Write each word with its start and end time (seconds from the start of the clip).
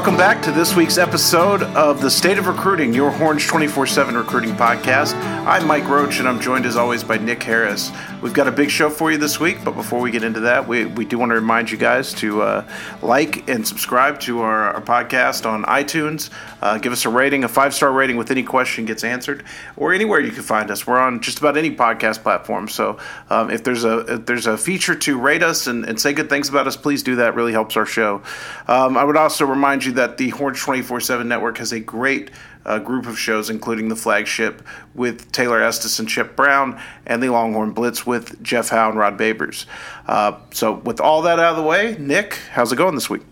Welcome 0.00 0.16
back 0.16 0.40
to 0.44 0.50
this 0.50 0.74
week's 0.74 0.96
episode 0.96 1.62
of 1.62 2.00
the 2.00 2.10
State 2.10 2.38
of 2.38 2.46
Recruiting, 2.46 2.94
your 2.94 3.10
Horns 3.10 3.46
24 3.46 3.86
7 3.86 4.16
recruiting 4.16 4.54
podcast. 4.54 5.12
I'm 5.46 5.66
Mike 5.66 5.86
Roach, 5.88 6.20
and 6.20 6.26
I'm 6.26 6.40
joined 6.40 6.64
as 6.64 6.78
always 6.78 7.04
by 7.04 7.18
Nick 7.18 7.42
Harris. 7.42 7.92
We've 8.22 8.32
got 8.32 8.48
a 8.48 8.52
big 8.52 8.70
show 8.70 8.88
for 8.88 9.12
you 9.12 9.18
this 9.18 9.38
week, 9.38 9.58
but 9.62 9.72
before 9.72 10.00
we 10.00 10.10
get 10.10 10.24
into 10.24 10.40
that, 10.40 10.66
we, 10.66 10.86
we 10.86 11.04
do 11.04 11.18
want 11.18 11.30
to 11.30 11.34
remind 11.34 11.70
you 11.70 11.76
guys 11.76 12.14
to 12.14 12.40
uh, 12.40 12.68
like 13.02 13.48
and 13.48 13.66
subscribe 13.66 14.20
to 14.20 14.40
our, 14.40 14.74
our 14.74 14.80
podcast 14.80 15.44
on 15.44 15.64
iTunes. 15.64 16.30
Uh, 16.62 16.78
give 16.78 16.92
us 16.92 17.04
a 17.04 17.08
rating, 17.10 17.44
a 17.44 17.48
five 17.48 17.74
star 17.74 17.92
rating 17.92 18.16
with 18.16 18.30
any 18.30 18.42
question 18.42 18.86
gets 18.86 19.04
answered, 19.04 19.44
or 19.76 19.92
anywhere 19.92 20.20
you 20.20 20.30
can 20.30 20.42
find 20.42 20.70
us. 20.70 20.86
We're 20.86 20.98
on 20.98 21.20
just 21.20 21.38
about 21.38 21.58
any 21.58 21.74
podcast 21.74 22.22
platform. 22.22 22.68
So 22.68 22.98
um, 23.28 23.50
if 23.50 23.64
there's 23.64 23.84
a 23.84 23.98
if 24.14 24.26
there's 24.26 24.46
a 24.46 24.56
feature 24.56 24.94
to 24.94 25.18
rate 25.18 25.42
us 25.42 25.66
and, 25.66 25.84
and 25.84 26.00
say 26.00 26.14
good 26.14 26.30
things 26.30 26.48
about 26.48 26.66
us, 26.66 26.76
please 26.76 27.02
do 27.02 27.16
that. 27.16 27.28
It 27.28 27.34
really 27.34 27.52
helps 27.52 27.76
our 27.76 27.86
show. 27.86 28.22
Um, 28.66 28.96
I 28.96 29.04
would 29.04 29.16
also 29.16 29.44
remind 29.44 29.84
you 29.84 29.89
that 29.90 30.18
the 30.18 30.30
Horns 30.30 30.60
24 30.60 31.00
7 31.00 31.28
network 31.28 31.58
has 31.58 31.72
a 31.72 31.80
great 31.80 32.30
uh, 32.64 32.78
group 32.78 33.06
of 33.06 33.18
shows, 33.18 33.50
including 33.50 33.88
the 33.88 33.96
flagship 33.96 34.62
with 34.94 35.30
Taylor 35.32 35.62
Estes 35.62 35.98
and 35.98 36.08
Chip 36.08 36.36
Brown, 36.36 36.80
and 37.06 37.22
the 37.22 37.28
Longhorn 37.30 37.72
Blitz 37.72 38.06
with 38.06 38.42
Jeff 38.42 38.68
Howe 38.68 38.90
and 38.90 38.98
Rod 38.98 39.18
Babers. 39.18 39.66
Uh, 40.06 40.38
so, 40.52 40.74
with 40.74 41.00
all 41.00 41.22
that 41.22 41.38
out 41.38 41.52
of 41.52 41.56
the 41.56 41.62
way, 41.62 41.96
Nick, 41.98 42.34
how's 42.52 42.72
it 42.72 42.76
going 42.76 42.94
this 42.94 43.10
week? 43.10 43.22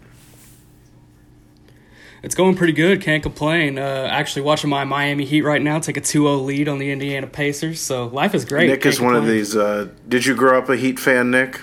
It's 2.23 2.35
going 2.35 2.57
pretty 2.57 2.73
good. 2.73 3.01
Can't 3.01 3.23
complain. 3.23 3.79
Uh, 3.79 4.09
actually, 4.11 4.43
watching 4.43 4.71
my 4.71 4.85
Miami 4.85 5.25
Heat 5.25 5.43
right 5.43 5.63
now 5.63 5.79
take 5.79 5.97
a 5.97 6.01
2-0 6.01 6.45
lead 6.45 6.69
on 6.69 6.79
the 6.79 6.91
Indiana 6.91 7.29
Pacers. 7.29 7.81
So 7.81 8.09
life 8.09 8.35
is 8.35 8.45
great. 8.45 8.69
Nick 8.69 8.83
Can't 8.83 8.95
is 8.95 9.01
one 9.01 9.15
of 9.15 9.27
these. 9.27 9.55
Uh, 9.57 9.89
did 10.09 10.27
you 10.27 10.35
grow 10.35 10.59
up 10.59 10.69
a 10.69 10.77
Heat 10.77 10.99
fan, 10.99 11.31
Nick? 11.31 11.61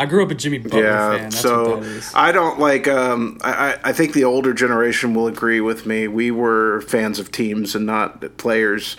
I 0.00 0.06
grew 0.06 0.24
up 0.24 0.30
a 0.30 0.34
Jimmy 0.34 0.56
Butler 0.56 0.82
yeah. 0.82 1.10
fan. 1.10 1.22
That's 1.24 1.40
so 1.40 1.72
what 1.72 1.82
that 1.82 1.88
is. 1.90 2.12
I 2.14 2.32
don't 2.32 2.58
like. 2.58 2.88
Um, 2.88 3.36
I 3.42 3.78
I 3.84 3.92
think 3.92 4.14
the 4.14 4.24
older 4.24 4.54
generation 4.54 5.12
will 5.12 5.26
agree 5.26 5.60
with 5.60 5.84
me. 5.84 6.08
We 6.08 6.30
were 6.30 6.80
fans 6.80 7.18
of 7.18 7.30
teams 7.30 7.74
and 7.74 7.84
not 7.84 8.38
players. 8.38 8.96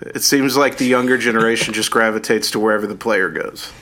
It 0.00 0.22
seems 0.22 0.56
like 0.56 0.78
the 0.78 0.84
younger 0.84 1.18
generation 1.18 1.74
just 1.74 1.90
gravitates 1.90 2.52
to 2.52 2.60
wherever 2.60 2.86
the 2.86 2.94
player 2.94 3.30
goes. 3.30 3.72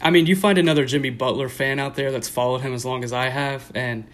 I 0.00 0.10
mean, 0.10 0.26
you 0.26 0.36
find 0.36 0.58
another 0.58 0.84
Jimmy 0.84 1.10
Butler 1.10 1.48
fan 1.48 1.80
out 1.80 1.96
there 1.96 2.12
that's 2.12 2.28
followed 2.28 2.60
him 2.60 2.72
as 2.72 2.84
long 2.84 3.02
as 3.02 3.12
I 3.12 3.30
have, 3.30 3.72
and 3.74 4.04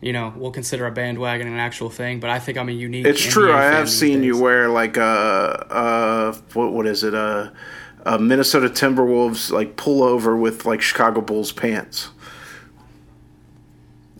you 0.00 0.14
know 0.14 0.32
we'll 0.38 0.52
consider 0.52 0.86
a 0.86 0.90
bandwagon 0.90 1.48
an 1.48 1.58
actual 1.58 1.90
thing. 1.90 2.18
But 2.18 2.30
I 2.30 2.38
think 2.38 2.56
I'm 2.56 2.70
a 2.70 2.72
unique. 2.72 3.04
It's 3.04 3.26
NBA 3.26 3.30
true. 3.30 3.52
I 3.52 3.64
have 3.64 3.90
seen 3.90 4.22
you 4.22 4.40
wear 4.40 4.70
like 4.70 4.96
a 4.96 5.02
uh 5.02 6.32
what 6.54 6.72
what 6.72 6.86
is 6.86 7.04
it 7.04 7.12
a, 7.12 7.52
a 8.04 8.18
Minnesota 8.18 8.68
Timberwolves 8.68 9.50
like 9.50 9.76
pullover 9.76 10.38
with 10.38 10.64
like 10.66 10.80
Chicago 10.80 11.20
Bulls 11.20 11.52
pants. 11.52 12.10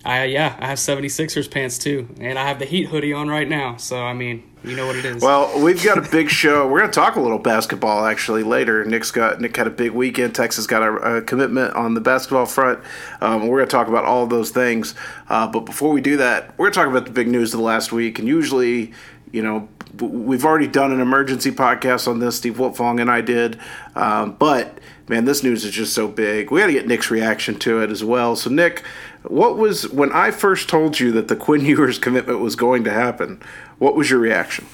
I 0.05 0.25
yeah, 0.25 0.57
I 0.59 0.67
have 0.67 0.79
76ers 0.79 1.51
pants 1.51 1.79
too, 1.79 2.09
and 2.21 2.39
I 2.39 2.47
have 2.47 2.59
the 2.59 2.67
Heat 2.67 2.85
hoodie 2.87 3.13
on 3.13 3.29
right 3.29 3.49
now. 3.49 3.77
So 3.77 4.03
I 4.03 4.13
mean, 4.13 4.43
you 4.63 4.77
know 4.77 4.87
what 4.87 4.97
it 4.97 5.05
is. 5.05 5.23
Well, 5.23 5.63
we've 5.63 5.83
got 5.83 5.99
a 5.99 6.11
big 6.11 6.29
show. 6.31 6.67
We're 6.69 6.81
going 6.81 6.91
to 6.91 6.95
talk 6.95 7.17
a 7.17 7.21
little 7.21 7.39
basketball 7.39 8.05
actually 8.07 8.43
later. 8.43 8.85
Nick's 8.85 9.11
got 9.11 9.41
Nick 9.41 9.57
had 9.57 9.67
a 9.67 9.71
big 9.71 9.93
weekend. 9.93 10.35
Texas 10.35 10.67
got 10.67 10.83
a, 10.83 11.17
a 11.17 11.23
commitment 11.23 11.75
on 11.75 11.95
the 11.95 12.01
basketball 12.01 12.47
front. 12.47 12.81
Um, 13.21 13.47
we're 13.47 13.59
going 13.59 13.69
to 13.69 13.73
talk 13.73 13.89
about 13.89 14.05
all 14.05 14.25
of 14.25 14.31
those 14.31 14.51
things. 14.51 14.95
Uh, 15.29 15.47
but 15.47 15.61
before 15.61 15.91
we 15.91 16.01
do 16.01 16.17
that, 16.19 16.57
we're 16.59 16.67
going 16.67 16.73
to 16.73 16.79
talk 16.81 16.89
about 16.89 17.05
the 17.05 17.13
big 17.13 17.29
news 17.29 17.53
of 17.53 17.59
the 17.59 17.65
last 17.65 17.93
week. 17.93 18.19
And 18.19 18.27
usually, 18.27 18.93
you 19.33 19.43
know, 19.43 19.69
we've 20.01 20.45
already 20.45 20.67
done 20.67 20.93
an 20.93 21.01
emergency 21.01 21.51
podcast 21.51 22.09
on 22.09 22.19
this. 22.19 22.37
Steve 22.37 22.57
Wiltfong 22.57 23.01
and 23.01 23.11
I 23.11 23.21
did. 23.21 23.59
Um, 23.95 24.33
but 24.33 24.79
man, 25.09 25.25
this 25.25 25.43
news 25.43 25.65
is 25.65 25.73
just 25.73 25.95
so 25.95 26.09
big. 26.09 26.51
We 26.51 26.61
got 26.61 26.67
to 26.67 26.73
get 26.73 26.87
Nick's 26.87 27.11
reaction 27.11 27.59
to 27.61 27.81
it 27.81 27.91
as 27.91 28.03
well. 28.03 28.37
So, 28.37 28.51
Nick, 28.51 28.83
what 29.23 29.57
was 29.57 29.89
when 29.91 30.13
I 30.13 30.31
first 30.31 30.69
told 30.69 31.01
you 31.01 31.13
that 31.13 31.29
the 31.29 31.37
Quinn 31.37 31.65
Ewers 31.65 31.99
commitment 31.99 32.41
was 32.41 32.57
going 32.57 32.85
to 32.85 32.91
happen? 32.91 33.41
What 33.79 33.97
was 33.97 34.11
your 34.11 34.21
reaction? 34.21 34.67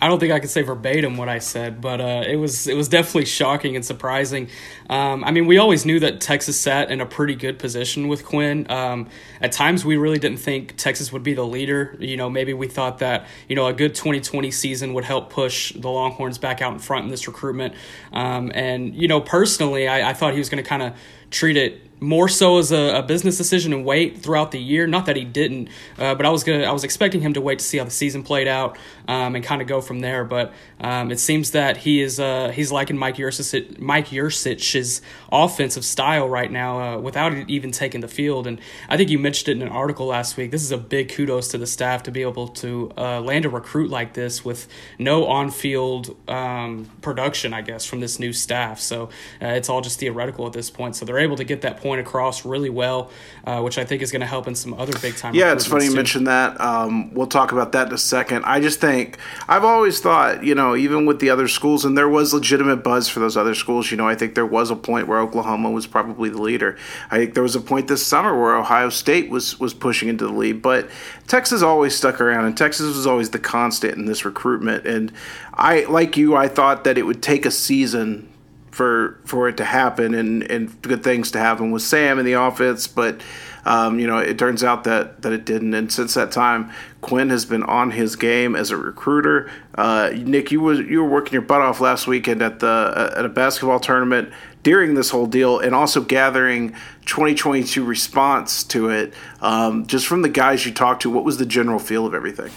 I 0.00 0.06
don't 0.06 0.20
think 0.20 0.32
I 0.32 0.38
could 0.38 0.50
say 0.50 0.62
verbatim 0.62 1.16
what 1.16 1.28
I 1.28 1.40
said, 1.40 1.80
but 1.80 2.00
uh, 2.00 2.22
it 2.24 2.36
was 2.36 2.68
it 2.68 2.76
was 2.76 2.88
definitely 2.88 3.24
shocking 3.24 3.74
and 3.74 3.84
surprising. 3.84 4.48
Um, 4.88 5.24
I 5.24 5.32
mean, 5.32 5.46
we 5.46 5.58
always 5.58 5.84
knew 5.84 5.98
that 6.00 6.20
Texas 6.20 6.58
sat 6.58 6.92
in 6.92 7.00
a 7.00 7.06
pretty 7.06 7.34
good 7.34 7.58
position 7.58 8.06
with 8.06 8.24
Quinn. 8.24 8.70
Um, 8.70 9.08
at 9.40 9.50
times, 9.50 9.84
we 9.84 9.96
really 9.96 10.18
didn't 10.18 10.38
think 10.38 10.76
Texas 10.76 11.12
would 11.12 11.24
be 11.24 11.34
the 11.34 11.44
leader. 11.44 11.96
You 11.98 12.16
know, 12.16 12.30
maybe 12.30 12.54
we 12.54 12.68
thought 12.68 12.98
that 12.98 13.26
you 13.48 13.56
know 13.56 13.66
a 13.66 13.72
good 13.72 13.94
2020 13.96 14.52
season 14.52 14.94
would 14.94 15.04
help 15.04 15.30
push 15.30 15.72
the 15.72 15.88
Longhorns 15.88 16.38
back 16.38 16.62
out 16.62 16.72
in 16.72 16.78
front 16.78 17.04
in 17.04 17.10
this 17.10 17.26
recruitment. 17.26 17.74
Um, 18.12 18.52
and 18.54 18.94
you 18.94 19.08
know, 19.08 19.20
personally, 19.20 19.88
I, 19.88 20.10
I 20.10 20.12
thought 20.12 20.32
he 20.32 20.38
was 20.38 20.48
going 20.48 20.62
to 20.62 20.68
kind 20.68 20.82
of 20.82 20.94
treat 21.30 21.56
it 21.56 21.87
more 22.00 22.28
so 22.28 22.58
as 22.58 22.72
a, 22.72 22.98
a, 22.98 23.02
business 23.02 23.36
decision 23.36 23.72
and 23.72 23.84
wait 23.84 24.18
throughout 24.18 24.50
the 24.50 24.60
year. 24.60 24.86
Not 24.86 25.06
that 25.06 25.16
he 25.16 25.24
didn't, 25.24 25.68
uh, 25.98 26.14
but 26.14 26.26
I 26.26 26.30
was 26.30 26.44
gonna 26.44 26.64
I 26.64 26.72
was 26.72 26.84
expecting 26.84 27.20
him 27.20 27.32
to 27.34 27.40
wait 27.40 27.58
to 27.58 27.64
see 27.64 27.78
how 27.78 27.84
the 27.84 27.90
season 27.90 28.22
played 28.22 28.46
out 28.46 28.78
um, 29.08 29.34
and 29.34 29.44
kind 29.44 29.62
of 29.62 29.68
go 29.68 29.80
from 29.80 30.00
there. 30.00 30.24
But 30.24 30.52
um, 30.80 31.10
it 31.10 31.18
seems 31.18 31.52
that 31.52 31.78
he 31.78 32.00
is 32.00 32.20
uh, 32.20 32.52
he's 32.54 32.70
liking 32.70 32.96
Mike 32.96 33.16
Yurcich, 33.16 33.78
Mike 33.78 34.08
Yurcich's 34.08 35.02
offensive 35.32 35.84
style 35.84 36.28
right 36.28 36.50
now 36.50 36.80
uh, 36.80 36.98
without 36.98 37.32
even 37.48 37.70
taking 37.70 38.00
the 38.00 38.08
field. 38.08 38.46
And 38.46 38.60
I 38.88 38.96
think 38.96 39.10
you 39.10 39.18
mentioned 39.18 39.48
it 39.48 39.60
in 39.60 39.66
an 39.66 39.72
article 39.72 40.06
last 40.06 40.36
week. 40.36 40.50
This 40.50 40.62
is 40.62 40.70
a 40.70 40.78
big 40.78 41.08
kudos 41.08 41.48
to 41.48 41.58
the 41.58 41.66
staff 41.66 42.02
to 42.04 42.10
be 42.10 42.22
able 42.22 42.48
to 42.48 42.92
uh, 42.96 43.20
land 43.20 43.44
a 43.44 43.48
recruit 43.48 43.90
like 43.90 44.14
this 44.14 44.44
with 44.44 44.68
no 44.98 45.26
on 45.26 45.50
field 45.50 46.16
um, 46.28 46.90
production, 47.00 47.52
I 47.52 47.62
guess, 47.62 47.84
from 47.84 48.00
this 48.00 48.18
new 48.18 48.32
staff. 48.32 48.78
So 48.78 49.04
uh, 49.42 49.46
it's 49.48 49.68
all 49.68 49.80
just 49.80 49.98
theoretical 49.98 50.46
at 50.46 50.52
this 50.52 50.70
point. 50.70 50.96
So 50.96 51.04
they're 51.04 51.18
able 51.18 51.36
to 51.36 51.44
get 51.44 51.62
that 51.62 51.78
point 51.78 51.87
across 51.96 52.44
really 52.44 52.68
well, 52.68 53.10
uh, 53.44 53.62
which 53.62 53.78
I 53.78 53.84
think 53.84 54.02
is 54.02 54.12
going 54.12 54.20
to 54.20 54.26
help 54.26 54.46
in 54.46 54.54
some 54.54 54.74
other 54.74 54.92
big 55.00 55.16
time. 55.16 55.34
Yeah, 55.34 55.52
it's 55.52 55.64
funny 55.64 55.86
you 55.86 55.94
mentioned 55.94 56.26
that. 56.26 56.60
Um, 56.60 57.14
we'll 57.14 57.26
talk 57.26 57.52
about 57.52 57.72
that 57.72 57.88
in 57.88 57.94
a 57.94 57.98
second. 57.98 58.44
I 58.44 58.60
just 58.60 58.80
think 58.80 59.16
I've 59.48 59.64
always 59.64 60.00
thought, 60.00 60.44
you 60.44 60.54
know, 60.54 60.76
even 60.76 61.06
with 61.06 61.20
the 61.20 61.30
other 61.30 61.48
schools, 61.48 61.84
and 61.84 61.96
there 61.96 62.08
was 62.08 62.34
legitimate 62.34 62.84
buzz 62.84 63.08
for 63.08 63.20
those 63.20 63.36
other 63.36 63.54
schools. 63.54 63.90
You 63.90 63.96
know, 63.96 64.06
I 64.06 64.14
think 64.14 64.34
there 64.34 64.44
was 64.44 64.70
a 64.70 64.76
point 64.76 65.08
where 65.08 65.20
Oklahoma 65.20 65.70
was 65.70 65.86
probably 65.86 66.28
the 66.28 66.42
leader. 66.42 66.76
I 67.10 67.16
think 67.16 67.34
there 67.34 67.42
was 67.42 67.56
a 67.56 67.60
point 67.60 67.88
this 67.88 68.04
summer 68.04 68.38
where 68.38 68.56
Ohio 68.56 68.90
State 68.90 69.30
was 69.30 69.58
was 69.58 69.72
pushing 69.72 70.10
into 70.10 70.26
the 70.26 70.32
lead, 70.32 70.60
but 70.60 70.90
Texas 71.26 71.62
always 71.62 71.96
stuck 71.96 72.20
around, 72.20 72.44
and 72.44 72.56
Texas 72.56 72.94
was 72.94 73.06
always 73.06 73.30
the 73.30 73.38
constant 73.38 73.94
in 73.94 74.06
this 74.06 74.24
recruitment. 74.24 74.86
And 74.86 75.12
I, 75.54 75.84
like 75.84 76.16
you, 76.16 76.34
I 76.36 76.48
thought 76.48 76.84
that 76.84 76.98
it 76.98 77.02
would 77.02 77.22
take 77.22 77.46
a 77.46 77.50
season 77.50 78.27
for 78.70 79.20
for 79.24 79.48
it 79.48 79.56
to 79.56 79.64
happen 79.64 80.14
and 80.14 80.42
and 80.44 80.80
good 80.82 81.02
things 81.02 81.30
to 81.32 81.38
happen 81.38 81.70
with 81.70 81.82
Sam 81.82 82.18
in 82.18 82.24
the 82.24 82.34
offense, 82.34 82.86
but 82.86 83.20
um, 83.64 83.98
you 83.98 84.06
know 84.06 84.18
it 84.18 84.38
turns 84.38 84.62
out 84.62 84.84
that 84.84 85.22
that 85.22 85.32
it 85.32 85.44
didn't. 85.44 85.74
And 85.74 85.92
since 85.92 86.14
that 86.14 86.30
time, 86.30 86.70
Quinn 87.00 87.30
has 87.30 87.44
been 87.44 87.62
on 87.62 87.90
his 87.90 88.16
game 88.16 88.54
as 88.54 88.70
a 88.70 88.76
recruiter. 88.76 89.50
Uh, 89.74 90.10
Nick, 90.14 90.50
you 90.50 90.60
was 90.60 90.80
you 90.80 91.02
were 91.02 91.08
working 91.08 91.32
your 91.32 91.42
butt 91.42 91.60
off 91.60 91.80
last 91.80 92.06
weekend 92.06 92.42
at 92.42 92.60
the 92.60 93.12
at 93.16 93.24
a 93.24 93.28
basketball 93.28 93.80
tournament 93.80 94.32
during 94.62 94.94
this 94.94 95.10
whole 95.10 95.26
deal, 95.26 95.58
and 95.58 95.74
also 95.74 96.00
gathering 96.00 96.70
2022 97.06 97.84
response 97.84 98.64
to 98.64 98.90
it. 98.90 99.14
Um, 99.40 99.86
just 99.86 100.06
from 100.06 100.22
the 100.22 100.28
guys 100.28 100.66
you 100.66 100.72
talked 100.72 101.02
to, 101.02 101.10
what 101.10 101.24
was 101.24 101.38
the 101.38 101.46
general 101.46 101.78
feel 101.78 102.06
of 102.06 102.14
everything? 102.14 102.50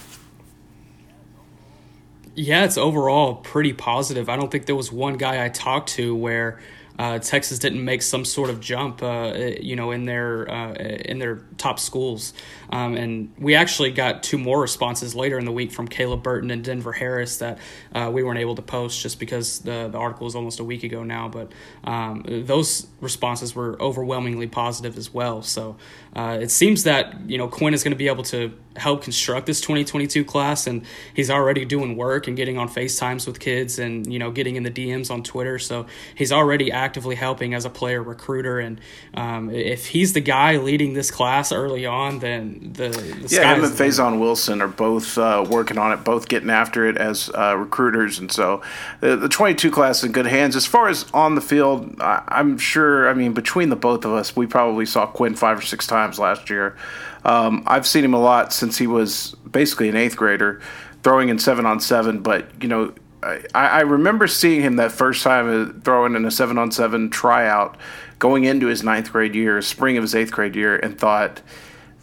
Yeah, 2.33 2.63
it's 2.63 2.77
overall 2.77 3.35
pretty 3.35 3.73
positive. 3.73 4.29
I 4.29 4.37
don't 4.37 4.49
think 4.49 4.65
there 4.65 4.75
was 4.75 4.91
one 4.91 5.17
guy 5.17 5.43
I 5.43 5.49
talked 5.49 5.89
to 5.91 6.15
where 6.15 6.59
uh, 6.97 7.19
Texas 7.19 7.59
didn't 7.59 7.83
make 7.83 8.01
some 8.01 8.23
sort 8.23 8.49
of 8.49 8.61
jump, 8.61 9.03
uh, 9.03 9.33
you 9.59 9.75
know, 9.75 9.91
in 9.91 10.05
their 10.05 10.49
uh, 10.49 10.73
in 10.73 11.19
their 11.19 11.41
top 11.57 11.77
schools. 11.79 12.33
Um, 12.69 12.95
and 12.95 13.33
we 13.37 13.55
actually 13.55 13.91
got 13.91 14.23
two 14.23 14.37
more 14.37 14.61
responses 14.61 15.13
later 15.13 15.37
in 15.39 15.45
the 15.45 15.51
week 15.51 15.71
from 15.73 15.87
Caleb 15.87 16.23
Burton 16.23 16.51
and 16.51 16.63
Denver 16.63 16.93
Harris 16.93 17.37
that 17.37 17.57
uh, 17.93 18.09
we 18.13 18.23
weren't 18.23 18.39
able 18.39 18.55
to 18.55 18.61
post 18.61 19.01
just 19.01 19.19
because 19.19 19.59
the 19.59 19.89
the 19.89 19.97
article 19.97 20.25
was 20.25 20.35
almost 20.35 20.59
a 20.59 20.63
week 20.63 20.83
ago 20.83 21.03
now. 21.03 21.27
But 21.27 21.51
um, 21.83 22.23
those 22.27 22.87
responses 23.01 23.55
were 23.55 23.81
overwhelmingly 23.81 24.47
positive 24.47 24.97
as 24.97 25.13
well. 25.13 25.41
So 25.41 25.75
uh, 26.15 26.37
it 26.41 26.51
seems 26.51 26.83
that 26.83 27.19
you 27.27 27.37
know 27.37 27.47
Quinn 27.47 27.73
is 27.73 27.83
going 27.83 27.91
to 27.91 27.97
be 27.97 28.07
able 28.07 28.23
to 28.25 28.53
help 28.77 29.01
construct 29.03 29.47
this 29.47 29.59
2022 29.59 30.23
class, 30.23 30.67
and 30.67 30.83
he's 31.13 31.29
already 31.29 31.65
doing 31.65 31.97
work 31.97 32.27
and 32.27 32.37
getting 32.37 32.57
on 32.57 32.69
FaceTimes 32.69 33.27
with 33.27 33.39
kids 33.39 33.79
and 33.79 34.11
you 34.11 34.19
know 34.19 34.31
getting 34.31 34.55
in 34.55 34.63
the 34.63 34.71
DMs 34.71 35.09
on 35.09 35.23
Twitter. 35.23 35.57
So 35.57 35.87
he's 36.15 36.31
already 36.31 36.71
actively 36.71 37.15
helping 37.15 37.53
as 37.53 37.65
a 37.65 37.69
player 37.69 38.03
recruiter, 38.03 38.59
and 38.59 38.79
um, 39.13 39.49
if 39.49 39.87
he's 39.87 40.13
the 40.13 40.21
guy 40.21 40.57
leading 40.57 40.93
this 40.93 41.11
class 41.11 41.51
early 41.51 41.85
on, 41.85 42.19
then 42.19 42.71
the, 42.73 42.89
the 42.89 43.27
yeah, 43.29 43.55
him 43.55 43.63
and 43.63 43.73
Faison 43.73 44.19
Wilson 44.19 44.61
are 44.61 44.67
both 44.67 45.17
uh, 45.17 45.45
working 45.49 45.77
on 45.77 45.91
it, 45.91 46.03
both 46.03 46.27
getting 46.27 46.49
after 46.49 46.85
it 46.85 46.97
as 46.97 47.29
uh, 47.29 47.55
recruiters, 47.57 48.19
and 48.19 48.31
so 48.31 48.61
the, 48.99 49.15
the 49.15 49.29
22 49.29 49.71
class 49.71 49.99
is 49.99 50.03
in 50.05 50.11
good 50.11 50.27
hands. 50.27 50.55
As 50.55 50.65
far 50.65 50.87
as 50.87 51.05
on 51.13 51.35
the 51.35 51.41
field, 51.41 51.99
I, 51.99 52.21
I'm 52.27 52.57
sure. 52.57 52.90
I 53.09 53.13
mean, 53.13 53.33
between 53.33 53.69
the 53.69 53.75
both 53.75 54.05
of 54.05 54.13
us, 54.13 54.35
we 54.35 54.47
probably 54.47 54.85
saw 54.85 55.05
Quinn 55.05 55.35
five 55.35 55.59
or 55.59 55.61
six 55.61 55.87
times 55.87 56.19
last 56.19 56.49
year. 56.49 56.75
Um, 57.23 57.63
I've 57.67 57.85
seen 57.85 58.03
him 58.03 58.13
a 58.13 58.19
lot 58.19 58.53
since 58.53 58.77
he 58.77 58.87
was 58.87 59.35
basically 59.49 59.89
an 59.89 59.95
eighth 59.95 60.17
grader, 60.17 60.61
throwing 61.03 61.29
in 61.29 61.39
seven 61.39 61.65
on 61.65 61.79
seven. 61.79 62.19
But 62.21 62.47
you 62.61 62.67
know, 62.67 62.93
I, 63.23 63.41
I 63.53 63.79
remember 63.81 64.27
seeing 64.27 64.61
him 64.61 64.77
that 64.77 64.91
first 64.91 65.23
time 65.23 65.47
uh, 65.47 65.81
throwing 65.81 66.15
in 66.15 66.25
a 66.25 66.31
seven 66.31 66.57
on 66.57 66.71
seven 66.71 67.09
tryout, 67.09 67.77
going 68.19 68.43
into 68.43 68.67
his 68.67 68.83
ninth 68.83 69.11
grade 69.11 69.35
year, 69.35 69.61
spring 69.61 69.97
of 69.97 70.03
his 70.03 70.15
eighth 70.15 70.31
grade 70.31 70.55
year, 70.55 70.77
and 70.77 70.97
thought, 70.97 71.41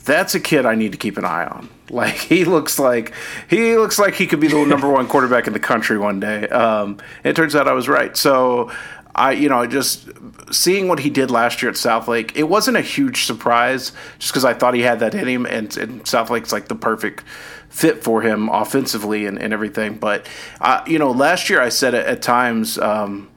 "That's 0.05 0.35
a 0.35 0.41
kid 0.41 0.67
I 0.67 0.75
need 0.75 0.93
to 0.93 0.99
keep 0.99 1.17
an 1.17 1.25
eye 1.25 1.47
on." 1.47 1.69
Like 1.91 2.17
he 2.17 2.45
looks 2.45 2.79
like 2.79 3.15
he 3.49 3.75
looks 3.79 3.99
like 3.99 4.13
he 4.13 4.27
could 4.27 4.41
be 4.41 4.49
the 4.49 4.63
number 4.67 4.91
one 4.91 5.09
quarterback 5.09 5.47
in 5.47 5.55
the 5.55 5.59
country 5.59 5.97
one 5.97 6.21
day. 6.21 6.47
Um, 6.49 6.99
it 7.25 7.35
turns 7.35 7.57
out 7.57 7.67
I 7.67 7.73
was 7.73 7.89
right. 7.89 8.15
So 8.15 8.71
I, 9.19 9.33
you 9.33 9.49
know, 9.49 9.67
just 9.67 10.09
seeing 10.53 10.89
what 10.89 11.01
he 11.01 11.11
did 11.11 11.31
last 11.31 11.61
year 11.61 11.71
at 11.71 11.77
Southlake, 11.77 12.37
it 12.37 12.45
wasn't 12.45 12.77
a 12.77 12.81
huge 12.81 13.25
surprise 13.25 13.93
just 14.19 14.33
because 14.33 14.45
I 14.45 14.55
thought 14.55 14.75
he 14.75 14.83
had 14.83 15.01
that 15.01 15.15
in 15.15 15.27
him, 15.27 15.45
and, 15.45 15.77
and 15.77 16.05
Southlake's 16.05 16.53
like 16.53 16.69
the 16.69 16.77
perfect 16.77 17.25
fit 17.69 18.03
for 18.03 18.23
him 18.23 18.49
offensively 18.49 19.27
and, 19.27 19.39
and 19.39 19.53
everything. 19.53 19.99
But, 19.99 20.29
uh, 20.61 20.83
you 20.87 20.99
know, 20.99 21.11
last 21.11 21.51
year 21.51 21.61
I 21.61 21.69
said 21.69 21.95
it 21.95 22.07
at 22.07 22.23
times, 22.23 22.79
um, 22.79 23.29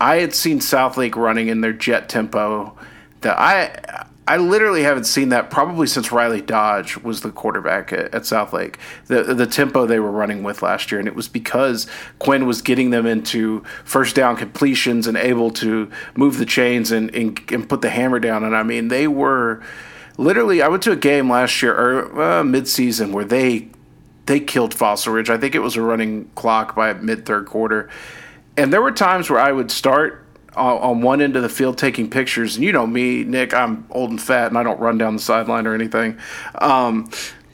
I 0.00 0.16
had 0.16 0.34
seen 0.34 0.58
Southlake 0.58 1.14
running 1.14 1.48
in 1.48 1.60
their 1.60 1.72
jet 1.72 2.08
tempo 2.08 2.76
that 3.20 3.38
I 3.38 4.03
I 4.26 4.38
literally 4.38 4.82
haven't 4.84 5.04
seen 5.04 5.28
that 5.30 5.50
probably 5.50 5.86
since 5.86 6.10
Riley 6.10 6.40
Dodge 6.40 6.96
was 6.98 7.20
the 7.20 7.30
quarterback 7.30 7.92
at, 7.92 8.14
at 8.14 8.22
Southlake. 8.22 8.76
The 9.06 9.22
the 9.34 9.46
tempo 9.46 9.86
they 9.86 10.00
were 10.00 10.10
running 10.10 10.42
with 10.42 10.62
last 10.62 10.90
year, 10.90 10.98
and 10.98 11.06
it 11.06 11.14
was 11.14 11.28
because 11.28 11.86
Quinn 12.18 12.46
was 12.46 12.62
getting 12.62 12.90
them 12.90 13.04
into 13.06 13.62
first 13.84 14.16
down 14.16 14.36
completions 14.36 15.06
and 15.06 15.16
able 15.16 15.50
to 15.52 15.90
move 16.14 16.38
the 16.38 16.46
chains 16.46 16.90
and 16.90 17.14
and, 17.14 17.38
and 17.52 17.68
put 17.68 17.82
the 17.82 17.90
hammer 17.90 18.18
down. 18.18 18.44
And 18.44 18.56
I 18.56 18.62
mean, 18.62 18.88
they 18.88 19.06
were 19.06 19.62
literally. 20.16 20.62
I 20.62 20.68
went 20.68 20.82
to 20.84 20.92
a 20.92 20.96
game 20.96 21.30
last 21.30 21.60
year 21.60 21.74
or 21.74 22.22
uh, 22.22 22.42
midseason 22.42 23.12
where 23.12 23.26
they 23.26 23.68
they 24.24 24.40
killed 24.40 24.72
Fossil 24.72 25.12
Ridge. 25.12 25.28
I 25.28 25.36
think 25.36 25.54
it 25.54 25.60
was 25.60 25.76
a 25.76 25.82
running 25.82 26.30
clock 26.34 26.74
by 26.74 26.94
mid 26.94 27.26
third 27.26 27.44
quarter, 27.44 27.90
and 28.56 28.72
there 28.72 28.80
were 28.80 28.92
times 28.92 29.28
where 29.28 29.40
I 29.40 29.52
would 29.52 29.70
start 29.70 30.23
on 30.56 31.02
one 31.02 31.20
end 31.20 31.36
of 31.36 31.42
the 31.42 31.48
field 31.48 31.78
taking 31.78 32.08
pictures. 32.10 32.56
And 32.56 32.64
you 32.64 32.72
know 32.72 32.86
me, 32.86 33.24
Nick, 33.24 33.54
I'm 33.54 33.86
old 33.90 34.10
and 34.10 34.20
fat 34.20 34.48
and 34.48 34.58
I 34.58 34.62
don't 34.62 34.80
run 34.80 34.98
down 34.98 35.14
the 35.14 35.22
sideline 35.22 35.66
or 35.66 35.74
anything. 35.74 36.18
Um, 36.56 37.10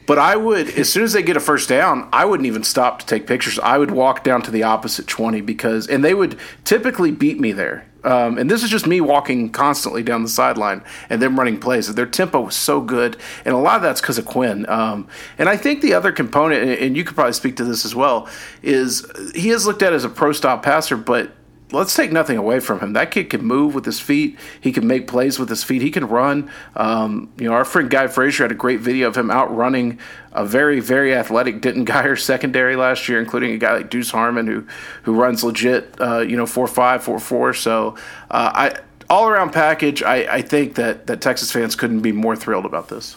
but 0.07 0.19
I 0.19 0.35
would, 0.35 0.71
as 0.71 0.93
soon 0.93 1.05
as 1.05 1.13
they 1.13 1.23
get 1.23 1.37
a 1.37 1.41
first 1.41 1.69
down, 1.69 2.09
I 2.13 2.25
wouldn't 2.25 2.49
even 2.49 2.65
stop 2.65 2.99
to 2.99 3.07
take 3.07 3.29
pictures. 3.29 3.61
I 3.61 3.79
would 3.79 3.93
walk 3.93 4.25
down 4.25 4.43
to 4.43 4.51
the 4.51 4.65
opposite 4.65 5.07
20 5.07 5.41
because, 5.41 5.87
and 5.87 6.05
they 6.05 6.15
would 6.15 6.37
typically 6.65 7.13
beat 7.13 7.39
me 7.39 7.53
there. 7.53 7.87
Um, 8.03 8.39
and 8.39 8.51
this 8.51 8.65
is 8.65 8.71
just 8.71 8.87
me 8.87 9.01
walking 9.01 9.51
constantly 9.51 10.03
down 10.03 10.23
the 10.23 10.29
sideline 10.29 10.83
and 11.09 11.23
them 11.23 11.39
running 11.39 11.61
plays. 11.61 11.95
Their 11.95 12.07
tempo 12.07 12.41
was 12.41 12.57
so 12.57 12.81
good, 12.81 13.19
and 13.45 13.55
a 13.55 13.59
lot 13.59 13.77
of 13.77 13.83
that's 13.83 14.01
because 14.01 14.19
of 14.19 14.27
Quinn. 14.27 14.69
Um, 14.69 15.07
and 15.39 15.49
I 15.49 15.57
think 15.57 15.81
the 15.81 15.95
other 15.95 16.11
component, 16.11 16.81
and 16.81 16.97
you 16.97 17.05
could 17.05 17.15
probably 17.15 17.35
speak 17.35 17.57
to 17.57 17.65
this 17.65 17.85
as 17.85 17.95
well, 17.95 18.29
is 18.63 19.07
he 19.35 19.51
is 19.51 19.67
looked 19.67 19.83
at 19.83 19.93
as 19.93 20.05
a 20.05 20.09
pro 20.09 20.33
style 20.33 20.59
passer, 20.59 20.97
but 20.97 21.33
let's 21.73 21.95
take 21.95 22.13
nothing 22.13 22.37
away 22.37 22.61
from 22.61 22.81
him. 22.81 22.93
That 22.93 23.11
kid 23.11 23.31
can 23.31 23.45
move 23.45 23.75
with 23.75 23.85
his 23.85 24.01
feet. 24.01 24.39
He 24.61 24.73
can 24.73 24.87
make 24.87 25.07
plays 25.07 25.39
with 25.39 25.49
his 25.49 25.65
feet. 25.65 25.83
He 25.83 25.91
can 25.91 26.07
run. 26.07 26.51
Um, 26.77 27.33
you 27.39 27.49
know, 27.49 27.55
our 27.55 27.65
friend 27.65 27.91
Guy 27.91 28.07
Frazier 28.07 28.45
had 28.45 28.53
a 28.53 28.57
great 28.57 28.81
video 28.81 29.09
of 29.09 29.17
him 29.17 29.31
outrunning 29.31 29.99
a 30.33 30.45
very, 30.45 30.81
very 30.81 31.15
athletic 31.15 31.61
Denton 31.61 31.85
Guyer 31.85 32.19
secondary 32.21 32.77
last 32.77 33.09
year, 33.09 33.21
including 33.21 33.53
a 33.53 33.59
guy 33.59 33.75
like 33.75 33.91
Deuce 33.91 34.11
Harmon 34.11 34.47
who 34.47 34.67
who 35.03 35.15
runs 35.15 35.43
legit. 35.45 35.95
Uh, 36.01 36.21
you 36.21 36.37
know, 36.37 36.47
four 36.47 36.67
five, 36.67 37.03
four 37.03 37.19
four. 37.19 37.55
So 37.55 37.97
uh, 38.31 38.53
I 38.55 38.77
all 39.09 39.29
around 39.29 39.53
package. 39.53 40.03
I, 40.03 40.37
I 40.37 40.43
think 40.43 40.77
that 40.77 41.07
that 41.07 41.21
Texas 41.21 41.51
fans 41.51 41.77
couldn't 41.77 42.01
be 42.01 42.13
more 42.13 42.37
thrilled 42.37 42.67
about 42.67 42.89
this. 42.89 43.17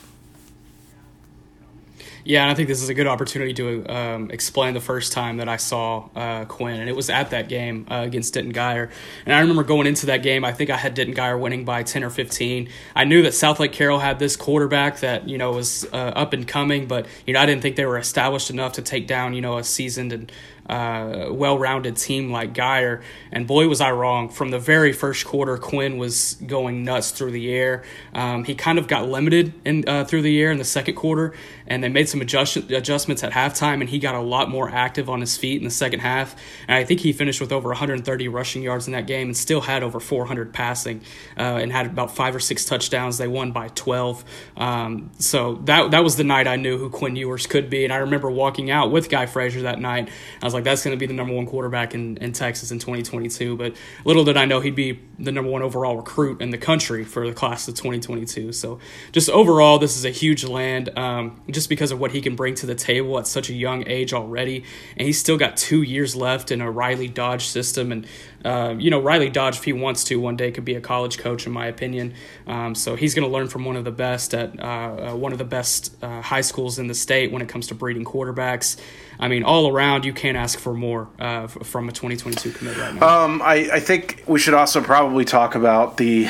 Yeah, 2.26 2.44
and 2.44 2.52
I 2.52 2.54
think 2.54 2.70
this 2.70 2.82
is 2.82 2.88
a 2.88 2.94
good 2.94 3.08
opportunity 3.08 3.54
to 3.56 3.86
um, 3.94 4.32
explain 4.32 4.74
the 4.74 4.80
first 4.80 5.12
time 5.12 5.38
that 5.38 5.50
I 5.50 5.58
saw 5.58 6.08
uh, 6.16 6.46
Quinn, 6.46 6.80
and 6.80 6.90
it 6.90 6.96
was 6.96 7.10
at 7.10 7.32
that 7.32 7.50
game 7.50 7.86
uh, 7.92 8.04
against 8.06 8.34
Denton 8.34 8.54
Guyer. 8.54 8.90
And 9.26 9.36
I 9.36 9.42
remember 9.42 9.64
going 9.64 9.88
into 9.88 10.06
that 10.06 10.24
game, 10.24 10.46
I 10.46 10.54
think 10.54 10.70
I 10.70 10.78
had 10.78 10.94
Denton 10.94 11.14
Guyer 11.16 11.38
winning 11.38 11.66
by 11.66 11.84
10 11.84 12.02
or 12.02 12.10
15. 12.10 12.70
I 12.96 13.04
knew 13.04 13.24
that 13.24 13.34
Southlake 13.34 13.74
Carroll 13.74 14.00
had 14.00 14.20
this 14.20 14.38
quarterback 14.38 15.02
that, 15.02 15.28
you 15.28 15.38
know, 15.38 15.52
was 15.52 15.86
uh, 15.92 15.98
up 16.16 16.32
and 16.32 16.48
coming, 16.48 16.88
but, 16.88 17.08
you 17.28 17.34
know, 17.34 17.42
I 17.42 17.46
didn't 17.46 17.62
think 17.62 17.76
they 17.76 17.86
were 17.86 17.98
established 17.98 18.50
enough 18.50 18.74
to 18.74 18.82
take 18.82 19.06
down, 19.06 19.34
you 19.34 19.42
know, 19.42 19.58
a 19.58 19.64
seasoned 19.64 20.14
and 20.14 20.32
uh, 20.70 21.28
well-rounded 21.30 21.98
team 21.98 22.32
like 22.32 22.54
Guyer. 22.54 23.02
And 23.32 23.46
boy, 23.46 23.68
was 23.68 23.82
I 23.82 23.92
wrong. 23.92 24.30
From 24.30 24.52
the 24.52 24.60
very 24.60 24.94
first 24.94 25.26
quarter, 25.26 25.58
Quinn 25.58 25.98
was 25.98 26.36
going 26.46 26.84
nuts 26.84 27.12
through 27.12 27.32
the 27.32 27.52
air. 27.54 27.84
Um, 28.14 28.44
he 28.44 28.56
kind 28.56 28.80
of 28.80 28.88
got 28.88 29.10
limited 29.10 29.54
in 29.66 29.84
uh, 29.88 30.06
through 30.06 30.22
the 30.22 30.42
air 30.42 30.52
in 30.52 30.58
the 30.58 30.64
second 30.64 30.96
quarter, 30.96 31.34
and 31.68 31.84
they 31.84 31.90
made 31.90 32.08
some 32.08 32.22
adjust- 32.22 32.72
adjustments 32.72 33.24
at 33.24 33.34
halftime, 33.34 33.82
and 33.82 33.90
he 33.90 34.00
got 34.00 34.16
a 34.16 34.22
lot 34.22 34.50
more 34.50 34.70
active 34.70 35.10
on 35.10 35.20
his 35.20 35.36
feet 35.36 35.58
in 35.58 35.66
the 35.66 35.72
second 35.72 36.00
half. 36.00 36.36
And 36.68 36.78
I 36.78 36.84
think 36.84 37.02
he 37.02 37.12
finished 37.12 37.42
with 37.42 37.52
over 37.52 37.70
130 37.70 38.28
rushing 38.28 38.64
yards 38.64 38.88
in 38.88 38.94
that 38.94 39.08
game, 39.08 39.28
and 39.28 39.38
still 39.38 39.62
had 39.62 39.84
over 39.84 40.00
400 40.00 40.54
passing, 40.54 41.02
uh, 41.38 41.42
and 41.42 41.72
had 41.72 41.88
about 41.88 42.16
five 42.16 42.36
or 42.36 42.40
six 42.40 42.66
touchdowns. 42.66 43.18
They 43.18 43.28
won 43.28 43.52
by 43.52 43.68
12. 43.70 44.24
Um, 44.56 45.12
so 45.20 45.56
that 45.66 45.92
that 45.92 46.04
was 46.04 46.16
the 46.16 46.24
night 46.24 46.48
I 46.48 46.56
knew 46.56 46.78
who 46.78 46.90
Quinn 46.90 47.16
Ewers 47.16 47.48
could 47.48 47.70
be, 47.70 47.84
and 47.84 47.92
I 47.92 47.98
remember 47.98 48.32
walking 48.32 48.72
out 48.72 48.92
with 48.92 49.10
Guy 49.10 49.26
Frazier 49.26 49.64
that 49.64 49.80
night. 49.80 50.10
I 50.42 50.46
was 50.46 50.53
was 50.54 50.60
like, 50.60 50.64
that's 50.64 50.84
going 50.84 50.96
to 50.96 51.00
be 51.00 51.08
the 51.08 51.14
number 51.14 51.34
one 51.34 51.46
quarterback 51.48 51.96
in, 51.96 52.18
in 52.18 52.32
Texas 52.32 52.72
in 52.72 52.78
2022. 52.78 53.58
But 53.58 53.76
little 54.06 54.24
did 54.24 54.38
I 54.38 54.46
know 54.46 54.60
he'd 54.60 54.76
be 54.76 55.00
the 55.18 55.32
number 55.32 55.50
one 55.50 55.64
overall 55.64 55.98
recruit 55.98 56.42
in 56.42 56.52
the 56.52 56.58
country 56.58 57.04
for 57.04 57.28
the 57.28 57.34
class 57.34 57.68
of 57.68 57.74
2022. 57.76 58.52
So 58.54 58.80
just 59.12 59.30
overall, 59.30 59.80
this 59.80 59.98
is 59.98 60.06
a 60.06 60.12
huge 60.12 60.46
land 60.46 60.96
um, 60.98 61.42
just 61.50 61.70
because 61.70 61.92
of 61.92 62.00
what 62.00 62.12
he 62.12 62.22
can 62.22 62.36
bring 62.36 62.54
to 62.56 62.66
the 62.66 62.76
table 62.76 63.18
at 63.18 63.26
such 63.26 63.50
a 63.50 63.54
young 63.54 63.88
age 63.88 64.14
already. 64.14 64.64
And 64.96 65.08
he's 65.08 65.20
still 65.20 65.38
got 65.38 65.58
two 65.58 65.82
years 65.82 66.16
left 66.16 66.52
in 66.52 66.62
a 66.62 66.70
Riley 66.70 67.08
Dodge 67.08 67.46
system. 67.46 67.92
And 67.92 68.06
uh, 68.44 68.76
you 68.78 68.90
know, 68.90 69.00
Riley 69.00 69.30
Dodge, 69.30 69.58
if 69.58 69.64
he 69.64 69.74
wants 69.74 70.04
to, 70.06 70.18
one 70.18 70.36
day 70.36 70.52
could 70.52 70.66
be 70.66 70.76
a 70.76 70.82
college 70.82 71.18
coach, 71.18 71.46
in 71.46 71.52
my 71.52 71.68
opinion. 71.68 72.14
Um, 72.46 72.76
so 72.76 72.96
he's 72.96 73.16
going 73.16 73.28
to 73.28 73.32
learn 73.32 73.48
from 73.48 73.66
one 73.66 73.76
of 73.76 73.86
the 73.86 73.92
best 73.92 74.34
at 74.34 74.60
uh, 74.60 74.64
uh, 74.64 75.16
one 75.16 75.32
of 75.32 75.38
the 75.38 75.46
best 75.46 75.96
uh, 76.04 76.22
high 76.22 76.42
schools 76.42 76.80
in 76.80 76.88
the 76.88 76.94
state 76.94 77.32
when 77.32 77.42
it 77.42 77.48
comes 77.48 77.68
to 77.68 77.76
breeding 77.76 78.04
quarterbacks. 78.04 78.78
I 79.20 79.28
mean, 79.28 79.44
all 79.44 79.70
around, 79.70 80.06
you 80.06 80.14
can't 80.14 80.36
ask 80.36 80.60
for 80.60 80.74
more 80.74 81.08
uh, 81.20 81.48
from 81.48 81.88
a 81.88 81.92
2022 81.92 82.52
commit 82.52 82.78
right 82.78 82.96
now. 82.96 83.26
Um, 83.26 83.42
I, 83.42 83.70
I, 83.74 83.80
think 83.80 84.24
we 84.28 84.40
should 84.40 84.56
also 84.56 84.82
probably 84.82 85.24
talk 85.24 85.56
about 85.56 85.98
the 85.98 86.24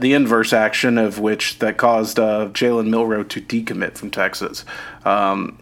the 0.00 0.14
inverse 0.14 0.52
action 0.52 0.98
of 0.98 1.18
which 1.18 1.58
that 1.58 1.76
caused 1.76 2.16
Jalen 2.16 2.88
Milroe 2.88 3.24
to 3.24 3.40
decommit 3.40 3.98
from 3.98 4.10
Texas. 4.10 4.64
Um, 5.04 5.58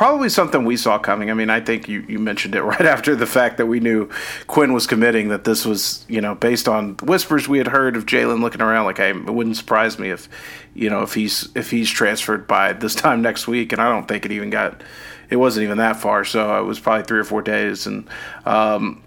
probably 0.00 0.30
something 0.30 0.64
we 0.64 0.78
saw 0.78 0.98
coming. 0.98 1.30
I 1.30 1.34
mean, 1.34 1.50
I 1.50 1.60
think 1.60 1.86
you, 1.86 2.00
you 2.08 2.18
mentioned 2.18 2.54
it 2.54 2.62
right 2.74 2.86
after 2.86 3.14
the 3.14 3.26
fact 3.26 3.58
that 3.58 3.66
we 3.66 3.80
knew 3.80 4.08
Quinn 4.46 4.72
was 4.72 4.86
committing, 4.86 5.28
that 5.28 5.44
this 5.44 5.66
was, 5.66 6.06
you 6.08 6.22
know, 6.22 6.34
based 6.34 6.68
on 6.68 6.94
whispers 7.02 7.46
we 7.46 7.58
had 7.58 7.66
heard 7.66 7.96
of 7.96 8.06
Jalen 8.06 8.40
looking 8.40 8.62
around. 8.62 8.86
Like, 8.86 8.98
it 8.98 9.26
wouldn't 9.26 9.58
surprise 9.58 9.98
me 9.98 10.08
if, 10.08 10.26
you 10.72 10.88
know, 10.88 11.02
if 11.02 11.12
he's 11.12 11.50
if 11.54 11.70
he's 11.70 11.90
transferred 11.90 12.46
by 12.46 12.72
this 12.72 12.94
time 13.04 13.20
next 13.20 13.46
week. 13.46 13.74
And 13.74 13.82
I 13.82 13.90
don't 13.90 14.08
think 14.08 14.24
it 14.24 14.32
even 14.32 14.48
got, 14.48 14.82
it 15.28 15.36
wasn't 15.36 15.64
even 15.64 15.76
that 15.76 15.96
far. 15.96 16.24
So 16.24 16.58
it 16.58 16.64
was 16.64 16.80
probably 16.80 17.04
three 17.04 17.18
or 17.18 17.24
four 17.24 17.42
days. 17.42 17.86
And 17.86 18.08
um, 18.46 19.02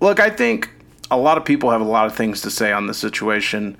look, 0.00 0.18
I 0.18 0.30
think 0.30 0.70
a 1.08 1.16
lot 1.16 1.38
of 1.38 1.44
people 1.44 1.70
have 1.70 1.80
a 1.80 1.84
lot 1.84 2.06
of 2.06 2.16
things 2.16 2.40
to 2.40 2.50
say 2.50 2.72
on 2.72 2.88
this 2.88 2.98
situation. 2.98 3.76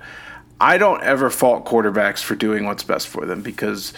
I 0.59 0.77
don't 0.77 1.03
ever 1.03 1.29
fault 1.29 1.65
quarterbacks 1.65 2.23
for 2.23 2.35
doing 2.35 2.65
what's 2.65 2.83
best 2.83 3.07
for 3.07 3.25
them 3.25 3.41
because 3.41 3.93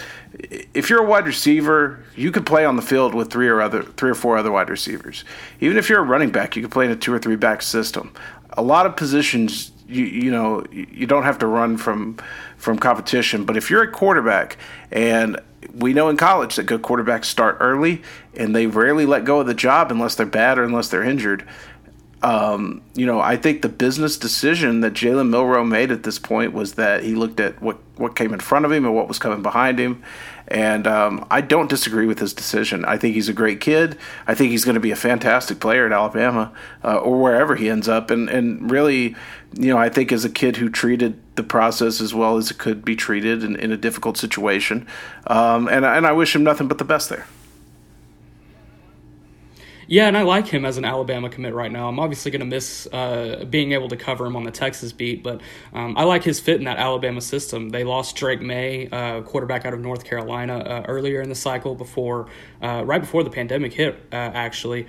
if 0.74 0.90
you're 0.90 1.04
a 1.04 1.08
wide 1.08 1.26
receiver, 1.26 2.04
you 2.16 2.32
could 2.32 2.46
play 2.46 2.66
on 2.66 2.76
the 2.76 2.82
field 2.82 3.14
with 3.16 3.32
three 3.32 3.48
or 3.48 3.62
other 3.62 3.84
three 3.84 4.10
or 4.10 4.16
four 4.16 4.38
other 4.38 4.52
wide 4.52 4.70
receivers. 4.70 5.24
Even 5.62 5.78
if 5.78 5.90
you're 5.90 6.00
a 6.00 6.04
running 6.04 6.32
back, 6.32 6.56
you 6.56 6.62
could 6.62 6.72
play 6.72 6.86
in 6.86 6.92
a 6.92 6.96
two 6.96 7.14
or 7.14 7.20
three 7.20 7.38
back 7.38 7.62
system. 7.62 8.14
a 8.54 8.62
lot 8.62 8.86
of 8.86 8.96
positions 8.96 9.72
you 9.88 10.06
you 10.06 10.32
know 10.32 10.66
you 10.72 11.08
don't 11.08 11.24
have 11.24 11.40
to 11.40 11.48
run 11.48 11.78
from 11.78 12.18
from 12.58 12.78
competition, 12.78 13.46
but 13.46 13.56
if 13.56 13.70
you're 13.70 13.84
a 13.84 13.92
quarterback 13.92 14.58
and 14.92 15.40
we 15.74 15.94
know 15.94 16.10
in 16.10 16.18
college 16.18 16.56
that 16.56 16.64
good 16.64 16.82
quarterbacks 16.82 17.26
start 17.26 17.58
early 17.60 18.02
and 18.36 18.56
they 18.56 18.68
rarely 18.68 19.06
let 19.06 19.26
go 19.26 19.40
of 19.40 19.48
the 19.48 19.54
job 19.54 19.92
unless 19.92 20.16
they're 20.16 20.26
bad 20.26 20.58
or 20.58 20.64
unless 20.64 20.90
they're 20.90 21.04
injured. 21.04 21.48
Um, 22.22 22.82
you 22.96 23.06
know, 23.06 23.22
I 23.22 23.38
think 23.38 23.62
the 23.62 23.70
business 23.70 24.18
decision 24.18 24.82
that 24.82 24.94
Jalen 24.94 25.30
Milroe 25.30 25.64
made 25.64 25.92
at 25.92 26.04
this 26.04 26.20
point 26.20 26.52
was 26.52 26.74
that 26.74 27.04
he 27.04 27.16
looked 27.16 27.40
at 27.40 27.62
what 27.62 27.78
what 27.96 28.16
came 28.16 28.34
in 28.34 28.40
front 28.40 28.66
of 28.66 28.72
him 28.72 28.86
and 28.86 28.96
what 28.96 29.08
was 29.08 29.20
coming 29.20 29.42
behind 29.42 29.80
him, 29.80 30.04
and 30.50 30.88
um, 30.88 31.28
I 31.30 31.42
don't 31.42 31.70
disagree 31.70 32.08
with 32.08 32.20
his 32.20 32.34
decision. 32.34 32.84
I 32.84 32.98
think 32.98 33.14
he's 33.14 33.30
a 33.30 33.34
great 33.34 33.62
kid. 33.62 33.98
I 34.26 34.34
think 34.34 34.52
he's 34.52 34.66
going 34.66 34.76
to 34.76 34.82
be 34.82 34.90
a 34.90 34.96
fantastic 34.96 35.60
player 35.60 35.86
at 35.86 35.92
Alabama 35.92 36.52
uh, 36.84 36.98
or 36.98 37.22
wherever 37.22 37.56
he 37.56 37.70
ends 37.70 37.88
up. 37.88 38.10
And, 38.10 38.30
and 38.30 38.70
really, 38.72 39.16
you 39.54 39.72
know, 39.72 39.78
I 39.78 39.90
think 39.90 40.12
as 40.12 40.26
a 40.26 40.30
kid 40.30 40.58
who 40.58 40.68
treated 40.68 41.20
the 41.36 41.44
process 41.44 42.02
as 42.02 42.16
well 42.16 42.38
as 42.38 42.50
it 42.50 42.58
could 42.58 42.84
be 42.84 42.96
treated 42.96 43.44
in, 43.44 43.56
in 43.58 43.72
a 43.72 43.78
difficult 43.78 44.18
situation. 44.18 44.88
Um, 45.28 45.68
and, 45.68 45.86
and 45.86 46.08
I 46.08 46.14
wish 46.14 46.36
him 46.36 46.44
nothing 46.44 46.68
but 46.68 46.80
the 46.80 46.84
best 46.84 47.10
there. 47.10 47.28
Yeah, 49.92 50.08
and 50.08 50.16
I 50.16 50.22
like 50.22 50.46
him 50.46 50.66
as 50.66 50.78
an 50.78 50.86
Alabama 50.86 51.32
commit 51.32 51.56
right 51.56 51.72
now. 51.72 51.88
I'm 51.90 52.00
obviously 52.00 52.30
going 52.30 52.42
to 52.42 52.46
miss 52.46 52.88
uh, 52.94 53.44
being 53.50 53.72
able 53.72 53.90
to 53.90 53.98
cover 53.98 54.24
him 54.24 54.36
on 54.36 54.44
the 54.44 54.52
Texas 54.52 54.94
beat, 54.94 55.24
but 55.24 55.42
um, 55.74 55.98
I 55.98 56.04
like 56.04 56.24
his 56.24 56.40
fit 56.40 56.58
in 56.58 56.66
that 56.66 56.78
Alabama 56.78 57.22
system. 57.22 57.70
They 57.70 57.84
lost 57.84 58.16
Drake 58.16 58.40
Maye, 58.40 58.88
uh, 58.92 59.22
quarterback 59.22 59.66
out 59.66 59.74
of 59.74 59.80
North 59.80 60.06
Carolina, 60.06 60.60
uh, 60.60 60.84
earlier 60.88 61.24
in 61.24 61.30
the 61.30 61.34
cycle 61.34 61.74
before, 61.74 62.28
uh, 62.62 62.84
right 62.86 63.02
before 63.02 63.24
the 63.24 63.32
pandemic 63.32 63.74
hit, 63.74 63.96
uh, 64.12 64.16
actually. 64.16 64.86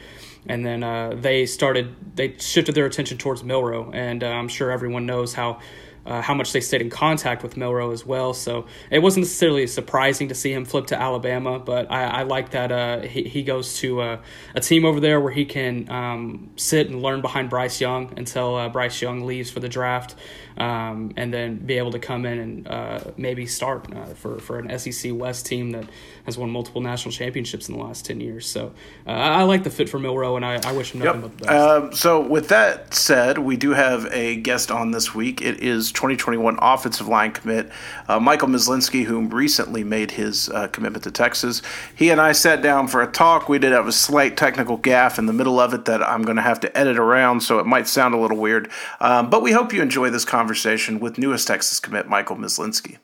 And 0.46 0.66
then 0.66 0.82
uh, 0.82 1.14
they 1.16 1.46
started, 1.46 1.94
they 2.16 2.36
shifted 2.36 2.74
their 2.74 2.84
attention 2.84 3.16
towards 3.16 3.42
Milroe, 3.42 3.90
and 3.94 4.22
I'm 4.22 4.48
sure 4.48 4.70
everyone 4.70 5.06
knows 5.06 5.32
how 5.32 5.60
uh, 6.06 6.22
how 6.22 6.34
much 6.34 6.52
they 6.52 6.60
stayed 6.60 6.80
in 6.80 6.90
contact 6.90 7.42
with 7.42 7.56
Milroe 7.56 7.92
as 7.92 8.04
well. 8.04 8.32
So 8.34 8.66
it 8.90 9.00
wasn't 9.00 9.24
necessarily 9.24 9.66
surprising 9.66 10.28
to 10.28 10.34
see 10.34 10.52
him 10.52 10.64
flip 10.64 10.86
to 10.86 11.00
Alabama, 11.00 11.58
but 11.58 11.90
I, 11.90 12.04
I 12.04 12.22
like 12.22 12.50
that 12.50 12.72
uh, 12.72 13.00
he, 13.00 13.24
he 13.24 13.42
goes 13.42 13.76
to 13.78 14.02
a, 14.02 14.20
a, 14.54 14.60
team 14.60 14.84
over 14.84 15.00
there 15.00 15.20
where 15.20 15.32
he 15.32 15.44
can 15.44 15.90
um, 15.90 16.50
sit 16.56 16.88
and 16.88 17.02
learn 17.02 17.20
behind 17.20 17.50
Bryce 17.50 17.80
Young 17.80 18.12
until 18.16 18.56
uh, 18.56 18.68
Bryce 18.68 19.00
Young 19.00 19.24
leaves 19.24 19.50
for 19.50 19.60
the 19.60 19.68
draft 19.68 20.14
um, 20.56 21.12
and 21.16 21.32
then 21.32 21.56
be 21.56 21.78
able 21.78 21.92
to 21.92 21.98
come 21.98 22.26
in 22.26 22.38
and 22.38 22.68
uh, 22.68 23.00
maybe 23.16 23.46
start 23.46 23.86
uh, 23.94 24.06
for, 24.06 24.38
for 24.38 24.58
an 24.58 24.78
SEC 24.78 25.12
West 25.14 25.46
team 25.46 25.70
that 25.70 25.84
has 26.24 26.36
won 26.36 26.50
multiple 26.50 26.80
national 26.80 27.12
championships 27.12 27.68
in 27.68 27.76
the 27.76 27.82
last 27.82 28.04
10 28.04 28.20
years. 28.20 28.46
So 28.46 28.72
uh, 29.06 29.10
I 29.10 29.42
like 29.44 29.64
the 29.64 29.70
fit 29.70 29.88
for 29.88 29.98
Milroe, 29.98 30.36
and 30.36 30.44
I, 30.44 30.60
I 30.64 30.72
wish 30.72 30.92
him 30.92 31.00
nothing 31.00 31.22
yep. 31.22 31.30
but 31.30 31.38
the 31.38 31.44
best. 31.44 31.50
Um, 31.50 31.92
so, 31.94 32.20
with 32.20 32.48
that 32.48 32.94
said, 32.94 33.38
we 33.38 33.56
do 33.56 33.70
have 33.70 34.06
a 34.12 34.36
guest 34.36 34.70
on 34.70 34.90
this 34.90 35.14
week. 35.14 35.40
It 35.40 35.60
is 35.60 35.92
2021 36.00 36.58
offensive 36.62 37.06
line 37.06 37.30
commit 37.30 37.70
uh, 38.08 38.18
Michael 38.18 38.48
Myslinski, 38.48 39.04
who 39.04 39.20
recently 39.28 39.84
made 39.84 40.12
his 40.12 40.48
uh, 40.48 40.66
commitment 40.68 41.04
to 41.04 41.10
Texas. 41.10 41.60
He 41.94 42.08
and 42.08 42.18
I 42.18 42.32
sat 42.32 42.62
down 42.62 42.88
for 42.88 43.02
a 43.02 43.06
talk. 43.06 43.50
We 43.50 43.58
did 43.58 43.72
have 43.72 43.86
a 43.86 43.92
slight 43.92 44.34
technical 44.34 44.78
gaffe 44.78 45.18
in 45.18 45.26
the 45.26 45.34
middle 45.34 45.60
of 45.60 45.74
it 45.74 45.84
that 45.84 46.02
I'm 46.02 46.22
going 46.22 46.36
to 46.36 46.42
have 46.42 46.58
to 46.60 46.74
edit 46.78 46.98
around, 46.98 47.42
so 47.42 47.58
it 47.58 47.66
might 47.66 47.86
sound 47.86 48.14
a 48.14 48.18
little 48.18 48.38
weird. 48.38 48.70
Um, 48.98 49.28
but 49.28 49.42
we 49.42 49.52
hope 49.52 49.74
you 49.74 49.82
enjoy 49.82 50.08
this 50.08 50.24
conversation 50.24 51.00
with 51.00 51.18
newest 51.18 51.46
Texas 51.46 51.78
commit 51.78 52.08
Michael 52.08 52.36
Myslinski. 52.36 52.96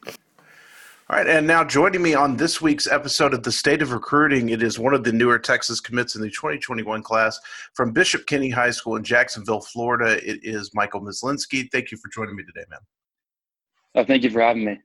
All 1.09 1.17
right, 1.17 1.29
and 1.29 1.47
now 1.47 1.63
joining 1.63 2.03
me 2.03 2.15
on 2.15 2.37
this 2.37 2.61
week's 2.61 2.89
episode 2.89 3.33
of 3.33 3.45
the 3.45 3.53
State 3.53 3.81
of 3.81 3.93
Recruiting, 3.93 4.49
it 4.49 4.61
is 4.61 4.77
one 4.77 4.93
of 4.93 5.05
the 5.05 5.13
newer 5.13 5.39
Texas 5.39 5.79
commits 5.79 6.17
in 6.17 6.21
the 6.21 6.29
2021 6.29 7.01
class 7.05 7.39
from 7.75 7.93
Bishop 7.93 8.27
Kenny 8.27 8.51
High 8.51 8.73
School 8.73 8.97
in 8.97 9.05
Jacksonville, 9.05 9.61
Florida. 9.61 10.19
It 10.29 10.41
is 10.43 10.73
Michael 10.75 11.01
Myslinski. 11.01 11.71
Thank 11.71 11.93
you 11.93 11.97
for 11.97 12.09
joining 12.09 12.35
me 12.35 12.43
today, 12.43 12.67
man. 12.69 12.81
Oh, 13.95 14.05
thank 14.05 14.25
you 14.25 14.31
for 14.31 14.41
having 14.41 14.65
me. 14.65 14.81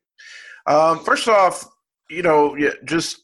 Um, 0.67 1.03
first 1.03 1.27
off, 1.27 1.65
you 2.07 2.21
know, 2.21 2.55
just 2.85 3.23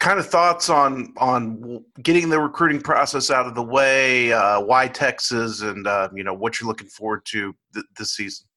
kind 0.00 0.18
of 0.18 0.26
thoughts 0.26 0.70
on 0.70 1.12
on 1.18 1.84
getting 2.02 2.30
the 2.30 2.40
recruiting 2.40 2.80
process 2.80 3.30
out 3.30 3.46
of 3.46 3.56
the 3.56 3.62
way, 3.62 4.32
uh, 4.32 4.58
why 4.62 4.88
Texas, 4.88 5.60
and 5.60 5.86
uh, 5.86 6.08
you 6.14 6.24
know 6.24 6.32
what 6.32 6.58
you're 6.58 6.68
looking 6.68 6.88
forward 6.88 7.26
to 7.26 7.54
th- 7.74 7.84
this 7.98 8.12
season. 8.12 8.47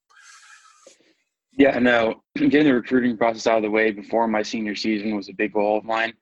Yeah, 1.53 1.77
no, 1.79 2.23
getting 2.35 2.65
the 2.65 2.73
recruiting 2.73 3.17
process 3.17 3.47
out 3.47 3.57
of 3.57 3.63
the 3.63 3.69
way 3.69 3.91
before 3.91 4.27
my 4.27 4.41
senior 4.41 4.75
season 4.75 5.15
was 5.15 5.29
a 5.29 5.33
big 5.33 5.53
goal 5.53 5.77
of 5.77 5.83
mine. 5.83 6.13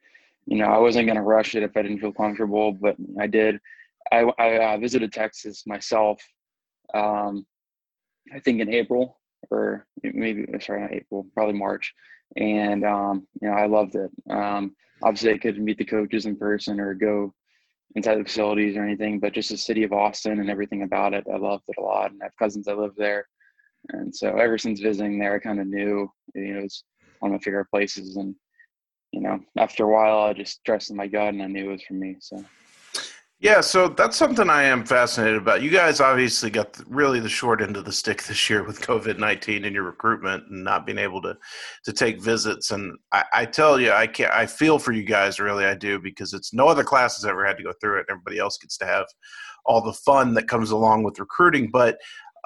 You 0.45 0.57
know, 0.57 0.65
I 0.65 0.79
wasn't 0.79 1.05
going 1.05 1.17
to 1.17 1.21
rush 1.21 1.55
it 1.55 1.63
if 1.63 1.77
I 1.77 1.83
didn't 1.83 1.99
feel 1.99 2.11
comfortable, 2.13 2.71
but 2.71 2.95
I 3.19 3.27
did. 3.27 3.59
I, 4.11 4.23
I 4.39 4.73
uh, 4.73 4.77
visited 4.79 5.13
Texas 5.13 5.63
myself, 5.67 6.21
um, 6.95 7.45
I 8.33 8.39
think 8.39 8.59
in 8.59 8.73
April 8.73 9.19
or 9.51 9.85
maybe, 10.03 10.45
sorry, 10.59 10.81
not 10.81 10.93
April, 10.93 11.25
probably 11.33 11.57
March. 11.57 11.93
And, 12.35 12.83
um, 12.83 13.27
you 13.41 13.47
know, 13.47 13.53
I 13.53 13.67
loved 13.67 13.95
it. 13.95 14.11
Um, 14.29 14.75
obviously, 15.03 15.33
I 15.33 15.37
couldn't 15.37 15.63
meet 15.63 15.77
the 15.77 15.85
coaches 15.85 16.25
in 16.25 16.35
person 16.35 16.79
or 16.79 16.93
go 16.93 17.33
inside 17.95 18.19
the 18.19 18.23
facilities 18.23 18.77
or 18.77 18.83
anything, 18.83 19.19
but 19.19 19.33
just 19.33 19.49
the 19.49 19.57
city 19.57 19.83
of 19.83 19.93
Austin 19.93 20.39
and 20.39 20.49
everything 20.49 20.83
about 20.83 21.13
it, 21.13 21.25
I 21.31 21.37
loved 21.37 21.63
it 21.67 21.77
a 21.79 21.81
lot. 21.81 22.11
And 22.11 22.21
I 22.21 22.25
have 22.25 22.37
cousins 22.37 22.65
that 22.65 22.77
live 22.77 22.95
there. 22.97 23.27
And 23.89 24.15
so 24.15 24.37
ever 24.37 24.57
since 24.57 24.79
visiting 24.79 25.19
there, 25.19 25.35
I 25.35 25.39
kind 25.39 25.59
of 25.59 25.67
knew, 25.67 26.11
you 26.35 26.53
know, 26.53 26.59
it's 26.59 26.83
one 27.19 27.31
of 27.31 27.39
my 27.39 27.43
favorite 27.43 27.69
places. 27.71 28.17
And, 28.17 28.35
you 29.11 29.21
know, 29.21 29.39
after 29.57 29.85
a 29.85 29.89
while, 29.89 30.19
I 30.19 30.33
just 30.33 30.63
trusted 30.65 30.95
my 30.95 31.07
gut 31.07 31.33
and 31.33 31.41
I 31.41 31.47
knew 31.47 31.69
it 31.69 31.73
was 31.73 31.83
for 31.83 31.93
me. 31.93 32.17
So. 32.19 32.43
Yeah, 33.41 33.61
so 33.61 33.87
that's 33.87 34.17
something 34.17 34.49
I 34.49 34.63
am 34.63 34.83
fascinated 34.85 35.37
about. 35.37 35.61
You 35.61 35.69
guys 35.69 36.01
obviously 36.01 36.49
got 36.49 36.77
really 36.87 37.21
the 37.21 37.29
short 37.29 37.61
end 37.61 37.77
of 37.77 37.85
the 37.85 37.91
stick 37.91 38.23
this 38.23 38.49
year 38.49 38.65
with 38.65 38.81
COVID 38.81 39.17
nineteen 39.17 39.63
in 39.63 39.73
your 39.73 39.83
recruitment 39.83 40.43
and 40.49 40.61
not 40.61 40.85
being 40.85 40.97
able 40.97 41.21
to 41.21 41.37
to 41.85 41.93
take 41.93 42.21
visits. 42.21 42.71
And 42.71 42.97
I, 43.13 43.23
I, 43.33 43.45
tell 43.45 43.79
you, 43.79 43.93
I 43.93 44.07
can't. 44.07 44.33
I 44.33 44.45
feel 44.45 44.77
for 44.77 44.91
you 44.91 45.03
guys, 45.03 45.39
really, 45.39 45.63
I 45.63 45.73
do, 45.73 45.99
because 45.99 46.33
it's 46.33 46.53
no 46.53 46.67
other 46.67 46.83
class 46.83 47.15
has 47.15 47.23
ever 47.23 47.45
had 47.45 47.55
to 47.55 47.63
go 47.63 47.71
through 47.79 47.99
it. 47.99 48.07
And 48.09 48.17
everybody 48.17 48.39
else 48.39 48.57
gets 48.57 48.77
to 48.79 48.85
have 48.85 49.05
all 49.65 49.81
the 49.81 49.93
fun 49.93 50.33
that 50.33 50.49
comes 50.49 50.71
along 50.71 51.03
with 51.03 51.17
recruiting. 51.17 51.69
But 51.71 51.97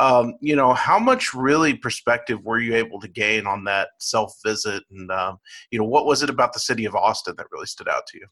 um, 0.03 0.35
you 0.41 0.55
know, 0.55 0.73
how 0.73 0.99
much 0.99 1.33
really 1.33 1.73
perspective 1.73 2.43
were 2.43 2.59
you 2.59 2.75
able 2.75 2.99
to 2.99 3.07
gain 3.07 3.47
on 3.47 3.63
that 3.63 3.89
self 3.99 4.33
visit? 4.45 4.83
And, 4.91 5.09
um, 5.11 5.37
you 5.71 5.79
know, 5.79 5.85
what 5.85 6.05
was 6.05 6.23
it 6.23 6.29
about 6.29 6.51
the 6.51 6.59
city 6.59 6.85
of 6.85 6.95
Austin 6.95 7.35
that 7.37 7.47
really 7.51 7.67
stood 7.67 7.87
out 7.87 8.05
to 8.07 8.17
you? 8.17 8.27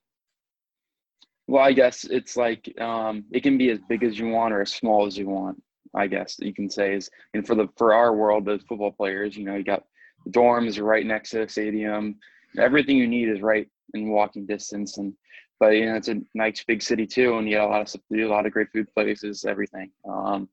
Well, 1.48 1.64
I 1.64 1.72
guess 1.72 2.04
it's 2.04 2.36
like 2.36 2.74
um, 2.80 3.24
it 3.32 3.42
can 3.44 3.58
be 3.58 3.70
as 3.70 3.80
big 3.88 4.04
as 4.04 4.20
you 4.20 4.28
want 4.28 4.54
or 4.54 4.62
as 4.62 4.74
small 4.74 5.06
as 5.06 5.18
you 5.18 5.30
want. 5.30 5.62
I 5.94 6.08
guess 6.08 6.38
you 6.40 6.54
can 6.54 6.70
say 6.70 6.96
is, 6.96 7.10
and 7.34 7.46
for 7.46 7.56
the 7.56 7.68
for 7.78 7.94
our 7.94 8.16
world, 8.16 8.46
the 8.46 8.60
football 8.68 8.92
players, 8.92 9.36
you 9.36 9.44
know, 9.44 9.56
you 9.56 9.64
got 9.64 9.84
dorms 10.30 10.82
right 10.82 11.06
next 11.06 11.32
to 11.32 11.40
the 11.40 11.50
stadium. 11.50 12.16
Everything 12.58 12.98
you 12.98 13.08
need 13.08 13.28
is 13.28 13.42
right 13.42 13.68
in 13.94 14.10
walking 14.10 14.46
distance, 14.46 14.98
and 14.98 15.14
but 15.60 15.72
you 15.72 15.86
know, 15.88 15.96
it's 15.96 16.08
a 16.08 16.22
nice 16.34 16.64
big 16.64 16.82
city 16.82 17.06
too, 17.06 17.38
and 17.38 17.50
you 17.50 17.58
got 17.58 17.68
a 17.68 17.72
lot 17.72 17.94
of 17.94 18.02
do, 18.10 18.28
a 18.28 18.30
lot 18.30 18.46
of 18.46 18.54
great 18.54 18.70
food 18.72 18.88
places, 18.94 19.44
everything. 19.44 19.92
Um, 20.10 20.48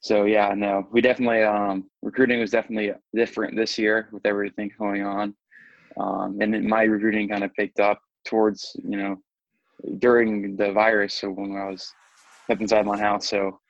so 0.00 0.24
yeah, 0.24 0.54
no, 0.56 0.88
we 0.90 1.02
definitely 1.02 1.42
um, 1.42 1.84
recruiting 2.02 2.40
was 2.40 2.50
definitely 2.50 2.92
different 3.14 3.54
this 3.54 3.78
year 3.78 4.08
with 4.12 4.24
everything 4.24 4.70
going 4.78 5.04
on, 5.04 5.34
um, 5.98 6.38
and 6.40 6.64
my 6.64 6.84
recruiting 6.84 7.28
kind 7.28 7.44
of 7.44 7.52
picked 7.54 7.80
up 7.80 8.00
towards 8.24 8.74
you 8.82 8.96
know 8.96 9.16
during 9.98 10.56
the 10.56 10.72
virus. 10.72 11.14
So 11.14 11.30
when 11.30 11.54
I 11.54 11.66
was 11.66 11.92
up 12.48 12.60
inside 12.60 12.86
my 12.86 12.98
house, 12.98 13.28
so 13.28 13.60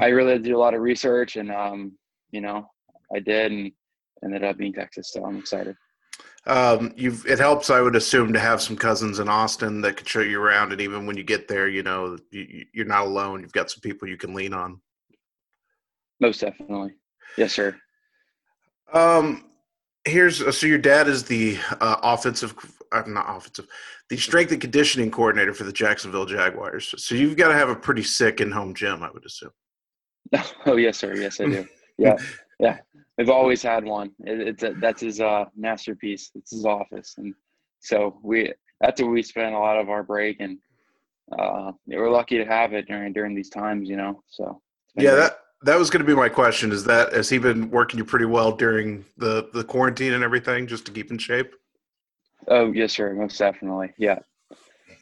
I 0.00 0.08
really 0.08 0.38
did 0.38 0.52
a 0.52 0.58
lot 0.58 0.74
of 0.74 0.80
research, 0.80 1.34
and 1.34 1.50
um, 1.50 1.92
you 2.30 2.40
know 2.40 2.70
I 3.14 3.18
did, 3.18 3.50
and 3.50 3.72
ended 4.22 4.44
up 4.44 4.58
being 4.58 4.72
Texas. 4.72 5.12
So 5.12 5.24
I'm 5.24 5.38
excited. 5.38 5.76
Um, 6.46 6.92
you've 6.96 7.26
it 7.26 7.40
helps, 7.40 7.68
I 7.68 7.80
would 7.80 7.96
assume, 7.96 8.32
to 8.32 8.38
have 8.38 8.62
some 8.62 8.76
cousins 8.76 9.18
in 9.18 9.28
Austin 9.28 9.80
that 9.80 9.96
could 9.96 10.08
show 10.08 10.20
you 10.20 10.40
around, 10.40 10.70
and 10.70 10.80
even 10.80 11.04
when 11.04 11.16
you 11.16 11.24
get 11.24 11.48
there, 11.48 11.68
you 11.68 11.82
know 11.82 12.16
you, 12.30 12.64
you're 12.72 12.86
not 12.86 13.06
alone. 13.06 13.40
You've 13.40 13.52
got 13.52 13.72
some 13.72 13.80
people 13.80 14.06
you 14.06 14.16
can 14.16 14.34
lean 14.34 14.54
on. 14.54 14.80
Most 16.20 16.40
definitely. 16.40 16.94
Yes, 17.36 17.52
sir. 17.52 17.76
Um, 18.92 19.44
here's 20.04 20.42
uh, 20.42 20.52
so 20.52 20.66
your 20.66 20.78
dad 20.78 21.08
is 21.08 21.24
the 21.24 21.58
uh, 21.80 21.96
offensive, 22.02 22.54
uh, 22.92 23.02
not 23.06 23.26
offensive, 23.28 23.66
the 24.08 24.16
strength 24.16 24.52
and 24.52 24.60
conditioning 24.60 25.10
coordinator 25.10 25.54
for 25.54 25.64
the 25.64 25.72
Jacksonville 25.72 26.26
Jaguars. 26.26 26.94
So 26.98 27.14
you've 27.14 27.36
got 27.36 27.48
to 27.48 27.54
have 27.54 27.68
a 27.68 27.76
pretty 27.76 28.02
sick 28.02 28.40
in-home 28.40 28.74
gym, 28.74 29.02
I 29.02 29.10
would 29.10 29.24
assume. 29.24 29.50
Oh 30.66 30.76
yes, 30.76 30.98
sir. 30.98 31.14
Yes, 31.14 31.40
I 31.40 31.46
do. 31.46 31.66
Yeah, 31.98 32.16
yeah. 32.58 32.78
We've 33.18 33.28
always 33.28 33.62
had 33.62 33.84
one. 33.84 34.12
It, 34.24 34.40
it's 34.40 34.62
a, 34.62 34.72
that's 34.80 35.02
his 35.02 35.20
uh, 35.20 35.44
masterpiece. 35.54 36.30
It's 36.34 36.50
his 36.50 36.64
office, 36.64 37.16
and 37.18 37.34
so 37.80 38.18
we 38.22 38.50
that's 38.80 39.02
where 39.02 39.10
we 39.10 39.22
spend 39.22 39.54
a 39.54 39.58
lot 39.58 39.78
of 39.78 39.90
our 39.90 40.02
break, 40.02 40.40
and 40.40 40.56
uh, 41.38 41.72
we're 41.86 42.08
lucky 42.08 42.38
to 42.38 42.46
have 42.46 42.72
it 42.72 42.88
during 42.88 43.12
during 43.12 43.34
these 43.34 43.50
times. 43.50 43.86
You 43.90 43.98
know, 43.98 44.22
so 44.28 44.62
yeah, 44.96 45.14
that 45.14 45.40
that 45.62 45.78
was 45.78 45.90
going 45.90 46.04
to 46.04 46.06
be 46.06 46.14
my 46.14 46.28
question. 46.28 46.72
Is 46.72 46.84
that 46.84 47.12
has 47.12 47.28
he 47.28 47.38
been 47.38 47.70
working 47.70 47.98
you 47.98 48.04
pretty 48.04 48.26
well 48.26 48.52
during 48.52 49.04
the 49.16 49.48
the 49.52 49.64
quarantine 49.64 50.12
and 50.12 50.24
everything, 50.24 50.66
just 50.66 50.86
to 50.86 50.92
keep 50.92 51.10
in 51.10 51.18
shape? 51.18 51.54
Oh 52.48 52.72
yes, 52.72 52.92
sir, 52.92 53.12
most 53.14 53.38
definitely. 53.38 53.92
Yeah. 53.98 54.18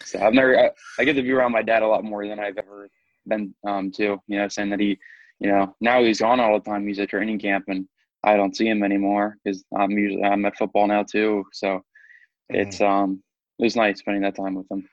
So 0.04 0.20
I've 0.20 0.32
never 0.34 0.58
I, 0.58 0.70
I, 0.98 1.04
get 1.04 1.14
to 1.14 1.22
be 1.22 1.32
around 1.32 1.52
my 1.52 1.62
dad 1.62 1.82
a 1.82 1.86
lot 1.86 2.04
more 2.04 2.26
than 2.26 2.38
I've 2.38 2.56
ever 2.56 2.88
been 3.26 3.54
um, 3.66 3.90
to. 3.92 4.20
You 4.26 4.38
know, 4.38 4.48
saying 4.48 4.70
that 4.70 4.80
he 4.80 4.98
you 5.40 5.48
know, 5.50 5.74
now 5.80 6.02
he's 6.02 6.20
gone 6.20 6.40
all 6.40 6.58
the 6.58 6.64
time. 6.64 6.86
He's 6.86 6.98
at 6.98 7.10
training 7.10 7.38
camp, 7.38 7.64
and 7.68 7.86
I 8.24 8.36
don't 8.36 8.56
see 8.56 8.66
him 8.66 8.82
anymore 8.82 9.36
because 9.44 9.64
I'm 9.76 9.90
usually 9.92 10.24
I'm 10.24 10.44
at 10.46 10.56
football 10.56 10.86
now 10.86 11.04
too. 11.04 11.44
So 11.52 11.68
mm-hmm. 11.68 12.56
it's 12.56 12.80
um 12.80 13.22
it 13.58 13.64
was 13.64 13.76
nice 13.76 14.00
spending 14.00 14.22
that 14.22 14.36
time 14.36 14.54
with 14.54 14.70
him. 14.70 14.88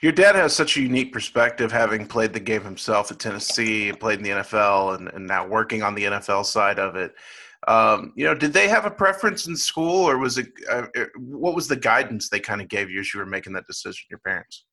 Your 0.00 0.12
dad 0.12 0.36
has 0.36 0.54
such 0.54 0.76
a 0.76 0.80
unique 0.80 1.12
perspective, 1.12 1.72
having 1.72 2.06
played 2.06 2.32
the 2.32 2.40
game 2.40 2.62
himself 2.62 3.10
at 3.10 3.18
Tennessee, 3.18 3.92
played 3.92 4.18
in 4.18 4.24
the 4.24 4.30
NFL, 4.30 4.96
and, 4.96 5.08
and 5.08 5.26
now 5.26 5.46
working 5.46 5.82
on 5.82 5.94
the 5.94 6.04
NFL 6.04 6.44
side 6.44 6.78
of 6.78 6.94
it. 6.94 7.14
Um, 7.66 8.12
you 8.14 8.24
know, 8.24 8.34
did 8.34 8.52
they 8.52 8.68
have 8.68 8.84
a 8.84 8.90
preference 8.90 9.48
in 9.48 9.56
school, 9.56 10.08
or 10.08 10.18
was 10.18 10.38
it 10.38 10.52
uh, 10.70 10.86
uh 10.96 11.06
what 11.16 11.56
was 11.56 11.66
the 11.66 11.76
guidance 11.76 12.28
they 12.28 12.38
kind 12.38 12.60
of 12.60 12.68
gave 12.68 12.88
you 12.88 13.00
as 13.00 13.12
you 13.12 13.18
were 13.18 13.26
making 13.26 13.52
that 13.54 13.66
decision? 13.66 14.06
Your 14.08 14.20
parents? 14.20 14.64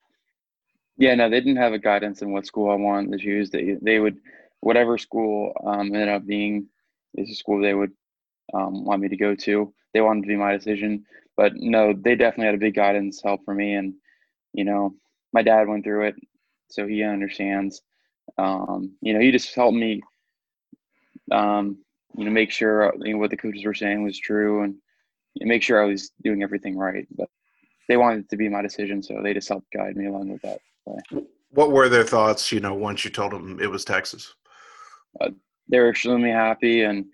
Yeah, 0.97 1.15
no, 1.15 1.27
they 1.27 1.39
didn't 1.39 1.57
have 1.57 1.73
a 1.73 1.79
guidance 1.79 2.21
in 2.21 2.31
what 2.31 2.45
school 2.45 2.69
I 2.69 2.75
wanted 2.75 3.11
to 3.11 3.17
choose. 3.17 3.49
They 3.49 3.77
they 3.81 3.99
would 3.99 4.17
whatever 4.59 4.99
school 4.99 5.53
um, 5.65 5.93
ended 5.93 6.09
up 6.09 6.27
being 6.27 6.67
is 7.15 7.31
a 7.31 7.35
school 7.35 7.59
they 7.59 7.73
would 7.73 7.91
um, 8.53 8.85
want 8.85 9.01
me 9.01 9.09
to 9.09 9.17
go 9.17 9.33
to. 9.33 9.73
They 9.93 10.01
wanted 10.01 10.21
to 10.21 10.27
be 10.27 10.35
my 10.35 10.55
decision, 10.55 11.05
but 11.35 11.53
no, 11.55 11.91
they 11.91 12.15
definitely 12.15 12.45
had 12.45 12.55
a 12.55 12.59
big 12.59 12.75
guidance 12.75 13.21
help 13.23 13.43
for 13.45 13.55
me, 13.55 13.73
and 13.73 13.95
you 14.53 14.63
know, 14.63 14.93
my 15.35 15.41
dad 15.41 15.67
went 15.67 15.83
through 15.83 16.05
it, 16.05 16.15
so 16.69 16.87
he 16.87 17.03
understands. 17.03 17.81
Um, 18.37 18.95
you 19.01 19.13
know, 19.13 19.19
he 19.19 19.31
just 19.31 19.53
helped 19.53 19.75
me, 19.75 20.01
um, 21.29 21.77
you 22.17 22.23
know, 22.23 22.31
make 22.31 22.51
sure 22.51 22.93
you 23.01 23.13
know, 23.13 23.19
what 23.19 23.31
the 23.31 23.37
coaches 23.37 23.65
were 23.65 23.73
saying 23.73 24.01
was 24.01 24.17
true 24.17 24.63
and 24.63 24.75
make 25.41 25.61
sure 25.61 25.83
I 25.83 25.87
was 25.87 26.11
doing 26.23 26.41
everything 26.41 26.77
right. 26.77 27.05
But 27.11 27.27
they 27.89 27.97
wanted 27.97 28.21
it 28.21 28.29
to 28.29 28.37
be 28.37 28.47
my 28.47 28.61
decision, 28.61 29.03
so 29.03 29.21
they 29.21 29.33
just 29.33 29.49
helped 29.49 29.71
guide 29.73 29.97
me 29.97 30.07
along 30.07 30.29
with 30.29 30.41
that. 30.43 30.61
What 31.49 31.71
were 31.71 31.89
their 31.89 32.05
thoughts? 32.05 32.53
You 32.53 32.61
know, 32.61 32.73
once 32.73 33.03
you 33.03 33.11
told 33.11 33.33
them 33.33 33.59
it 33.61 33.69
was 33.69 33.83
Texas, 33.83 34.33
uh, 35.19 35.31
they 35.67 35.79
were 35.79 35.89
extremely 35.89 36.31
happy, 36.31 36.83
and 36.83 37.05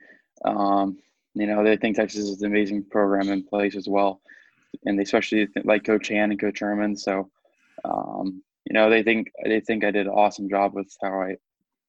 um, 0.46 1.00
you 1.34 1.48
know, 1.48 1.64
they 1.64 1.76
think 1.76 1.96
Texas 1.96 2.26
is 2.26 2.44
an 2.44 2.52
amazing 2.52 2.84
program 2.84 3.30
in 3.30 3.44
place 3.44 3.76
as 3.76 3.88
well 3.88 4.22
and 4.86 4.98
they 4.98 5.04
especially 5.04 5.48
like 5.64 5.84
Coach 5.84 6.08
Hand 6.08 6.32
and 6.32 6.40
Coach 6.40 6.60
Herman. 6.60 6.96
So, 6.96 7.30
um, 7.86 8.44
you 8.66 8.74
know, 8.74 8.90
they 8.90 9.04
think 9.04 9.28
they 9.44 9.60
think 9.60 9.84
I 9.84 9.92
did 9.92 10.08
an 10.08 10.14
awesome 10.14 10.50
job 10.50 10.74
with 10.74 10.94
how 11.02 11.22
I, 11.22 11.36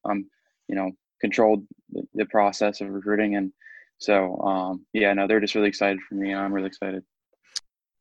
um, 0.04 0.28
you 0.68 0.74
know, 0.74 0.90
controlled 1.20 1.64
the, 1.90 2.02
the 2.14 2.26
process 2.26 2.80
of 2.80 2.90
recruiting, 2.90 3.36
and 3.36 3.52
so 3.98 4.38
um, 4.40 4.86
yeah, 4.92 5.12
no, 5.12 5.26
they're 5.26 5.40
just 5.40 5.54
really 5.54 5.68
excited 5.68 5.98
for 6.08 6.14
me, 6.14 6.32
and 6.32 6.40
I'm 6.40 6.52
really 6.52 6.68
excited. 6.68 7.02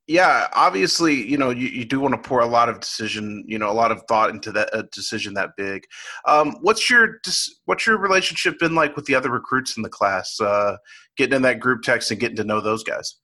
Yeah, 0.07 0.47
obviously, 0.53 1.13
you 1.13 1.37
know, 1.37 1.51
you, 1.51 1.67
you 1.67 1.85
do 1.85 1.99
want 2.01 2.13
to 2.13 2.27
pour 2.27 2.41
a 2.41 2.45
lot 2.45 2.67
of 2.67 2.81
decision, 2.81 3.45
you 3.47 3.57
know, 3.57 3.69
a 3.69 3.71
lot 3.71 3.91
of 3.91 4.03
thought 4.09 4.31
into 4.31 4.51
that 4.51 4.73
uh, 4.73 4.83
decision 4.91 5.33
that 5.35 5.51
big. 5.55 5.83
Um, 6.27 6.57
what's 6.61 6.89
your 6.89 7.19
what's 7.65 7.85
your 7.85 7.97
relationship 7.97 8.59
been 8.59 8.75
like 8.75 8.95
with 8.95 9.05
the 9.05 9.15
other 9.15 9.29
recruits 9.29 9.77
in 9.77 9.83
the 9.83 9.89
class? 9.89 10.37
Uh, 10.41 10.75
getting 11.17 11.35
in 11.35 11.41
that 11.43 11.59
group 11.59 11.83
text 11.83 12.11
and 12.11 12.19
getting 12.19 12.35
to 12.37 12.43
know 12.43 12.59
those 12.59 12.83
guys. 12.83 13.20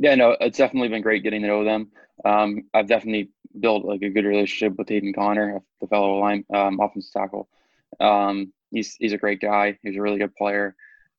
Yeah, 0.00 0.14
no, 0.14 0.34
it's 0.40 0.56
definitely 0.56 0.88
been 0.88 1.02
great 1.02 1.22
getting 1.22 1.42
to 1.42 1.46
know 1.46 1.62
them. 1.62 1.90
Um, 2.24 2.62
I've 2.72 2.88
definitely 2.88 3.30
built 3.60 3.84
like 3.84 4.00
a 4.00 4.08
good 4.08 4.24
relationship 4.24 4.78
with 4.78 4.88
Hayden 4.88 5.12
Conner, 5.12 5.60
the 5.82 5.86
fellow 5.88 6.18
line 6.18 6.46
um, 6.54 6.80
offensive 6.80 7.12
tackle. 7.12 7.50
Um, 8.00 8.50
he's 8.70 8.94
he's 8.94 9.12
a 9.12 9.18
great 9.18 9.40
guy. 9.42 9.78
He's 9.82 9.96
a 9.98 10.00
really 10.00 10.18
good 10.18 10.34
player. 10.34 10.74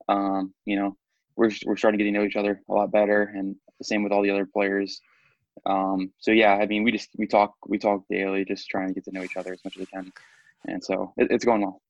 Um, 0.10 0.56
you 0.66 0.78
know, 0.78 0.98
we're 1.36 1.52
we're 1.64 1.78
starting 1.78 2.00
to 2.00 2.04
get 2.04 2.12
to 2.12 2.18
know 2.18 2.26
each 2.26 2.36
other 2.36 2.60
a 2.68 2.74
lot 2.74 2.92
better, 2.92 3.22
and 3.22 3.56
the 3.78 3.86
same 3.86 4.02
with 4.02 4.12
all 4.12 4.24
the 4.24 4.32
other 4.32 4.48
players. 4.48 5.00
Um, 5.66 6.12
so 6.18 6.32
yeah, 6.32 6.56
I 6.56 6.66
mean, 6.66 6.84
we 6.84 6.92
just 6.92 7.10
we 7.18 7.28
talk 7.28 7.54
we 7.68 7.78
talk 7.78 8.04
daily, 8.10 8.46
just 8.46 8.68
trying 8.68 8.88
to 8.88 8.96
get 8.96 9.04
to 9.06 9.12
know 9.12 9.24
each 9.24 9.38
other 9.38 9.54
as 9.54 9.64
much 9.64 9.76
as 9.78 9.82
we 9.82 9.86
can, 9.86 10.12
and 10.66 10.84
so 10.84 11.14
it, 11.18 11.28
it's 11.30 11.46
going 11.46 11.62
well. 11.62 11.82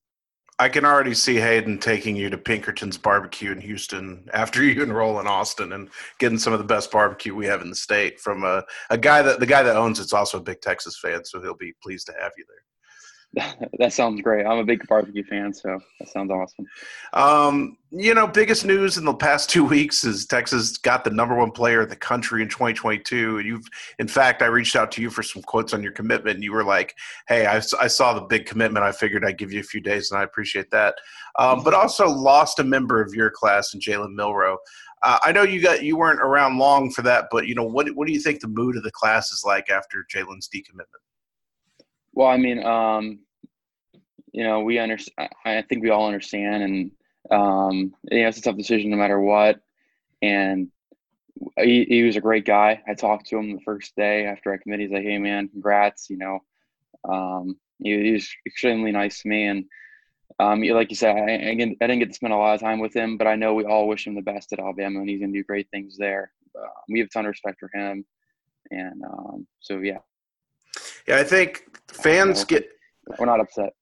I 0.61 0.69
can 0.69 0.85
already 0.85 1.15
see 1.15 1.37
Hayden 1.37 1.79
taking 1.79 2.15
you 2.15 2.29
to 2.29 2.37
Pinkerton's 2.37 2.95
barbecue 2.95 3.51
in 3.51 3.59
Houston 3.61 4.29
after 4.31 4.63
you 4.63 4.83
enroll 4.83 5.19
in 5.19 5.25
Austin 5.25 5.73
and 5.73 5.89
getting 6.19 6.37
some 6.37 6.53
of 6.53 6.59
the 6.59 6.65
best 6.65 6.91
barbecue 6.91 7.33
we 7.33 7.47
have 7.47 7.63
in 7.63 7.71
the 7.71 7.75
state 7.75 8.19
from 8.19 8.43
a, 8.43 8.63
a 8.91 8.97
guy 8.97 9.23
that 9.23 9.39
the 9.39 9.47
guy 9.47 9.63
that 9.63 9.75
owns 9.75 9.99
it's 9.99 10.13
also 10.13 10.37
a 10.37 10.43
big 10.43 10.61
Texas 10.61 10.99
fan, 10.99 11.25
so 11.25 11.41
he'll 11.41 11.55
be 11.55 11.73
pleased 11.81 12.05
to 12.05 12.13
have 12.21 12.31
you 12.37 12.45
there. 12.47 12.70
that 13.79 13.93
sounds 13.93 14.21
great. 14.21 14.45
I'm 14.45 14.57
a 14.57 14.63
big 14.65 14.85
barbecue 14.87 15.23
fan, 15.23 15.53
so 15.53 15.79
that 15.99 16.09
sounds 16.09 16.31
awesome. 16.31 16.65
Um, 17.13 17.77
you 17.89 18.13
know, 18.13 18.27
biggest 18.27 18.65
news 18.65 18.97
in 18.97 19.05
the 19.05 19.13
past 19.13 19.49
two 19.49 19.63
weeks 19.63 20.03
is 20.03 20.25
Texas 20.25 20.77
got 20.77 21.05
the 21.05 21.11
number 21.11 21.35
one 21.35 21.51
player 21.51 21.83
in 21.83 21.89
the 21.89 21.95
country 21.95 22.41
in 22.41 22.49
2022. 22.49 23.37
And 23.37 23.47
you've, 23.47 23.65
in 23.99 24.09
fact, 24.09 24.41
I 24.41 24.47
reached 24.47 24.75
out 24.75 24.91
to 24.93 25.01
you 25.01 25.09
for 25.09 25.23
some 25.23 25.41
quotes 25.43 25.73
on 25.73 25.81
your 25.81 25.93
commitment, 25.93 26.35
and 26.35 26.43
you 26.43 26.51
were 26.51 26.65
like, 26.65 26.93
"Hey, 27.29 27.45
I, 27.45 27.61
I 27.79 27.87
saw 27.87 28.13
the 28.13 28.21
big 28.21 28.45
commitment. 28.45 28.83
I 28.83 28.91
figured 28.91 29.23
I'd 29.23 29.37
give 29.37 29.53
you 29.53 29.61
a 29.61 29.63
few 29.63 29.79
days, 29.79 30.11
and 30.11 30.19
I 30.19 30.23
appreciate 30.23 30.69
that." 30.71 30.95
Um, 31.39 31.63
but 31.63 31.73
also 31.73 32.09
lost 32.09 32.59
a 32.59 32.65
member 32.65 33.01
of 33.01 33.13
your 33.13 33.29
class 33.29 33.73
in 33.73 33.79
Jalen 33.79 34.13
Milroe. 34.13 34.57
Uh, 35.03 35.19
I 35.23 35.31
know 35.31 35.43
you 35.43 35.61
got 35.61 35.83
you 35.83 35.95
weren't 35.95 36.21
around 36.21 36.57
long 36.57 36.91
for 36.91 37.01
that, 37.03 37.27
but 37.31 37.47
you 37.47 37.55
know, 37.55 37.63
what 37.63 37.89
what 37.95 38.07
do 38.07 38.13
you 38.13 38.19
think 38.19 38.41
the 38.41 38.49
mood 38.49 38.75
of 38.75 38.83
the 38.83 38.91
class 38.91 39.31
is 39.31 39.43
like 39.45 39.69
after 39.69 40.05
Jalen's 40.13 40.49
decommitment? 40.53 40.99
Well, 42.13 42.27
I 42.27 42.37
mean, 42.37 42.63
um, 42.63 43.19
you 44.31 44.43
know, 44.43 44.61
we 44.61 44.79
understand. 44.79 45.29
I 45.45 45.61
think 45.61 45.83
we 45.83 45.89
all 45.89 46.07
understand, 46.07 46.63
and 46.63 46.91
um, 47.29 47.93
you 48.09 48.21
know, 48.21 48.27
it's 48.27 48.37
a 48.37 48.41
tough 48.41 48.57
decision 48.57 48.91
no 48.91 48.97
matter 48.97 49.19
what. 49.19 49.59
And 50.21 50.69
he, 51.57 51.85
he 51.87 52.03
was 52.03 52.15
a 52.15 52.21
great 52.21 52.45
guy. 52.45 52.81
I 52.87 52.93
talked 52.93 53.27
to 53.27 53.37
him 53.37 53.53
the 53.53 53.61
first 53.61 53.95
day 53.95 54.25
after 54.25 54.53
I 54.53 54.57
committed. 54.57 54.87
He's 54.87 54.93
like, 54.93 55.03
"Hey, 55.03 55.17
man, 55.17 55.49
congrats!" 55.49 56.09
You 56.09 56.17
know, 56.17 56.39
um, 57.07 57.57
he, 57.79 58.03
he, 58.03 58.11
was 58.13 58.29
extremely 58.45 58.91
nice 58.91 59.21
to 59.21 59.29
me, 59.29 59.45
and 59.45 59.65
um, 60.39 60.61
like 60.61 60.89
you 60.89 60.95
said, 60.95 61.15
I, 61.15 61.49
I, 61.49 61.55
didn't 61.55 61.99
get 61.99 62.09
to 62.09 62.13
spend 62.13 62.33
a 62.33 62.37
lot 62.37 62.55
of 62.55 62.61
time 62.61 62.79
with 62.79 62.95
him, 62.95 63.17
but 63.17 63.27
I 63.27 63.35
know 63.35 63.53
we 63.53 63.65
all 63.65 63.87
wish 63.87 64.07
him 64.07 64.15
the 64.15 64.21
best 64.21 64.53
at 64.53 64.59
Alabama, 64.59 64.99
and 64.99 65.09
he's 65.09 65.19
gonna 65.19 65.33
do 65.33 65.43
great 65.43 65.67
things 65.71 65.97
there. 65.97 66.31
Uh, 66.57 66.67
we 66.89 66.99
have 66.99 67.07
a 67.07 67.11
ton 67.11 67.25
of 67.25 67.29
respect 67.31 67.59
for 67.59 67.69
him, 67.73 68.05
and 68.69 69.03
um, 69.03 69.47
so 69.59 69.79
yeah, 69.79 69.99
yeah, 71.07 71.17
I 71.17 71.23
think 71.23 71.65
fans 71.87 72.43
get. 72.43 72.67
We're 73.19 73.25
not 73.25 73.39
upset. 73.39 73.73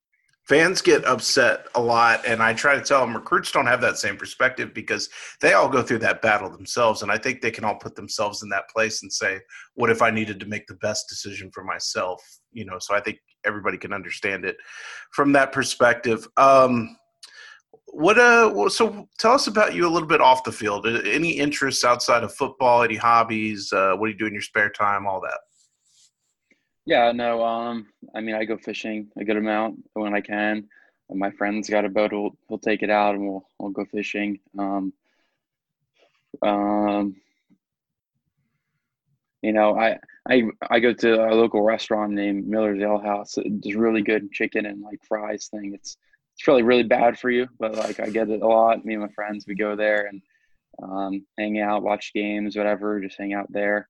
Fans 0.47 0.81
get 0.81 1.05
upset 1.05 1.67
a 1.75 1.81
lot, 1.81 2.25
and 2.25 2.41
I 2.41 2.53
try 2.53 2.75
to 2.75 2.81
tell 2.81 3.01
them 3.01 3.15
recruits 3.15 3.51
don't 3.51 3.67
have 3.67 3.81
that 3.81 3.99
same 3.99 4.17
perspective 4.17 4.73
because 4.73 5.07
they 5.41 5.53
all 5.53 5.69
go 5.69 5.83
through 5.83 5.99
that 5.99 6.23
battle 6.23 6.49
themselves, 6.49 7.03
and 7.03 7.11
I 7.11 7.19
think 7.19 7.41
they 7.41 7.51
can 7.51 7.63
all 7.63 7.75
put 7.75 7.95
themselves 7.95 8.41
in 8.41 8.49
that 8.49 8.67
place 8.69 9.03
and 9.03 9.13
say, 9.13 9.41
"What 9.75 9.91
if 9.91 10.01
I 10.01 10.09
needed 10.09 10.39
to 10.39 10.47
make 10.47 10.65
the 10.65 10.75
best 10.75 11.07
decision 11.07 11.51
for 11.53 11.63
myself?" 11.63 12.23
You 12.51 12.65
know, 12.65 12.79
so 12.79 12.95
I 12.95 12.99
think 12.99 13.19
everybody 13.45 13.77
can 13.77 13.93
understand 13.93 14.43
it 14.43 14.57
from 15.11 15.33
that 15.33 15.51
perspective. 15.51 16.27
Um, 16.37 16.97
what 17.91 18.19
uh 18.19 18.69
so 18.69 19.07
tell 19.17 19.33
us 19.33 19.47
about 19.47 19.73
you 19.73 19.87
a 19.87 19.89
little 19.89 20.07
bit 20.07 20.21
off 20.21 20.43
the 20.43 20.51
field 20.51 20.85
any 20.85 21.31
interests 21.31 21.83
outside 21.83 22.23
of 22.23 22.33
football 22.33 22.83
any 22.83 22.95
hobbies 22.95 23.73
uh, 23.73 23.93
what 23.95 24.07
do 24.07 24.11
you 24.11 24.17
do 24.17 24.27
in 24.27 24.33
your 24.33 24.41
spare 24.41 24.69
time 24.69 25.07
all 25.07 25.19
that 25.19 25.39
yeah, 26.89 27.11
no. 27.11 27.43
Um, 27.43 27.85
I 28.15 28.21
mean, 28.21 28.33
I 28.33 28.45
go 28.45 28.57
fishing 28.57 29.11
a 29.15 29.23
good 29.23 29.37
amount 29.37 29.83
when 29.93 30.15
I 30.15 30.21
can. 30.21 30.67
My 31.13 31.29
friend's 31.29 31.69
got 31.69 31.85
a 31.85 31.89
boat; 31.89 32.09
he'll, 32.09 32.35
he'll 32.47 32.57
take 32.57 32.81
it 32.81 32.89
out, 32.89 33.13
and 33.13 33.27
we'll 33.27 33.47
we'll 33.59 33.69
go 33.69 33.85
fishing. 33.85 34.39
Um, 34.57 34.91
um, 36.41 37.15
you 39.43 39.53
know, 39.53 39.77
I 39.77 39.99
I 40.27 40.45
I 40.67 40.79
go 40.79 40.91
to 40.93 41.29
a 41.29 41.35
local 41.35 41.61
restaurant 41.61 42.13
named 42.13 42.47
Miller's 42.47 42.81
Ale 42.81 42.97
House. 42.97 43.35
It's 43.37 43.75
really 43.75 44.01
good 44.01 44.31
chicken 44.31 44.65
and 44.65 44.81
like 44.81 44.99
fries 45.07 45.47
thing. 45.47 45.75
It's 45.75 45.95
it's 46.33 46.47
really 46.47 46.63
really 46.63 46.83
bad 46.83 47.19
for 47.19 47.29
you, 47.29 47.47
but 47.59 47.75
like 47.75 47.99
I 47.99 48.09
get 48.09 48.31
it 48.31 48.41
a 48.41 48.47
lot. 48.47 48.83
Me 48.83 48.95
and 48.95 49.03
my 49.03 49.09
friends, 49.09 49.45
we 49.47 49.53
go 49.53 49.75
there 49.75 50.07
and 50.07 50.23
um, 50.81 51.23
hang 51.37 51.59
out, 51.59 51.83
watch 51.83 52.13
games, 52.15 52.57
whatever. 52.57 52.99
Just 52.99 53.19
hang 53.19 53.33
out 53.33 53.51
there 53.51 53.87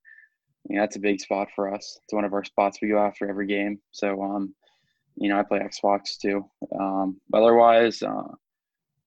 yeah, 0.68 0.80
that's 0.80 0.96
a 0.96 1.00
big 1.00 1.20
spot 1.20 1.48
for 1.54 1.72
us. 1.72 1.98
It's 2.04 2.12
one 2.12 2.24
of 2.24 2.34
our 2.34 2.44
spots 2.44 2.78
we 2.80 2.88
go 2.88 2.98
after 2.98 3.28
every 3.28 3.46
game. 3.46 3.80
So, 3.92 4.22
um, 4.22 4.54
you 5.16 5.28
know, 5.28 5.38
I 5.38 5.42
play 5.42 5.60
Xbox 5.60 6.18
too. 6.18 6.44
Um, 6.78 7.20
otherwise, 7.32 8.02
uh, 8.02 8.28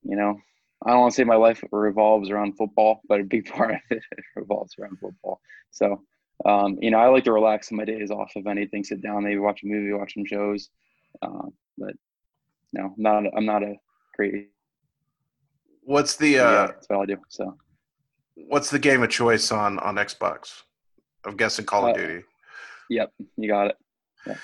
you 0.03 0.15
know, 0.15 0.37
I 0.85 0.91
don't 0.91 0.99
want 0.99 1.13
to 1.13 1.15
say 1.15 1.23
my 1.23 1.35
life 1.35 1.63
revolves 1.71 2.29
around 2.29 2.57
football, 2.57 3.01
but 3.07 3.21
a 3.21 3.23
big 3.23 3.45
part 3.51 3.75
of 3.75 3.79
it 3.89 4.03
revolves 4.35 4.75
around 4.79 4.99
football. 4.99 5.39
So, 5.71 6.03
um, 6.45 6.77
you 6.81 6.91
know, 6.91 6.97
I 6.97 7.07
like 7.07 7.23
to 7.25 7.31
relax 7.31 7.71
on 7.71 7.77
my 7.77 7.85
days 7.85 8.11
off. 8.11 8.31
If 8.35 8.47
anything, 8.47 8.83
sit 8.83 9.01
down, 9.01 9.23
maybe 9.23 9.39
watch 9.39 9.63
a 9.63 9.67
movie, 9.67 9.93
watch 9.93 10.13
some 10.13 10.25
shows. 10.25 10.69
Uh, 11.21 11.47
but 11.77 11.95
no, 12.73 12.85
I'm 12.85 12.93
not. 12.97 13.23
I'm 13.37 13.45
not 13.45 13.63
a 13.63 13.75
great. 14.15 14.49
What's 15.83 16.15
the? 16.15 16.39
Uh, 16.39 16.51
yeah, 16.51 16.67
that's 16.67 16.87
all 16.89 17.03
I 17.03 17.05
do. 17.05 17.17
So. 17.29 17.55
What's 18.35 18.71
the 18.71 18.79
game 18.79 19.03
of 19.03 19.09
choice 19.09 19.51
on 19.51 19.77
on 19.79 19.95
Xbox? 19.95 20.63
I'm 21.25 21.35
guessing 21.35 21.65
Call 21.65 21.85
uh, 21.85 21.89
of 21.89 21.97
Duty. 21.97 22.23
Yep, 22.89 23.11
you 23.37 23.49
got 23.49 23.67
it. 23.67 23.77
Yeah. 24.27 24.35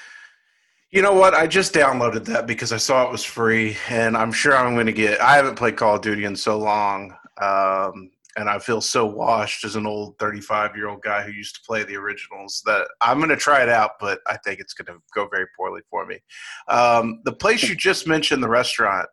You 0.92 1.04
know 1.04 1.13
what? 1.13 1.36
I 1.36 1.46
just 1.46 1.74
downloaded 1.74 2.26
that 2.26 2.48
because 2.48 2.74
I 2.74 2.78
saw 2.78 3.06
it 3.06 3.12
was 3.12 3.24
free, 3.24 3.78
and 3.89 4.18
I'm 4.18 4.32
sure 4.32 4.58
I'm 4.58 4.74
going 4.74 4.88
to 4.88 4.92
get. 4.92 5.22
I 5.22 5.36
haven't 5.36 5.56
played 5.56 5.78
Call 5.78 5.96
of 5.96 6.02
Duty 6.02 6.26
in 6.26 6.36
so 6.36 6.58
long, 6.58 7.15
um, 7.39 8.10
and 8.38 8.50
I 8.50 8.58
feel 8.58 8.82
so 8.82 9.06
washed 9.06 9.65
as 9.65 9.76
an 9.76 9.86
old 9.86 10.18
35 10.18 10.76
year 10.76 10.88
old 10.88 11.04
guy 11.04 11.22
who 11.22 11.32
used 11.32 11.56
to 11.56 11.62
play 11.68 11.84
the 11.84 11.96
originals 11.96 12.63
that 12.65 12.88
I'm 13.02 13.18
going 13.18 13.30
to 13.30 13.36
try 13.36 13.62
it 13.62 13.70
out, 13.70 13.92
but 14.00 14.20
I 14.26 14.38
think 14.38 14.60
it's 14.60 14.74
going 14.74 14.88
to 14.88 15.04
go 15.13 15.28
very 15.28 15.46
poorly 15.56 15.82
for 15.92 16.08
me. 16.08 16.20
Um, 16.68 17.22
the 17.24 17.34
place 17.34 17.70
you 17.70 17.76
just 17.76 18.08
mentioned, 18.08 18.42
the 18.42 18.50
restaurant. 18.50 19.08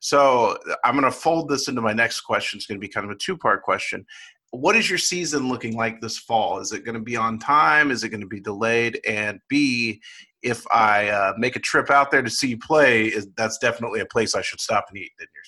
So 0.00 0.58
I'm 0.84 1.00
going 1.00 1.10
to 1.10 1.18
fold 1.18 1.48
this 1.48 1.68
into 1.68 1.80
my 1.80 1.94
next 1.94 2.20
question. 2.20 2.58
It's 2.58 2.66
going 2.66 2.78
to 2.78 2.86
be 2.86 2.92
kind 2.92 3.06
of 3.06 3.10
a 3.10 3.18
two 3.18 3.38
part 3.38 3.62
question. 3.62 4.04
What 4.54 4.76
is 4.76 4.88
your 4.88 4.98
season 4.98 5.48
looking 5.48 5.76
like 5.76 6.00
this 6.00 6.18
fall? 6.18 6.58
Is 6.58 6.72
it 6.72 6.84
going 6.84 6.94
to 6.94 7.00
be 7.00 7.16
on 7.16 7.38
time? 7.38 7.90
Is 7.90 8.04
it 8.04 8.10
going 8.10 8.20
to 8.20 8.26
be 8.26 8.40
delayed? 8.40 9.00
And 9.06 9.40
B, 9.48 10.00
if 10.42 10.64
I 10.72 11.08
uh, 11.08 11.32
make 11.36 11.56
a 11.56 11.60
trip 11.60 11.90
out 11.90 12.10
there 12.10 12.22
to 12.22 12.30
see 12.30 12.48
you 12.48 12.58
play, 12.58 13.06
is, 13.06 13.28
that's 13.36 13.58
definitely 13.58 14.00
a 14.00 14.06
place 14.06 14.34
I 14.34 14.42
should 14.42 14.60
stop 14.60 14.86
and 14.88 14.98
eat. 14.98 15.12
Then 15.18 15.28
you're 15.34 15.44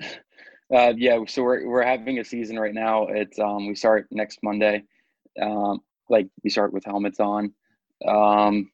saying. 0.00 0.20
Uh, 0.74 0.94
yeah, 0.96 1.22
so 1.28 1.42
we're 1.42 1.68
we're 1.68 1.82
having 1.82 2.18
a 2.18 2.24
season 2.24 2.58
right 2.58 2.72
now. 2.72 3.06
It's 3.08 3.38
um 3.38 3.66
we 3.66 3.74
start 3.74 4.06
next 4.10 4.38
Monday. 4.42 4.82
Um, 5.38 5.82
like 6.08 6.28
we 6.42 6.48
start 6.48 6.72
with 6.72 6.82
helmets 6.82 7.20
on. 7.20 7.52
Um, 8.08 8.70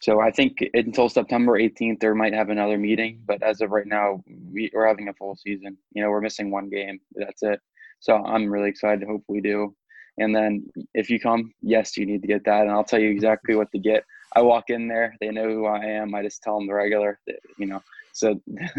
so 0.00 0.20
I 0.20 0.30
think 0.30 0.58
until 0.74 1.08
September 1.08 1.58
18th, 1.58 2.00
there 2.00 2.14
might 2.14 2.34
have 2.34 2.50
another 2.50 2.76
meeting. 2.76 3.22
But 3.26 3.42
as 3.42 3.60
of 3.60 3.70
right 3.70 3.86
now, 3.86 4.22
we, 4.52 4.70
we're 4.72 4.86
having 4.86 5.08
a 5.08 5.14
full 5.14 5.36
season. 5.36 5.76
You 5.92 6.02
know, 6.02 6.10
we're 6.10 6.20
missing 6.20 6.50
one 6.50 6.68
game. 6.68 7.00
That's 7.14 7.42
it. 7.42 7.60
So 8.00 8.14
I'm 8.14 8.50
really 8.50 8.68
excited 8.68 9.00
to 9.00 9.06
hope 9.06 9.24
we 9.28 9.40
do. 9.40 9.74
And 10.18 10.34
then 10.34 10.66
if 10.94 11.10
you 11.10 11.20
come, 11.20 11.52
yes, 11.62 11.96
you 11.96 12.06
need 12.06 12.22
to 12.22 12.28
get 12.28 12.44
that. 12.44 12.62
And 12.62 12.70
I'll 12.70 12.84
tell 12.84 13.00
you 13.00 13.10
exactly 13.10 13.54
what 13.54 13.70
to 13.72 13.78
get. 13.78 14.04
I 14.34 14.42
walk 14.42 14.64
in 14.68 14.88
there, 14.88 15.14
they 15.20 15.30
know 15.30 15.48
who 15.48 15.66
I 15.66 15.84
am. 15.84 16.14
I 16.14 16.22
just 16.22 16.42
tell 16.42 16.58
them 16.58 16.66
the 16.66 16.74
regular, 16.74 17.18
you 17.58 17.66
know. 17.66 17.82
So 18.12 18.40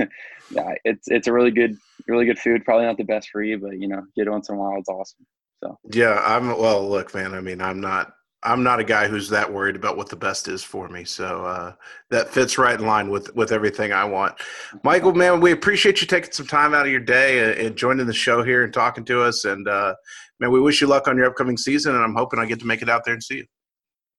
yeah, 0.49 0.73
it's 0.83 1.07
it's 1.07 1.27
a 1.27 1.33
really 1.33 1.51
good 1.51 1.77
really 2.07 2.25
good 2.25 2.39
food. 2.39 2.65
Probably 2.65 2.85
not 2.85 2.97
the 2.97 3.03
best 3.03 3.29
for 3.29 3.43
you, 3.43 3.59
but 3.59 3.79
you 3.79 3.87
know, 3.87 4.03
get 4.15 4.27
it 4.27 4.31
once 4.31 4.49
in 4.49 4.55
a 4.55 4.57
while. 4.57 4.77
It's 4.77 4.89
awesome. 4.89 5.25
So 5.63 5.77
yeah, 5.93 6.21
I'm 6.25 6.47
well. 6.57 6.87
Look, 6.87 7.13
man. 7.13 7.33
I 7.33 7.41
mean, 7.41 7.61
I'm 7.61 7.79
not 7.79 8.13
I'm 8.43 8.63
not 8.63 8.79
a 8.79 8.83
guy 8.83 9.07
who's 9.07 9.29
that 9.29 9.51
worried 9.51 9.75
about 9.75 9.97
what 9.97 10.09
the 10.09 10.15
best 10.15 10.47
is 10.47 10.63
for 10.63 10.87
me. 10.89 11.03
So 11.05 11.45
uh, 11.45 11.73
that 12.11 12.29
fits 12.29 12.57
right 12.57 12.79
in 12.79 12.85
line 12.85 13.09
with 13.09 13.35
with 13.35 13.51
everything 13.51 13.91
I 13.91 14.05
want. 14.05 14.35
Michael, 14.83 15.13
man, 15.13 15.41
we 15.41 15.51
appreciate 15.51 16.01
you 16.01 16.07
taking 16.07 16.31
some 16.31 16.45
time 16.45 16.73
out 16.73 16.85
of 16.85 16.91
your 16.91 17.01
day 17.01 17.39
and, 17.39 17.67
and 17.67 17.75
joining 17.75 18.05
the 18.05 18.13
show 18.13 18.43
here 18.43 18.63
and 18.63 18.73
talking 18.73 19.05
to 19.05 19.23
us. 19.23 19.45
And 19.45 19.67
uh, 19.67 19.95
man, 20.39 20.51
we 20.51 20.61
wish 20.61 20.81
you 20.81 20.87
luck 20.87 21.07
on 21.07 21.17
your 21.17 21.25
upcoming 21.25 21.57
season. 21.57 21.95
And 21.95 22.03
I'm 22.03 22.15
hoping 22.15 22.39
I 22.39 22.45
get 22.45 22.59
to 22.59 22.67
make 22.67 22.81
it 22.81 22.89
out 22.89 23.03
there 23.05 23.13
and 23.13 23.23
see 23.23 23.37
you. 23.37 23.45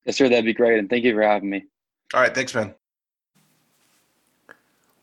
Yes, 0.04 0.16
sir. 0.16 0.28
That'd 0.28 0.44
be 0.44 0.54
great. 0.54 0.78
And 0.78 0.90
thank 0.90 1.04
you 1.04 1.14
for 1.14 1.22
having 1.22 1.50
me. 1.50 1.66
All 2.12 2.20
right. 2.20 2.34
Thanks, 2.34 2.54
man. 2.54 2.74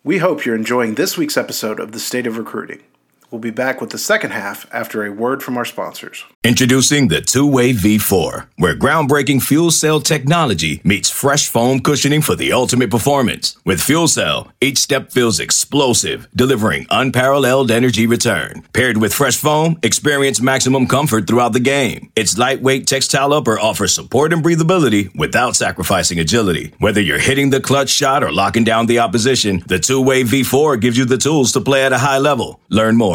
We 0.03 0.17
hope 0.19 0.45
you're 0.45 0.55
enjoying 0.55 0.95
this 0.95 1.17
week's 1.17 1.37
episode 1.37 1.79
of 1.79 1.91
The 1.91 1.99
State 1.99 2.27
of 2.27 2.37
Recruiting. 2.37 2.83
We'll 3.31 3.41
be 3.41 3.51
back 3.51 3.81
with 3.81 3.89
the 3.89 3.97
second 3.97 4.31
half 4.31 4.67
after 4.71 5.03
a 5.03 5.11
word 5.11 5.41
from 5.41 5.57
our 5.57 5.65
sponsors. 5.65 6.23
Introducing 6.43 7.07
the 7.07 7.21
Two 7.21 7.47
Way 7.47 7.73
V4, 7.73 8.47
where 8.57 8.75
groundbreaking 8.75 9.41
fuel 9.41 9.71
cell 9.71 9.99
technology 9.99 10.79
meets 10.83 11.09
fresh 11.09 11.47
foam 11.47 11.79
cushioning 11.79 12.21
for 12.21 12.35
the 12.35 12.53
ultimate 12.53 12.91
performance. 12.91 13.57
With 13.65 13.81
fuel 13.81 14.07
cell, 14.07 14.51
each 14.61 14.77
step 14.77 15.11
feels 15.11 15.39
explosive, 15.39 16.27
delivering 16.35 16.85
unparalleled 16.89 17.71
energy 17.71 18.05
return. 18.05 18.63
Paired 18.73 18.97
with 18.97 19.13
fresh 19.13 19.37
foam, 19.37 19.79
experience 19.81 20.39
maximum 20.39 20.85
comfort 20.85 21.25
throughout 21.25 21.53
the 21.53 21.59
game. 21.59 22.11
Its 22.15 22.37
lightweight 22.37 22.85
textile 22.85 23.33
upper 23.33 23.59
offers 23.59 23.93
support 23.93 24.33
and 24.33 24.43
breathability 24.43 25.13
without 25.15 25.55
sacrificing 25.55 26.19
agility. 26.19 26.73
Whether 26.77 27.01
you're 27.01 27.19
hitting 27.19 27.49
the 27.49 27.61
clutch 27.61 27.89
shot 27.89 28.23
or 28.23 28.31
locking 28.31 28.63
down 28.63 28.85
the 28.85 28.99
opposition, 28.99 29.63
the 29.67 29.79
Two 29.79 30.01
Way 30.01 30.23
V4 30.23 30.79
gives 30.79 30.97
you 30.97 31.05
the 31.05 31.17
tools 31.17 31.51
to 31.53 31.61
play 31.61 31.83
at 31.83 31.93
a 31.93 31.97
high 31.97 32.19
level. 32.19 32.59
Learn 32.69 32.97
more 32.97 33.14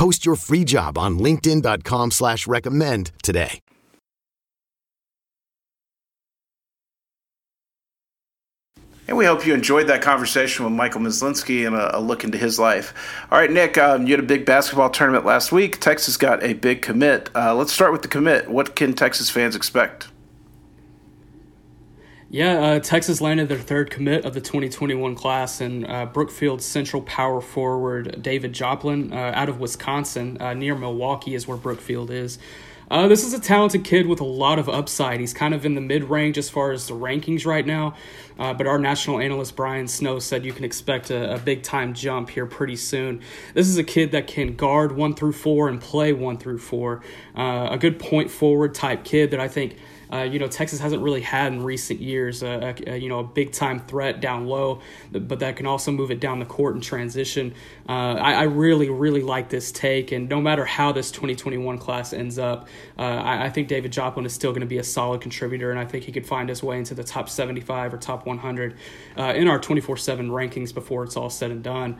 Post 0.00 0.24
your 0.24 0.36
free 0.36 0.64
job 0.64 0.96
on 0.96 1.18
linkedin.com 1.18 2.12
slash 2.12 2.46
recommend 2.46 3.12
today. 3.22 3.60
And 9.06 9.18
we 9.18 9.26
hope 9.26 9.46
you 9.46 9.52
enjoyed 9.52 9.88
that 9.88 10.00
conversation 10.00 10.64
with 10.64 10.72
Michael 10.72 11.02
Myslinski 11.02 11.66
and 11.66 11.76
a, 11.76 11.98
a 11.98 12.00
look 12.00 12.24
into 12.24 12.38
his 12.38 12.58
life. 12.58 12.94
All 13.30 13.38
right, 13.38 13.50
Nick, 13.50 13.76
um, 13.76 14.06
you 14.06 14.14
had 14.14 14.20
a 14.20 14.26
big 14.26 14.46
basketball 14.46 14.88
tournament 14.88 15.26
last 15.26 15.52
week. 15.52 15.80
Texas 15.80 16.16
got 16.16 16.42
a 16.42 16.54
big 16.54 16.80
commit. 16.80 17.28
Uh, 17.34 17.54
let's 17.54 17.70
start 17.70 17.92
with 17.92 18.00
the 18.00 18.08
commit. 18.08 18.48
What 18.48 18.74
can 18.74 18.94
Texas 18.94 19.28
fans 19.28 19.54
expect? 19.54 20.09
Yeah, 22.32 22.60
uh, 22.60 22.78
Texas 22.78 23.20
landed 23.20 23.48
their 23.48 23.58
third 23.58 23.90
commit 23.90 24.24
of 24.24 24.34
the 24.34 24.40
2021 24.40 25.16
class, 25.16 25.60
and 25.60 25.84
uh, 25.84 26.06
Brookfield 26.06 26.62
Central 26.62 27.02
power 27.02 27.40
forward 27.40 28.22
David 28.22 28.52
Joplin 28.52 29.12
uh, 29.12 29.32
out 29.34 29.48
of 29.48 29.58
Wisconsin, 29.58 30.40
uh, 30.40 30.54
near 30.54 30.76
Milwaukee, 30.76 31.34
is 31.34 31.48
where 31.48 31.56
Brookfield 31.56 32.08
is. 32.08 32.38
Uh, 32.88 33.08
this 33.08 33.24
is 33.24 33.34
a 33.34 33.40
talented 33.40 33.82
kid 33.82 34.06
with 34.06 34.20
a 34.20 34.24
lot 34.24 34.60
of 34.60 34.68
upside. 34.68 35.18
He's 35.18 35.34
kind 35.34 35.54
of 35.54 35.66
in 35.66 35.74
the 35.74 35.80
mid 35.80 36.04
range 36.04 36.38
as 36.38 36.48
far 36.48 36.70
as 36.70 36.86
the 36.86 36.94
rankings 36.94 37.46
right 37.46 37.66
now, 37.66 37.96
uh, 38.38 38.54
but 38.54 38.68
our 38.68 38.78
national 38.78 39.18
analyst 39.18 39.56
Brian 39.56 39.88
Snow 39.88 40.20
said 40.20 40.44
you 40.44 40.52
can 40.52 40.64
expect 40.64 41.10
a, 41.10 41.34
a 41.34 41.38
big 41.38 41.64
time 41.64 41.94
jump 41.94 42.30
here 42.30 42.46
pretty 42.46 42.76
soon. 42.76 43.22
This 43.54 43.66
is 43.66 43.76
a 43.76 43.84
kid 43.84 44.12
that 44.12 44.28
can 44.28 44.54
guard 44.54 44.92
one 44.92 45.14
through 45.14 45.32
four 45.32 45.68
and 45.68 45.80
play 45.80 46.12
one 46.12 46.38
through 46.38 46.58
four. 46.58 47.02
a 47.34 47.76
good 47.76 47.98
point 47.98 48.30
forward 48.30 48.72
type 48.72 49.02
kid 49.02 49.32
that 49.32 49.40
I 49.40 49.48
think 49.48 49.76
uh, 50.12 50.22
you 50.22 50.38
know, 50.38 50.48
Texas 50.48 50.80
hasn't 50.80 51.02
really 51.02 51.20
had 51.20 51.52
in 51.52 51.62
recent 51.62 52.00
years. 52.00 52.42
Uh, 52.42 52.74
a, 52.86 52.92
a, 52.92 52.96
you 52.96 53.08
know, 53.08 53.20
a 53.20 53.24
big 53.24 53.52
time 53.52 53.80
threat 53.80 54.20
down 54.20 54.46
low, 54.46 54.80
but 55.12 55.38
that 55.38 55.56
can 55.56 55.66
also 55.66 55.90
move 55.90 56.10
it 56.10 56.20
down 56.20 56.38
the 56.38 56.44
court 56.44 56.74
and 56.74 56.82
transition. 56.82 57.54
Uh, 57.88 58.14
I, 58.14 58.32
I, 58.34 58.42
really, 58.44 58.90
really 58.90 59.22
like 59.22 59.48
this 59.48 59.72
take, 59.72 60.12
and 60.12 60.28
no 60.28 60.40
matter 60.40 60.64
how 60.64 60.92
this 60.92 61.10
2021 61.10 61.78
class 61.78 62.12
ends 62.12 62.38
up, 62.38 62.68
uh, 62.98 63.02
I, 63.02 63.46
I, 63.46 63.50
think 63.50 63.68
David 63.68 63.92
Joplin 63.92 64.26
is 64.26 64.32
still 64.32 64.50
going 64.50 64.60
to 64.60 64.66
be 64.66 64.78
a 64.78 64.84
solid 64.84 65.20
contributor, 65.20 65.70
and 65.70 65.78
I 65.78 65.84
think 65.84 66.04
he 66.04 66.12
could 66.12 66.26
find 66.26 66.48
his 66.48 66.62
way 66.62 66.78
into 66.78 66.94
the 66.94 67.04
top 67.04 67.28
75 67.28 67.94
or 67.94 67.98
top 67.98 68.26
100 68.26 68.76
uh, 69.16 69.22
in 69.36 69.48
our 69.48 69.58
24/7 69.58 70.28
rankings 70.30 70.74
before 70.74 71.04
it's 71.04 71.16
all 71.16 71.30
said 71.30 71.50
and 71.50 71.62
done. 71.62 71.98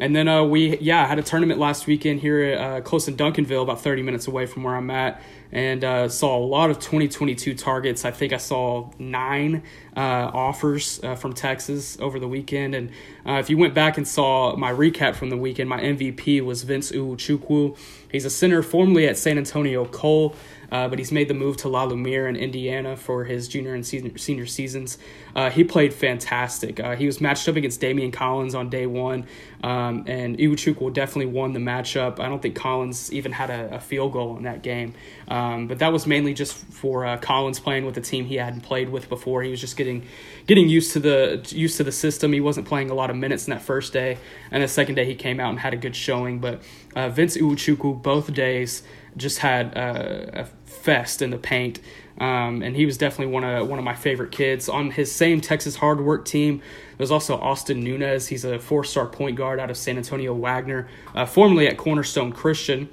And 0.00 0.16
then 0.16 0.26
uh, 0.26 0.42
we, 0.42 0.78
yeah, 0.78 1.06
had 1.06 1.18
a 1.18 1.22
tournament 1.22 1.60
last 1.60 1.86
weekend 1.86 2.20
here 2.20 2.80
close 2.82 3.06
in 3.06 3.16
Duncanville, 3.16 3.62
about 3.62 3.80
30 3.80 4.02
minutes 4.02 4.26
away 4.26 4.46
from 4.46 4.64
where 4.64 4.74
I'm 4.74 4.90
at 4.90 5.22
and 5.52 5.82
uh, 5.82 6.08
saw 6.08 6.36
a 6.36 6.44
lot 6.44 6.70
of 6.70 6.78
2022 6.78 7.54
targets. 7.54 8.04
I 8.04 8.10
think 8.10 8.32
I 8.32 8.36
saw 8.36 8.90
nine 8.98 9.62
uh, 9.96 10.00
offers 10.00 11.00
uh, 11.02 11.16
from 11.16 11.32
Texas 11.32 11.98
over 12.00 12.20
the 12.20 12.28
weekend. 12.28 12.74
And 12.74 12.90
uh, 13.26 13.34
if 13.34 13.50
you 13.50 13.58
went 13.58 13.74
back 13.74 13.96
and 13.96 14.06
saw 14.06 14.54
my 14.56 14.72
recap 14.72 15.16
from 15.16 15.30
the 15.30 15.36
weekend, 15.36 15.68
my 15.68 15.80
MVP 15.80 16.44
was 16.44 16.62
Vince 16.62 16.92
Iwuchukwu. 16.92 17.76
He's 18.12 18.24
a 18.24 18.30
center 18.30 18.62
formerly 18.62 19.08
at 19.08 19.18
San 19.18 19.38
Antonio 19.38 19.84
Cole 19.86 20.36
uh, 20.70 20.88
but 20.88 20.98
he's 20.98 21.12
made 21.12 21.28
the 21.28 21.34
move 21.34 21.56
to 21.58 21.68
La 21.68 21.84
Lumiere 21.84 22.28
in 22.28 22.36
Indiana 22.36 22.96
for 22.96 23.24
his 23.24 23.48
junior 23.48 23.74
and 23.74 23.86
senior, 23.86 24.16
senior 24.18 24.46
seasons. 24.46 24.98
Uh, 25.34 25.50
he 25.50 25.64
played 25.64 25.92
fantastic. 25.92 26.80
Uh, 26.80 26.96
he 26.96 27.06
was 27.06 27.20
matched 27.20 27.48
up 27.48 27.56
against 27.56 27.80
Daimion 27.80 28.12
Collins 28.12 28.54
on 28.54 28.68
day 28.70 28.86
one, 28.86 29.26
um, 29.62 30.04
and 30.06 30.38
Iwuchukwu 30.38 30.92
definitely 30.92 31.32
won 31.32 31.52
the 31.52 31.60
matchup. 31.60 32.20
I 32.20 32.28
don't 32.28 32.40
think 32.40 32.54
Collins 32.54 33.12
even 33.12 33.32
had 33.32 33.50
a, 33.50 33.76
a 33.76 33.80
field 33.80 34.12
goal 34.12 34.36
in 34.36 34.44
that 34.44 34.62
game, 34.62 34.94
um, 35.28 35.66
but 35.66 35.78
that 35.80 35.92
was 35.92 36.06
mainly 36.06 36.34
just 36.34 36.54
for 36.54 37.04
uh, 37.04 37.16
Collins 37.18 37.60
playing 37.60 37.84
with 37.84 37.96
a 37.96 38.00
team 38.00 38.24
he 38.24 38.36
hadn't 38.36 38.62
played 38.62 38.88
with 38.88 39.08
before. 39.08 39.42
He 39.42 39.50
was 39.50 39.60
just 39.60 39.76
getting 39.76 40.06
getting 40.46 40.68
used 40.68 40.92
to 40.92 41.00
the 41.00 41.46
used 41.50 41.76
to 41.76 41.84
the 41.84 41.92
system. 41.92 42.32
He 42.32 42.40
wasn't 42.40 42.66
playing 42.66 42.90
a 42.90 42.94
lot 42.94 43.10
of 43.10 43.16
minutes 43.16 43.46
in 43.46 43.50
that 43.52 43.62
first 43.62 43.92
day, 43.92 44.18
and 44.50 44.62
the 44.62 44.68
second 44.68 44.94
day 44.94 45.04
he 45.04 45.14
came 45.14 45.40
out 45.40 45.50
and 45.50 45.58
had 45.58 45.74
a 45.74 45.76
good 45.76 45.96
showing. 45.96 46.38
But 46.38 46.62
uh, 46.94 47.08
Vince 47.08 47.36
Iwuchukwu 47.36 48.02
both 48.02 48.32
days 48.32 48.82
just 49.16 49.38
had 49.38 49.76
uh, 49.76 50.42
a 50.44 50.44
fest 50.82 51.22
in 51.22 51.30
the 51.30 51.38
paint. 51.38 51.80
Um, 52.18 52.62
and 52.62 52.76
he 52.76 52.84
was 52.84 52.98
definitely 52.98 53.32
one 53.32 53.44
of 53.44 53.66
one 53.68 53.78
of 53.78 53.84
my 53.84 53.94
favorite 53.94 54.30
kids 54.30 54.68
on 54.68 54.90
his 54.90 55.10
same 55.10 55.40
Texas 55.40 55.76
hard 55.76 56.00
work 56.02 56.26
team. 56.26 56.60
There's 56.98 57.10
also 57.10 57.38
Austin 57.38 57.80
Nunez. 57.80 58.28
He's 58.28 58.44
a 58.44 58.58
four 58.58 58.84
star 58.84 59.06
point 59.06 59.36
guard 59.36 59.58
out 59.58 59.70
of 59.70 59.76
San 59.76 59.96
Antonio 59.96 60.34
Wagner, 60.34 60.88
uh, 61.14 61.24
formerly 61.24 61.66
at 61.66 61.78
Cornerstone 61.78 62.32
Christian. 62.32 62.90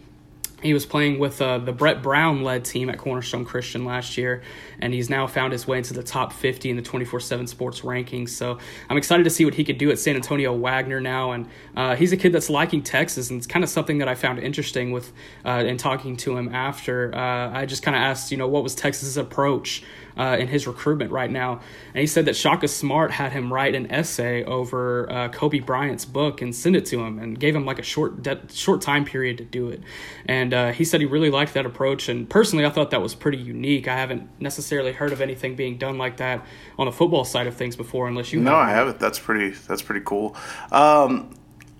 He 0.62 0.74
was 0.74 0.88
playing 0.88 1.20
with 1.20 1.39
uh, 1.39 1.60
the 1.60 1.72
Brett 1.72 2.02
Brown 2.02 2.43
led 2.43 2.65
team 2.65 2.89
at 2.89 2.98
Cornerstone 2.98 3.46
Christian 3.46 3.86
last 3.86 4.17
year, 4.17 4.41
and 4.80 4.91
he's 4.91 5.08
now 5.08 5.28
found 5.28 5.54
his 5.54 5.67
way 5.67 5.78
into 5.78 5.93
the 5.93 6.02
top 6.02 6.34
50 6.34 6.72
in 6.72 6.76
the 6.76 6.82
24 6.82 7.20
7 7.20 7.46
sports 7.46 7.82
rankings. 7.82 8.30
So 8.30 8.58
I'm 8.89 8.98
excited 8.98 9.24
to 9.24 9.30
see 9.30 9.46
what 9.46 9.54
he 9.54 9.63
could 9.63 9.78
do 9.78 9.91
at 9.91 10.00
San 10.00 10.15
Antonio 10.15 10.56
Wagner 10.56 11.00
now. 11.00 11.32
And 11.32 11.48
uh, 11.76 11.96
he's 11.96 12.12
a 12.12 12.17
kid 12.17 12.34
that's 12.34 12.50
liking 12.50 12.82
Texas, 12.82 13.30
and 13.30 13.38
it's 13.38 13.46
kind 13.46 13.63
of 13.63 13.70
something 13.70 14.00
that 14.00 14.08
I 14.08 14.15
found 14.15 14.39
interesting 14.39 14.91
with 14.91 15.13
uh, 15.46 15.63
in 15.65 15.78
talking 15.78 16.17
to 16.17 16.36
him 16.36 16.54
after. 16.54 17.13
Uh, 17.13 17.52
I 17.52 17.67
just 17.67 17.84
kind 17.84 17.96
of 17.96 18.02
asked, 18.02 18.32
you 18.32 18.38
know, 18.38 18.48
what 18.48 18.63
was 18.63 18.74
Texas's 18.74 19.17
approach 19.17 19.84
uh, 20.17 20.38
in 20.39 20.47
his 20.47 20.67
recruitment 20.67 21.12
right 21.12 21.30
now. 21.30 21.62
And 21.93 22.01
he 22.01 22.08
said 22.08 22.25
that 22.25 22.36
Shaka 22.36 22.67
Smart 22.67 23.12
had 23.12 23.32
him 23.32 23.53
write 23.53 23.75
an 23.75 23.91
essay 23.91 24.43
over 24.43 25.12
uh, 25.12 25.30
Kobe 25.30 25.60
Bryant's 25.60 26.06
book 26.06 26.41
and 26.41 26.56
send 26.56 26.75
it 26.75 26.86
to 26.88 26.99
him, 26.99 27.19
and 27.19 27.39
gave 27.39 27.56
him 27.56 27.65
like 27.65 27.80
a 27.80 27.84
short 27.84 28.23
de- 28.23 28.41
short 28.51 28.82
time 28.82 29.06
period 29.06 29.38
to 29.38 29.45
do 29.45 29.69
it. 29.69 29.82
And 30.25 30.53
uh, 30.53 30.71
he 30.71 30.84
said 30.84 31.01
he 31.01 31.06
really 31.06 31.30
liked 31.30 31.53
that 31.53 31.65
approach. 31.65 32.10
And 32.10 32.30
personally, 32.30 32.65
I 32.65 32.69
thought 32.69 32.91
that 32.91 33.01
was 33.01 33.15
pretty 33.15 33.38
unique. 33.38 33.88
I 33.88 33.95
haven't 33.95 34.30
necessarily 34.41 34.91
heard 34.91 35.12
of 35.12 35.21
anything 35.21 35.56
being 35.56 35.77
done 35.77 35.97
like 35.97 36.17
that 36.17 36.45
on 36.77 36.86
the 36.86 36.91
football 36.91 37.25
side 37.25 37.47
of 37.47 37.56
things 37.56 37.75
before, 37.75 38.08
unless 38.08 38.34
you. 38.34 38.39
No, 38.39 38.51
have. 38.51 38.60
I 38.60 38.69
haven't. 38.71 38.99
That's 38.99 39.19
pretty. 39.19 39.51
That's 39.67 39.82
pretty 39.82 40.01
cool. 40.06 40.36
Um, 40.71 41.34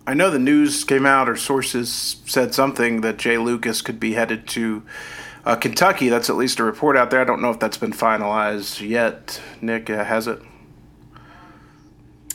I 0.06 0.14
know 0.14 0.30
the 0.30 0.40
news 0.40 0.86
came 0.86 1.06
out, 1.06 1.28
or 1.28 1.36
sources 1.36 2.22
said 2.26 2.54
something 2.54 3.02
that 3.02 3.18
Jai 3.18 3.36
Lucas 3.36 3.82
could 3.82 4.00
be 4.00 4.14
headed 4.14 4.48
to 4.50 4.84
uh, 5.48 5.56
Kentucky, 5.56 6.10
that's 6.10 6.30
at 6.30 6.36
least 6.36 6.60
a 6.60 6.64
report 6.64 6.98
out 6.98 7.10
there. 7.10 7.22
I 7.22 7.24
don't 7.24 7.42
know 7.42 7.52
if 7.52 7.58
that's 7.58 7.78
been 7.78 7.94
finalized 7.94 8.86
yet. 8.86 9.42
Nick, 9.62 9.90
uh, 9.90 10.04
has 10.04 10.28
it? 10.28 10.42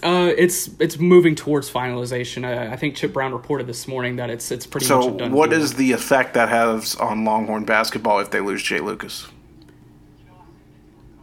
Uh, 0.03 0.33
it's 0.37 0.70
it's 0.81 0.98
moving 0.98 1.35
towards 1.35 1.70
finalization. 1.70 2.44
I, 2.44 2.72
I, 2.72 2.77
think 2.77 2.96
Chip 2.96 3.12
Brown 3.12 3.33
reported 3.33 3.66
this 3.66 3.87
morning 3.87 4.16
that 4.16 4.31
it's 4.31 4.51
it's 4.51 4.66
pretty 4.66 4.87
so 4.87 5.11
much 5.11 5.18
done. 5.18 5.31
So, 5.31 5.37
what 5.37 5.53
is 5.53 5.75
the 5.75 5.92
effect 5.92 6.33
that 6.35 6.48
has 6.48 6.96
on 6.96 7.25
Longhorn 7.25 7.64
basketball 7.64 8.18
if 8.18 8.31
they 8.31 8.40
lose 8.40 8.62
Jai 8.62 8.79
Lucas? 8.79 9.29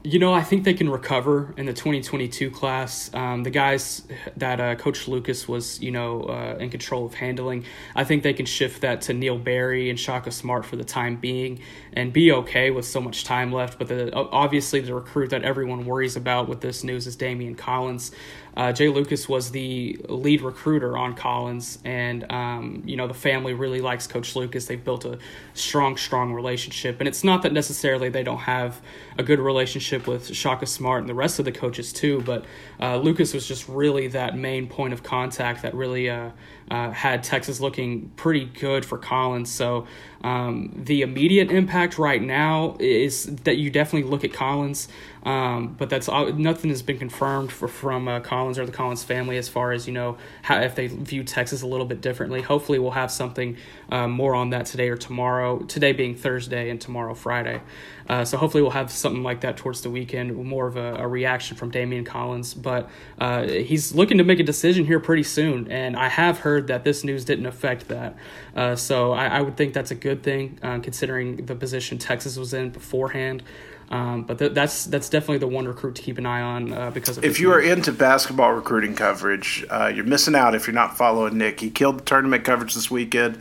You 0.10 0.17
know, 0.17 0.34
I 0.34 0.41
think 0.41 0.63
they 0.63 0.74
can 0.74 0.89
recover 0.89 1.54
in 1.56 1.67
the 1.67 1.74
2022 1.74 2.50
class. 2.50 3.13
Um, 3.13 3.43
the 3.43 3.52
guys 3.52 4.02
that 4.38 4.60
uh, 4.60 4.74
Coach 4.74 5.08
Lucas 5.08 5.48
was, 5.48 5.80
you 5.84 5.91
know, 5.91 6.24
uh, 6.24 6.58
in 6.60 6.72
control 6.72 7.06
of 7.06 7.13
handling, 7.13 7.65
I 7.95 8.06
think 8.06 8.24
they 8.24 8.34
can 8.34 8.48
shift 8.48 8.82
that 8.82 9.02
to 9.02 9.13
Neil 9.13 9.38
Barry 9.38 9.88
and 9.88 10.00
Shaka 10.00 10.32
Smart 10.32 10.65
for 10.65 10.78
the 10.78 10.84
time 10.84 11.17
being 11.17 11.60
and 11.93 12.12
be 12.12 12.32
okay 12.32 12.72
with 12.72 12.86
so 12.86 13.00
much 13.00 13.24
time 13.24 13.52
left. 13.52 13.78
But 13.78 13.88
the, 13.88 14.12
obviously, 14.15 14.80
the 14.80 14.95
recruit 14.95 15.30
that 15.30 15.43
everyone 15.43 15.86
worries 15.86 16.15
about 16.15 16.50
with 16.50 16.62
this 16.62 16.84
news 16.84 17.06
is 17.06 17.15
Daimion 17.15 17.56
Collins. 17.56 18.12
Uh, 18.60 18.74
Jai 18.74 18.88
Lucas 18.88 19.30
was 19.30 19.52
the 19.52 19.98
lead 20.10 20.41
recruiter 20.41 20.98
on 20.98 21.15
Collins, 21.15 21.80
and 21.86 22.30
um, 22.32 22.82
you 22.86 22.98
know 22.98 23.08
the 23.08 23.13
family 23.13 23.54
really 23.54 23.80
likes 23.80 24.08
Coach 24.08 24.36
Lucas. 24.36 24.65
They've 24.65 24.84
built 24.84 25.06
a 25.06 25.19
strong, 25.54 25.95
strong 25.95 26.34
relationship, 26.34 27.00
and 27.00 27.08
it's 27.08 27.24
not 27.24 27.43
that 27.43 27.54
necessarily 27.54 28.10
they 28.10 28.24
don't 28.24 28.39
have 28.39 28.82
a 29.20 29.24
good 29.24 29.40
relationship 29.40 30.08
with 30.08 30.34
Shaka 30.34 30.66
Smart 30.66 31.02
and 31.02 31.10
the 31.10 31.14
rest 31.14 31.40
of 31.40 31.46
the 31.46 31.52
coaches 31.52 31.92
too, 31.92 32.22
but 32.22 32.46
uh, 32.80 32.96
Lucas 32.96 33.34
was 33.34 33.46
just 33.46 33.68
really 33.68 34.08
that 34.08 34.38
main 34.38 34.68
point 34.68 34.94
of 34.94 35.04
contact 35.04 35.62
that 35.64 35.76
really 35.76 36.10
uh, 36.10 36.32
uh 36.72 36.92
had 36.92 37.22
Texas 37.22 37.60
looking 37.60 38.10
pretty 38.16 38.46
good 38.46 38.86
for 38.86 38.98
Collins. 38.98 39.52
So 39.52 39.88
um, 40.24 40.72
the 40.74 41.02
immediate 41.02 41.52
impact 41.52 41.98
right 41.98 42.22
now 42.22 42.78
is 42.80 43.26
that 43.44 43.58
you 43.58 43.70
definitely 43.70 44.10
look 44.10 44.24
at 44.24 44.32
Collins. 44.32 44.88
Um, 45.24 45.76
but 45.78 45.90
that's 45.90 46.08
nothing 46.08 46.70
has 46.70 46.82
been 46.82 46.98
confirmed 46.98 47.52
for, 47.52 47.68
from 47.68 48.08
uh, 48.08 48.22
Collins 48.22 48.58
or 48.58 48.66
the 48.66 48.72
Collins 48.72 49.04
family 49.04 49.38
as 49.38 49.50
far 49.50 49.74
as 49.74 49.86
you 49.86 49.94
know 49.94 50.18
how 50.44 50.60
if 50.62 50.76
they 50.76 50.88
view 50.88 51.24
Texas 51.24 51.62
a 51.62 51.68
little 51.68 51.86
bit 51.86 52.02
differently. 52.02 52.42
Hopefully, 52.42 52.80
we'll 52.80 52.92
have 52.92 53.12
something 53.12 53.58
uh, 53.92 54.08
more 54.08 54.34
on 54.34 54.52
that 54.52 54.66
today 54.66 54.90
or 54.90 54.96
tomorrow. 54.96 55.60
Today 55.60 55.92
being 55.92 56.16
Thursday 56.16 56.70
and 56.70 56.80
tomorrow 56.80 57.14
Friday. 57.14 57.62
Uh, 58.08 58.24
so 58.24 58.38
hopefully, 58.38 58.62
we'll 58.62 58.72
have 58.72 58.92
something 59.10 59.24
like 59.24 59.41
that 59.41 59.58
towards 59.58 59.82
the 59.82 59.89
weekend. 59.89 60.36
More 60.36 60.67
of 60.67 60.78
a, 60.78 60.95
a 60.95 61.08
reaction 61.08 61.58
from 61.58 61.72
Daimion 61.72 62.06
Collins, 62.06 62.54
but 62.54 62.89
uh, 63.19 63.43
he's 63.43 63.93
looking 63.95 64.19
to 64.19 64.24
make 64.24 64.39
a 64.39 64.43
decision 64.43 64.86
here 64.86 65.00
pretty 65.00 65.24
soon. 65.24 65.72
And 65.72 65.98
I 65.98 66.10
have 66.10 66.39
heard 66.39 66.67
that 66.67 66.84
this 66.84 67.04
news 67.04 67.26
didn't 67.26 67.48
affect 67.48 67.88
that. 67.88 68.15
Uh, 68.56 68.76
so 68.76 69.12
I, 69.12 69.26
I, 69.28 69.41
would 69.41 69.58
think 69.58 69.74
that's 69.74 69.91
a 69.91 69.95
good 69.95 70.22
thing 70.22 70.60
uh, 70.62 70.80
considering 70.80 71.45
the 71.48 71.56
position 71.56 71.98
Texas 71.98 72.38
was 72.38 72.54
in 72.54 72.69
beforehand. 72.69 73.43
Um, 73.91 74.24
but 74.24 74.38
th- 74.38 74.54
that's 74.54 74.86
that's 74.86 75.10
definitely 75.10 75.39
the 75.39 75.48
one 75.48 75.67
recruit 75.67 75.95
to 75.95 76.04
keep 76.04 76.19
an 76.19 76.26
eye 76.28 76.41
on 76.41 76.72
uh, 76.72 76.91
because 76.91 77.17
of. 77.17 77.26
If 77.26 77.39
you 77.39 77.52
are 77.52 77.60
into 77.60 77.91
basketball 77.91 78.54
recruiting 78.54 78.93
coverage, 78.93 79.65
uh, 79.67 79.91
you're 79.93 80.06
missing 80.06 80.36
out 80.36 80.54
if 80.54 80.67
you're 80.67 80.76
not 80.76 80.95
following 80.95 81.39
Nick. 81.39 81.60
He 81.60 81.72
killed 81.72 81.98
the 81.98 82.04
tournament 82.04 82.43
coverage 82.43 82.76
this 82.76 82.91
weekend. 82.91 83.39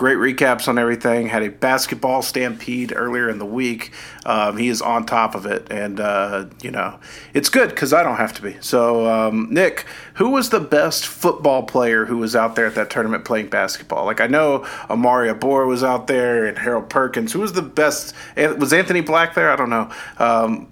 Great 0.00 0.16
recaps 0.16 0.66
on 0.66 0.78
everything. 0.78 1.26
Had 1.26 1.42
a 1.42 1.50
basketball 1.50 2.22
stampede 2.22 2.90
earlier 2.96 3.28
in 3.28 3.38
the 3.38 3.44
week. 3.44 3.92
Um, 4.24 4.56
he 4.56 4.68
is 4.68 4.80
on 4.80 5.04
top 5.04 5.34
of 5.34 5.44
it, 5.44 5.70
and 5.70 6.00
uh, 6.00 6.46
you 6.62 6.70
know 6.70 6.98
it's 7.34 7.50
good 7.50 7.68
because 7.68 7.92
I 7.92 8.02
don't 8.02 8.16
have 8.16 8.32
to 8.32 8.40
be. 8.40 8.56
So, 8.62 9.06
um, 9.06 9.48
Nick, 9.50 9.84
who 10.14 10.30
was 10.30 10.48
the 10.48 10.58
best 10.58 11.06
football 11.06 11.64
player 11.64 12.06
who 12.06 12.16
was 12.16 12.34
out 12.34 12.56
there 12.56 12.64
at 12.64 12.76
that 12.76 12.88
tournament 12.88 13.26
playing 13.26 13.50
basketball? 13.50 14.06
Like 14.06 14.22
I 14.22 14.26
know 14.26 14.66
Omari 14.88 15.28
Abor 15.28 15.66
was 15.66 15.84
out 15.84 16.06
there, 16.06 16.46
and 16.46 16.56
Harold 16.56 16.88
Perkins. 16.88 17.34
Who 17.34 17.40
was 17.40 17.52
the 17.52 17.60
best? 17.60 18.14
Was 18.38 18.72
Anthony 18.72 19.02
Black 19.02 19.34
there? 19.34 19.50
I 19.50 19.56
don't 19.56 19.68
know. 19.68 19.90
Um, 20.18 20.66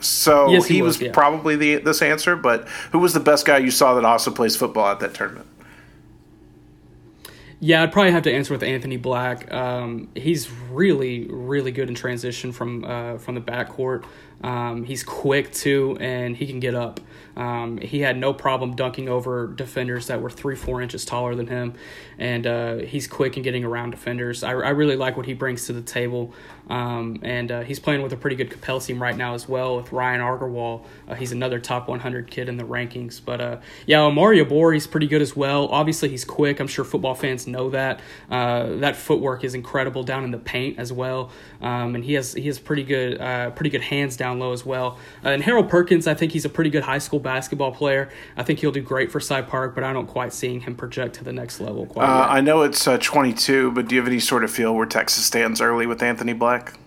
so 0.00 0.50
yes, 0.50 0.66
he, 0.66 0.74
he, 0.74 0.82
was, 0.82 0.98
was 0.98 1.06
yeah. 1.06 1.12
probably 1.14 1.56
the 1.56 1.76
this 1.76 2.02
answer, 2.02 2.36
but 2.36 2.68
who 2.92 2.98
was 2.98 3.14
the 3.14 3.20
best 3.20 3.46
guy 3.46 3.56
you 3.56 3.70
saw 3.70 3.94
that 3.94 4.04
also 4.04 4.30
plays 4.30 4.58
football 4.58 4.88
at 4.88 5.00
that 5.00 5.14
tournament? 5.14 5.46
Yeah, 7.60 7.82
I'd 7.82 7.92
probably 7.92 8.12
have 8.12 8.22
to 8.22 8.32
answer 8.32 8.54
with 8.54 8.62
Anthony 8.62 8.96
Black. 8.96 9.52
Um, 9.52 10.08
he's 10.14 10.50
really, 10.50 11.26
really 11.26 11.72
good 11.72 11.88
in 11.88 11.94
transition 11.94 12.52
from 12.52 12.84
uh, 12.84 13.18
from 13.18 13.34
the 13.34 13.40
backcourt. 13.40 14.04
Um, 14.44 14.84
he's 14.84 15.02
quick 15.02 15.52
too, 15.52 15.96
and 16.00 16.36
he 16.36 16.46
can 16.46 16.60
get 16.60 16.76
up. 16.76 17.00
Um, 17.38 17.78
he 17.78 18.00
had 18.00 18.18
no 18.18 18.34
problem 18.34 18.74
dunking 18.74 19.08
over 19.08 19.46
defenders 19.46 20.08
that 20.08 20.20
were 20.20 20.28
three, 20.28 20.56
four 20.56 20.82
inches 20.82 21.04
taller 21.04 21.36
than 21.36 21.46
him, 21.46 21.74
and 22.18 22.46
uh, 22.46 22.76
he's 22.78 23.06
quick 23.06 23.36
in 23.36 23.44
getting 23.44 23.64
around 23.64 23.90
defenders. 23.90 24.42
I, 24.42 24.50
I, 24.50 24.70
really 24.70 24.96
like 24.96 25.16
what 25.16 25.24
he 25.24 25.34
brings 25.34 25.66
to 25.66 25.72
the 25.72 25.80
table, 25.80 26.34
um, 26.68 27.20
and 27.22 27.52
uh, 27.52 27.60
he's 27.60 27.78
playing 27.78 28.02
with 28.02 28.12
a 28.12 28.16
pretty 28.16 28.34
good 28.34 28.50
Capel 28.50 28.80
team 28.80 29.00
right 29.00 29.16
now 29.16 29.34
as 29.34 29.48
well 29.48 29.76
with 29.76 29.92
Ryan 29.92 30.20
Agarwal. 30.20 30.84
Uh, 31.06 31.14
he's 31.14 31.30
another 31.30 31.60
top 31.60 31.88
100 31.88 32.28
kid 32.28 32.48
in 32.48 32.56
the 32.56 32.64
rankings. 32.64 33.20
But 33.24 33.40
uh, 33.40 33.60
yeah, 33.86 34.00
Omari 34.00 34.44
Abor, 34.44 34.74
he's 34.74 34.88
pretty 34.88 35.06
good 35.06 35.22
as 35.22 35.36
well. 35.36 35.68
Obviously, 35.68 36.08
he's 36.08 36.24
quick. 36.24 36.58
I'm 36.58 36.66
sure 36.66 36.84
football 36.84 37.14
fans 37.14 37.46
know 37.46 37.70
that. 37.70 38.00
Uh, 38.28 38.76
that 38.76 38.96
footwork 38.96 39.44
is 39.44 39.54
incredible 39.54 40.02
down 40.02 40.24
in 40.24 40.32
the 40.32 40.38
paint 40.38 40.78
as 40.78 40.92
well, 40.92 41.30
um, 41.62 41.94
and 41.94 42.04
he 42.04 42.14
has 42.14 42.34
he 42.34 42.46
has 42.46 42.58
pretty 42.58 42.82
good 42.82 43.20
uh, 43.20 43.50
pretty 43.50 43.70
good 43.70 43.82
hands 43.82 44.16
down 44.16 44.40
low 44.40 44.52
as 44.52 44.66
well. 44.66 44.98
and 45.22 45.42
Harold 45.42 45.68
Perkins, 45.68 46.08
I 46.08 46.14
think 46.14 46.32
he's 46.32 46.44
a 46.44 46.48
pretty 46.48 46.70
good 46.70 46.82
high 46.82 46.98
school 46.98 47.20
basketball 47.28 47.72
player. 47.72 48.08
I 48.38 48.42
think 48.42 48.60
he'll 48.60 48.72
do 48.72 48.80
great 48.80 49.12
for 49.12 49.20
Cy 49.20 49.42
Park, 49.42 49.74
but 49.74 49.84
I 49.84 49.92
don't 49.92 50.06
quite 50.06 50.32
seeing 50.32 50.62
him 50.62 50.74
project 50.74 51.16
to 51.16 51.24
the 51.24 51.32
next 51.32 51.60
level 51.60 51.84
quite 51.84 52.08
uh, 52.08 52.26
I 52.26 52.40
know 52.40 52.62
it's 52.62 52.88
uh, 52.88 52.96
22, 52.96 53.72
but 53.72 53.86
do 53.86 53.94
you 53.94 54.00
have 54.00 54.08
any 54.08 54.18
sort 54.18 54.44
of 54.44 54.50
feel 54.50 54.74
where 54.74 54.86
Texas 54.86 55.26
stands 55.26 55.60
early 55.60 55.86
with 55.86 56.02
Anthony 56.02 56.32
Black? 56.32 56.78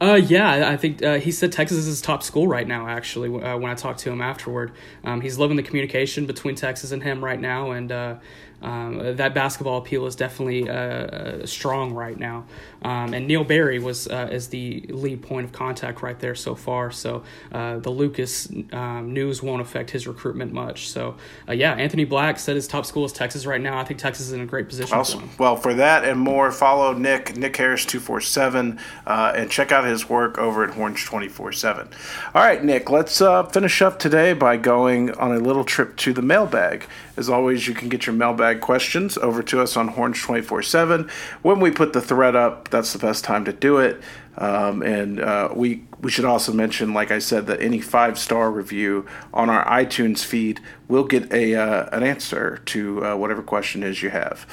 Uh, 0.00 0.14
yeah, 0.14 0.70
I 0.70 0.78
think 0.78 1.02
uh, 1.02 1.18
he 1.18 1.30
said 1.30 1.52
Texas 1.52 1.76
is 1.76 1.84
his 1.84 2.00
top 2.00 2.22
school 2.22 2.48
right 2.48 2.66
now. 2.66 2.88
Actually, 2.88 3.28
uh, 3.42 3.58
when 3.58 3.70
I 3.70 3.74
talked 3.74 3.98
to 4.00 4.10
him 4.10 4.22
afterward, 4.22 4.72
um, 5.04 5.20
he's 5.20 5.36
loving 5.36 5.58
the 5.58 5.62
communication 5.62 6.24
between 6.24 6.54
Texas 6.54 6.90
and 6.90 7.02
him 7.02 7.22
right 7.22 7.38
now, 7.38 7.72
and 7.72 7.92
uh, 7.92 8.14
um, 8.62 9.16
that 9.16 9.34
basketball 9.34 9.78
appeal 9.78 10.06
is 10.06 10.16
definitely 10.16 10.68
uh, 10.68 10.74
uh, 10.74 11.46
strong 11.46 11.92
right 11.92 12.18
now. 12.18 12.44
Um, 12.82 13.12
and 13.12 13.26
Neil 13.26 13.44
Barry 13.44 13.78
was 13.78 14.08
uh, 14.08 14.28
is 14.30 14.48
the 14.48 14.80
lead 14.88 15.22
point 15.22 15.44
of 15.44 15.52
contact 15.52 16.02
right 16.02 16.18
there 16.18 16.34
so 16.34 16.54
far. 16.54 16.90
So 16.90 17.22
uh, 17.52 17.78
the 17.78 17.90
Lucas 17.90 18.48
um, 18.72 19.12
news 19.12 19.42
won't 19.42 19.60
affect 19.60 19.90
his 19.90 20.06
recruitment 20.06 20.52
much. 20.52 20.88
So 20.88 21.16
uh, 21.48 21.52
yeah, 21.52 21.74
Anthony 21.74 22.04
Black 22.04 22.38
said 22.38 22.56
his 22.56 22.66
top 22.66 22.86
school 22.86 23.04
is 23.04 23.12
Texas 23.12 23.44
right 23.46 23.60
now. 23.60 23.78
I 23.78 23.84
think 23.84 24.00
Texas 24.00 24.26
is 24.28 24.32
in 24.32 24.40
a 24.40 24.46
great 24.46 24.68
position. 24.68 24.96
Awesome. 24.96 25.28
For 25.28 25.42
well, 25.42 25.56
for 25.56 25.74
that 25.74 26.04
and 26.04 26.18
more, 26.18 26.50
follow 26.50 26.92
Nick 26.92 27.36
Nick 27.36 27.56
Harris 27.56 27.84
two 27.84 28.00
four 28.00 28.20
seven 28.20 28.78
uh, 29.06 29.32
and 29.36 29.50
check 29.50 29.72
out 29.72 29.84
his 29.84 30.08
work 30.08 30.38
over 30.38 30.64
at 30.64 30.70
Horns 30.70 31.04
twenty 31.04 31.28
four 31.28 31.52
seven. 31.52 31.88
All 32.34 32.42
right, 32.42 32.62
Nick, 32.64 32.88
let's 32.90 33.18
finish 33.52 33.82
up 33.82 33.98
today 33.98 34.32
by 34.32 34.56
going 34.56 35.10
on 35.12 35.32
a 35.32 35.38
little 35.38 35.64
trip 35.64 35.96
to 35.98 36.12
the 36.12 36.22
mailbag. 36.22 36.86
As 37.20 37.28
always, 37.28 37.68
you 37.68 37.74
can 37.74 37.90
get 37.90 38.06
your 38.06 38.14
mailbag 38.14 38.62
questions 38.62 39.18
over 39.18 39.42
to 39.42 39.60
us 39.60 39.76
on 39.76 39.88
Horns 39.88 40.18
24 40.22 40.62
7. 40.62 41.10
When 41.42 41.60
we 41.60 41.70
put 41.70 41.92
the 41.92 42.00
thread 42.00 42.34
up, 42.34 42.70
that's 42.70 42.94
the 42.94 42.98
best 42.98 43.24
time 43.24 43.44
to 43.44 43.52
do 43.52 43.76
it. 43.76 44.00
Um, 44.38 44.82
and 44.82 45.20
uh, 45.20 45.50
we 45.54 45.84
we 46.00 46.10
should 46.10 46.24
also 46.24 46.50
mention, 46.54 46.94
like 46.94 47.10
I 47.10 47.18
said, 47.18 47.46
that 47.48 47.60
any 47.60 47.78
five 47.78 48.18
star 48.18 48.50
review 48.50 49.04
on 49.34 49.50
our 49.50 49.66
iTunes 49.66 50.24
feed 50.24 50.60
will 50.88 51.04
get 51.04 51.30
a 51.30 51.56
uh, 51.56 51.90
an 51.92 52.04
answer 52.04 52.62
to 52.64 53.04
uh, 53.04 53.16
whatever 53.16 53.42
question 53.42 53.82
is 53.82 54.02
you 54.02 54.08
have. 54.08 54.46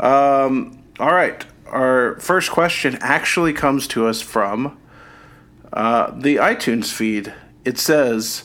Um, 0.00 0.82
all 0.98 1.12
right, 1.12 1.44
our 1.66 2.18
first 2.20 2.50
question 2.50 2.96
actually 3.02 3.52
comes 3.52 3.86
to 3.88 4.06
us 4.06 4.22
from 4.22 4.78
uh, 5.74 6.10
the 6.16 6.36
iTunes 6.36 6.90
feed. 6.90 7.34
It 7.66 7.78
says 7.78 8.44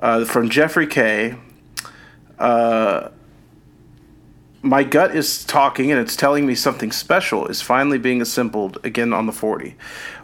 uh, 0.00 0.24
from 0.24 0.50
Jeffrey 0.50 0.88
K. 0.88 1.36
Uh, 2.42 3.08
my 4.62 4.82
gut 4.82 5.14
is 5.14 5.44
talking 5.44 5.92
and 5.92 6.00
it's 6.00 6.16
telling 6.16 6.44
me 6.44 6.56
something 6.56 6.90
special 6.90 7.46
is 7.46 7.62
finally 7.62 7.98
being 7.98 8.20
assembled 8.20 8.78
again 8.82 9.12
on 9.12 9.26
the 9.26 9.32
40. 9.32 9.76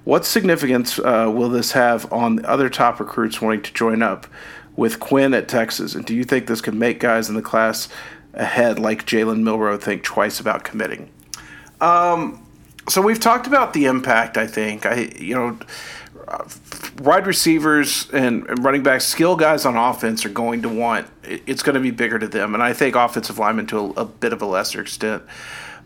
What 0.03 0.25
significance 0.25 0.99
uh, 0.99 1.31
will 1.33 1.49
this 1.49 1.73
have 1.73 2.13
on 2.13 2.37
the 2.37 2.49
other 2.49 2.69
top 2.69 2.99
recruits 2.99 3.41
wanting 3.41 3.63
to 3.63 3.73
join 3.73 4.03
up 4.03 4.27
with 4.75 4.99
Quinn 4.99 5.33
at 5.33 5.49
Texas? 5.49 5.95
And 5.95 6.05
do 6.05 6.15
you 6.15 6.25
think 6.25 6.49
this 6.49 6.61
can 6.61 6.77
make 6.77 6.99
guys 6.99 7.29
in 7.29 7.37
the 7.37 7.43
class 7.43 7.89
ahead, 8.35 8.81
like 8.81 9.07
Jalen 9.07 9.43
Milroe, 9.43 9.79
think 9.79 10.03
twice 10.03 10.41
about 10.41 10.65
committing? 10.65 11.11
Um, 11.81 12.45
so 12.89 13.01
we've 13.01 13.21
talked 13.21 13.47
about 13.47 13.75
the 13.75 13.85
impact. 13.85 14.37
I 14.37 14.49
think 14.49 14.87
I, 14.87 15.13
you 15.19 15.35
know, 15.37 15.59
wide 17.01 17.27
receivers 17.27 18.11
and, 18.11 18.47
and, 18.49 18.65
running 18.65 18.83
back 18.83 19.01
skill 19.01 19.37
guys 19.37 19.65
on 19.65 19.77
offense 19.77 20.25
are 20.25 20.31
going 20.31 20.63
to 20.63 20.69
want. 20.69 21.07
It's 21.23 21.63
going 21.63 21.75
to 21.75 21.81
be 21.81 21.91
bigger 21.91 22.19
to 22.19 22.29
them, 22.29 22.55
and 22.55 22.63
I 22.63 22.73
think 22.73 22.97
offensive 22.97 23.39
linemen 23.39 23.67
to 23.69 23.79
a, 23.79 23.89
a 23.91 24.05
bit 24.05 24.33
of 24.33 24.43
a 24.43 24.47
lesser 24.47 24.81
extent. 24.81 25.23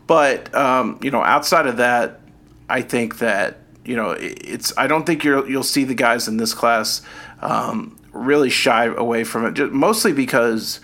But 0.07 0.55
um, 0.55 0.98
you 1.02 1.11
know, 1.11 1.22
outside 1.22 1.66
of 1.66 1.76
that, 1.76 2.20
I 2.68 2.83
think 2.83 3.18
that 3.18 3.59
you 3.85 3.96
know 3.96 4.11
it's. 4.12 4.76
I 4.76 4.87
don't 4.87 5.05
think 5.05 5.24
you'll 5.24 5.48
you'll 5.48 5.62
see 5.62 5.85
the 5.85 5.94
guys 5.94 6.28
in 6.28 6.37
this 6.37 6.55
class 6.55 7.02
um, 7.40 7.98
really 8.12 8.50
shy 8.50 8.87
away 8.87 9.24
from 9.24 9.46
it, 9.46 9.55
just 9.55 9.72
mostly 9.72 10.12
because. 10.12 10.81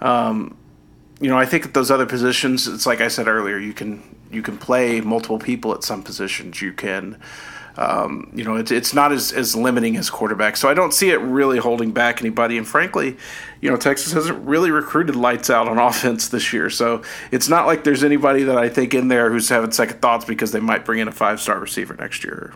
Um, 0.00 0.56
you 1.18 1.30
know, 1.30 1.38
I 1.38 1.46
think 1.46 1.64
at 1.64 1.72
those 1.72 1.90
other 1.90 2.04
positions, 2.04 2.68
it's 2.68 2.84
like 2.84 3.00
I 3.00 3.08
said 3.08 3.26
earlier, 3.26 3.56
you 3.56 3.72
can 3.72 4.02
you 4.30 4.42
can 4.42 4.58
play 4.58 5.00
multiple 5.00 5.38
people 5.38 5.72
at 5.72 5.82
some 5.82 6.02
positions. 6.02 6.60
You 6.60 6.72
can, 6.72 7.18
um, 7.76 8.30
you 8.34 8.44
know, 8.44 8.56
it's 8.56 8.70
it's 8.70 8.94
not 8.94 9.12
as, 9.12 9.32
as 9.32 9.54
limiting 9.54 9.96
as 9.96 10.08
quarterback. 10.08 10.56
So 10.56 10.68
I 10.68 10.74
don't 10.74 10.94
see 10.94 11.10
it 11.10 11.20
really 11.20 11.58
holding 11.58 11.92
back 11.92 12.20
anybody. 12.20 12.56
And 12.56 12.66
frankly, 12.66 13.16
you 13.60 13.70
know, 13.70 13.76
Texas 13.76 14.12
hasn't 14.12 14.46
really 14.46 14.70
recruited 14.70 15.16
lights 15.16 15.50
out 15.50 15.68
on 15.68 15.78
offense 15.88 16.28
this 16.28 16.52
year. 16.52 16.70
So 16.70 17.02
it's 17.30 17.48
not 17.48 17.66
like 17.66 17.84
there's 17.84 18.04
anybody 18.04 18.44
that 18.44 18.56
I 18.56 18.68
think 18.68 18.94
in 18.94 19.08
there 19.08 19.30
who's 19.30 19.48
having 19.48 19.72
second 19.72 20.00
thoughts 20.00 20.24
because 20.24 20.52
they 20.52 20.60
might 20.60 20.84
bring 20.84 21.00
in 21.00 21.08
a 21.08 21.12
five 21.12 21.40
star 21.40 21.58
receiver 21.58 21.94
next 21.94 22.24
year. 22.24 22.54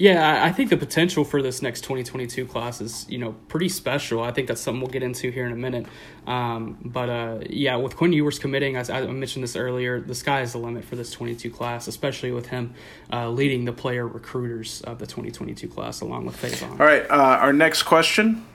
Yeah, 0.00 0.42
I 0.42 0.50
think 0.50 0.70
the 0.70 0.78
potential 0.78 1.24
for 1.24 1.42
this 1.42 1.60
next 1.60 1.82
2022 1.82 2.46
class 2.46 2.80
is, 2.80 3.04
you 3.10 3.18
know, 3.18 3.32
pretty 3.48 3.68
special. 3.68 4.22
I 4.22 4.30
think 4.30 4.48
that's 4.48 4.62
something 4.62 4.80
we'll 4.80 4.90
get 4.90 5.02
into 5.02 5.30
here 5.30 5.44
in 5.44 5.52
a 5.52 5.56
minute. 5.56 5.84
Um, 6.26 6.78
but 6.82 7.10
uh, 7.10 7.38
yeah, 7.50 7.76
with 7.76 7.96
Quinn 7.96 8.14
Ewers 8.14 8.38
committing, 8.38 8.76
as 8.76 8.88
I 8.88 9.02
mentioned 9.02 9.44
this 9.44 9.56
earlier, 9.56 10.00
the 10.00 10.14
sky 10.14 10.40
is 10.40 10.52
the 10.52 10.58
limit 10.58 10.86
for 10.86 10.96
this 10.96 11.10
22 11.10 11.50
class, 11.50 11.86
especially 11.86 12.32
with 12.32 12.46
him 12.46 12.72
uh, 13.12 13.28
leading 13.28 13.66
the 13.66 13.72
player 13.74 14.08
recruiters 14.08 14.80
of 14.82 14.98
the 14.98 15.06
2022 15.06 15.68
class 15.68 16.00
along 16.00 16.24
with 16.24 16.40
Faison. 16.40 16.70
All 16.70 16.86
right, 16.86 17.04
uh, 17.10 17.38
our 17.38 17.52
next 17.52 17.82
question 17.82 18.46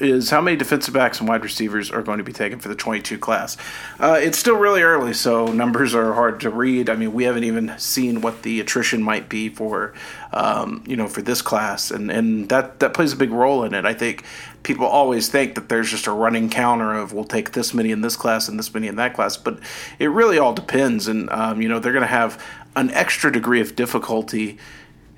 is 0.00 0.30
how 0.30 0.40
many 0.40 0.56
defensive 0.56 0.94
backs 0.94 1.20
and 1.20 1.28
wide 1.28 1.42
receivers 1.42 1.90
are 1.90 2.02
going 2.02 2.18
to 2.18 2.24
be 2.24 2.32
taken 2.32 2.58
for 2.58 2.68
the 2.68 2.74
22 2.74 3.18
class. 3.18 3.56
Uh, 3.98 4.18
it's 4.20 4.38
still 4.38 4.56
really 4.56 4.82
early, 4.82 5.12
so 5.12 5.46
numbers 5.46 5.94
are 5.94 6.14
hard 6.14 6.40
to 6.40 6.50
read. 6.50 6.88
I 6.88 6.96
mean, 6.96 7.12
we 7.12 7.24
haven't 7.24 7.44
even 7.44 7.74
seen 7.78 8.20
what 8.20 8.42
the 8.42 8.60
attrition 8.60 9.02
might 9.02 9.28
be 9.28 9.48
for, 9.48 9.94
um, 10.32 10.84
you 10.86 10.96
know, 10.96 11.08
for 11.08 11.22
this 11.22 11.42
class, 11.42 11.90
and 11.90 12.10
and 12.10 12.48
that 12.48 12.80
that 12.80 12.94
plays 12.94 13.12
a 13.12 13.16
big 13.16 13.30
role 13.30 13.64
in 13.64 13.74
it. 13.74 13.84
I 13.84 13.94
think 13.94 14.24
people 14.62 14.86
always 14.86 15.28
think 15.28 15.54
that 15.54 15.68
there's 15.68 15.90
just 15.90 16.06
a 16.06 16.12
running 16.12 16.50
counter 16.50 16.94
of 16.94 17.12
we'll 17.12 17.24
take 17.24 17.52
this 17.52 17.72
many 17.74 17.90
in 17.90 18.00
this 18.00 18.16
class 18.16 18.48
and 18.48 18.58
this 18.58 18.72
many 18.72 18.86
in 18.86 18.96
that 18.96 19.14
class, 19.14 19.36
but 19.36 19.58
it 19.98 20.08
really 20.08 20.38
all 20.38 20.54
depends, 20.54 21.08
and 21.08 21.30
um, 21.30 21.60
you 21.60 21.68
know, 21.68 21.78
they're 21.78 21.92
going 21.92 22.02
to 22.02 22.06
have 22.06 22.42
an 22.76 22.90
extra 22.90 23.32
degree 23.32 23.60
of 23.60 23.74
difficulty 23.74 24.58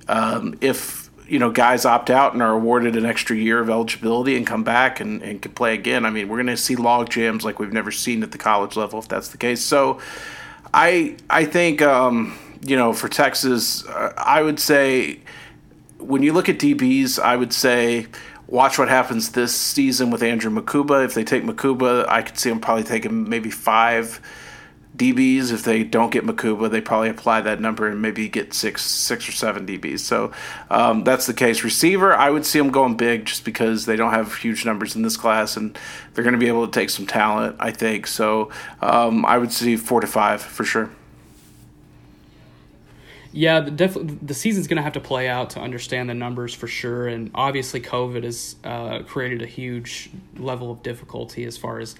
um, 0.08 0.58
if 0.60 0.99
you 1.30 1.38
know 1.38 1.50
guys 1.50 1.84
opt 1.84 2.10
out 2.10 2.32
and 2.32 2.42
are 2.42 2.52
awarded 2.52 2.96
an 2.96 3.06
extra 3.06 3.36
year 3.36 3.60
of 3.60 3.70
eligibility 3.70 4.36
and 4.36 4.44
come 4.46 4.64
back 4.64 4.98
and, 4.98 5.22
and 5.22 5.40
can 5.40 5.52
play 5.52 5.74
again. 5.74 6.04
I 6.04 6.10
mean, 6.10 6.28
we're 6.28 6.38
going 6.38 6.48
to 6.48 6.56
see 6.56 6.74
log 6.74 7.08
jams 7.08 7.44
like 7.44 7.60
we've 7.60 7.72
never 7.72 7.92
seen 7.92 8.24
at 8.24 8.32
the 8.32 8.38
college 8.38 8.76
level 8.76 8.98
if 8.98 9.06
that's 9.06 9.28
the 9.28 9.38
case. 9.38 9.62
So, 9.62 10.00
I 10.74 11.16
I 11.30 11.44
think 11.44 11.82
um, 11.82 12.36
you 12.66 12.76
know 12.76 12.92
for 12.92 13.08
Texas, 13.08 13.86
uh, 13.86 14.12
I 14.16 14.42
would 14.42 14.58
say 14.58 15.20
when 15.98 16.22
you 16.22 16.32
look 16.32 16.48
at 16.48 16.58
DBs, 16.58 17.20
I 17.20 17.36
would 17.36 17.52
say 17.52 18.08
watch 18.48 18.76
what 18.76 18.88
happens 18.88 19.30
this 19.30 19.54
season 19.54 20.10
with 20.10 20.24
Andrew 20.24 20.50
Mukuba. 20.50 21.04
If 21.04 21.14
they 21.14 21.22
take 21.22 21.44
Mukuba, 21.44 22.08
I 22.08 22.22
could 22.22 22.38
see 22.38 22.50
them 22.50 22.60
probably 22.60 22.84
taking 22.84 23.28
maybe 23.28 23.50
five 23.50 24.20
DBs. 25.00 25.50
If 25.50 25.64
they 25.64 25.82
don't 25.82 26.12
get 26.12 26.24
Mukuba, 26.24 26.70
they 26.70 26.80
probably 26.82 27.08
apply 27.08 27.40
that 27.40 27.60
number 27.60 27.88
and 27.88 28.02
maybe 28.02 28.28
get 28.28 28.52
six, 28.52 28.84
six 28.84 29.26
or 29.26 29.32
seven 29.32 29.66
DBs. 29.66 30.00
So 30.00 30.30
um, 30.68 31.04
that's 31.04 31.26
the 31.26 31.32
case. 31.32 31.64
Receiver, 31.64 32.14
I 32.14 32.28
would 32.28 32.44
see 32.44 32.58
them 32.58 32.70
going 32.70 32.96
big 32.96 33.24
just 33.24 33.44
because 33.44 33.86
they 33.86 33.96
don't 33.96 34.12
have 34.12 34.36
huge 34.36 34.66
numbers 34.66 34.94
in 34.94 35.02
this 35.02 35.16
class, 35.16 35.56
and 35.56 35.78
they're 36.12 36.24
going 36.24 36.34
to 36.34 36.38
be 36.38 36.48
able 36.48 36.66
to 36.66 36.72
take 36.72 36.90
some 36.90 37.06
talent. 37.06 37.56
I 37.58 37.70
think 37.70 38.06
so. 38.06 38.50
Um, 38.82 39.24
I 39.24 39.38
would 39.38 39.52
see 39.52 39.76
four 39.76 40.00
to 40.00 40.06
five 40.06 40.42
for 40.42 40.64
sure. 40.64 40.90
Yeah, 43.32 43.60
the, 43.60 43.70
def- 43.70 43.96
the 44.22 44.34
season's 44.34 44.66
going 44.66 44.78
to 44.78 44.82
have 44.82 44.94
to 44.94 45.00
play 45.00 45.28
out 45.28 45.50
to 45.50 45.60
understand 45.60 46.10
the 46.10 46.14
numbers 46.14 46.52
for 46.52 46.66
sure. 46.66 47.06
And 47.06 47.30
obviously, 47.34 47.80
COVID 47.80 48.24
has 48.24 48.56
uh, 48.64 49.02
created 49.04 49.40
a 49.40 49.46
huge 49.46 50.10
level 50.36 50.72
of 50.72 50.82
difficulty 50.82 51.44
as 51.44 51.56
far 51.56 51.78
as 51.78 51.94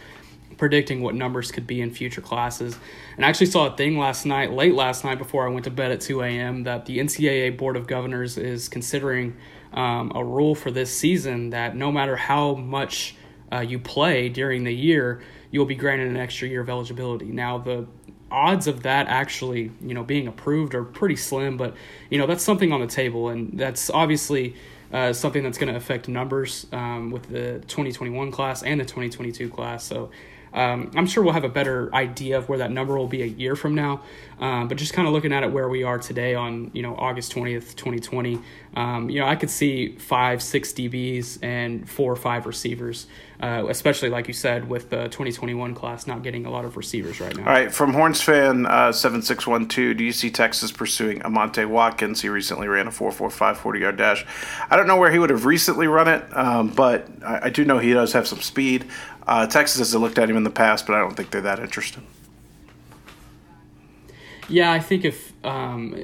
predicting 0.61 1.01
what 1.01 1.15
numbers 1.15 1.51
could 1.51 1.67
be 1.67 1.81
in 1.81 1.91
future 1.91 2.21
classes. 2.21 2.79
And 3.17 3.25
I 3.25 3.31
actually 3.31 3.47
saw 3.47 3.73
a 3.73 3.77
thing 3.79 3.97
last 3.97 4.27
night, 4.27 4.53
late 4.53 4.75
last 4.75 5.07
night 5.07 5.17
before 5.17 5.49
I 5.49 5.51
went 5.51 5.65
to 5.65 5.71
bed 5.71 5.91
at 5.91 6.03
2 6.03 6.21
a.m., 6.21 6.65
that 6.65 6.85
the 6.85 6.99
NCAA 6.99 7.57
Board 7.57 7.77
of 7.77 7.87
Governors 7.87 8.37
is 8.37 8.69
considering 8.69 9.39
um, 9.73 10.13
a 10.15 10.23
rule 10.23 10.55
for 10.55 10.71
this 10.71 10.95
season 10.95 11.49
that 11.51 11.75
no 11.75 11.91
matter 11.91 12.15
how 12.15 12.57
much 12.57 13.17
uh, 13.51 13.61
you 13.61 13.79
play 13.79 14.29
during 14.29 14.65
the 14.65 14.75
year, 14.75 15.23
you'll 15.51 15.65
be 15.65 15.75
granted 15.75 16.09
an 16.09 16.19
extra 16.19 16.47
year 16.47 16.61
of 16.61 16.69
eligibility. 16.69 17.25
Now, 17.25 17.57
the 17.57 17.87
odds 18.31 18.67
of 18.67 18.83
that 18.83 19.09
actually, 19.09 19.73
you 19.81 19.95
know, 19.95 20.05
being 20.05 20.29
approved 20.29 20.75
are 20.75 20.85
pretty 20.85 21.17
slim, 21.17 21.57
but 21.57 21.75
you 22.11 22.19
know 22.19 22.27
that's 22.27 22.45
something 22.45 22.71
on 22.71 22.81
the 22.81 22.87
table, 22.87 23.31
and 23.31 23.59
that's 23.59 23.89
obviously 23.89 24.55
uh, 24.93 25.15
something 25.15 25.43
that's 25.43 25.57
going 25.57 25.73
to 25.73 25.77
affect 25.77 26.07
numbers 26.07 26.67
um, 26.73 27.11
with 27.11 27.23
the 27.31 27.61
2021 27.67 28.31
class 28.31 28.63
and 28.63 28.79
the 28.79 28.85
2022 28.85 29.49
class. 29.49 29.85
So 29.85 30.11
um, 30.53 30.91
I'm 30.97 31.07
sure 31.07 31.23
we'll 31.23 31.33
have 31.33 31.45
a 31.45 31.49
better 31.49 31.95
idea 31.95 32.39
of 32.39 32.49
where 32.49 32.59
that 32.59 32.71
number 32.71 32.97
will 32.97 33.07
be 33.07 33.23
a 33.23 33.27
year 33.27 33.55
from 33.55 33.75
now. 33.75 34.03
Um, 34.41 34.69
but 34.69 34.79
just 34.79 34.95
kind 34.95 35.07
of 35.07 35.13
looking 35.13 35.35
at 35.35 35.43
it 35.43 35.53
where 35.53 35.69
we 35.69 35.83
are 35.83 35.99
today 35.99 36.35
on 36.35 36.71
you 36.73 36.81
know 36.81 36.97
August 36.97 37.35
20th, 37.35 37.77
2020, 37.77 38.39
um, 38.75 39.11
you 39.11 39.21
know 39.21 39.27
I 39.27 39.37
could 39.37 39.51
see 39.51 39.97
five, 39.97 40.43
six 40.43 40.73
DBs 40.73 41.43
and 41.43 41.87
four 41.89 42.11
or 42.11 42.17
five 42.17 42.47
receivers, 42.47 43.07
uh, 43.43 43.67
especially 43.69 44.09
like 44.09 44.29
you 44.29 44.33
said 44.33 44.67
with 44.67 44.89
the 44.89 45.05
2021 45.05 45.75
class 45.75 46.07
not 46.07 46.23
getting 46.23 46.47
a 46.47 46.51
lot 46.51 46.65
of 46.65 46.79
receivers 46.79 47.21
right 47.21 47.37
now. 47.37 47.43
All 47.43 47.53
right, 47.53 47.71
from 47.71 47.93
Horns 47.93 48.23
fan 48.23 48.65
uh, 48.65 48.93
7612, 48.93 49.99
do 49.99 50.05
you 50.05 50.13
see 50.13 50.31
Texas 50.31 50.73
pursuing 50.73 51.21
Amante 51.23 51.67
Watkins? 51.67 52.23
He 52.23 52.31
recently 52.31 52.67
ran 52.67 52.87
a 52.87 52.91
4.45 52.91 53.57
40 53.57 53.79
yard 53.79 53.97
dash. 53.99 54.25
I 54.71 54.77
don't 54.79 54.87
know 54.87 54.97
where 54.97 55.13
he 55.13 55.19
would 55.19 55.31
have 55.31 55.45
recently 55.45 55.87
run 55.87 56.09
it, 56.09 56.25
um, 56.35 56.69
but 56.69 57.07
I, 57.23 57.41
I 57.49 57.51
do 57.51 57.67
know 57.67 57.77
he 57.77 57.93
does 57.93 58.15
have 58.15 58.27
some 58.27 58.41
speed. 58.41 58.87
Uh, 59.31 59.47
Texas 59.47 59.79
has 59.79 59.95
looked 59.95 60.19
at 60.19 60.29
him 60.29 60.37
in 60.37 60.43
the 60.43 60.51
past, 60.51 60.89
but 60.89 60.97
I 60.97 60.99
don't 60.99 61.17
think 61.17 61.31
they're 61.31 61.41
that 61.43 61.61
interested. 61.61 62.03
Yeah, 64.49 64.73
I 64.73 64.81
think 64.81 65.05
if 65.05 65.33
um, 65.45 65.97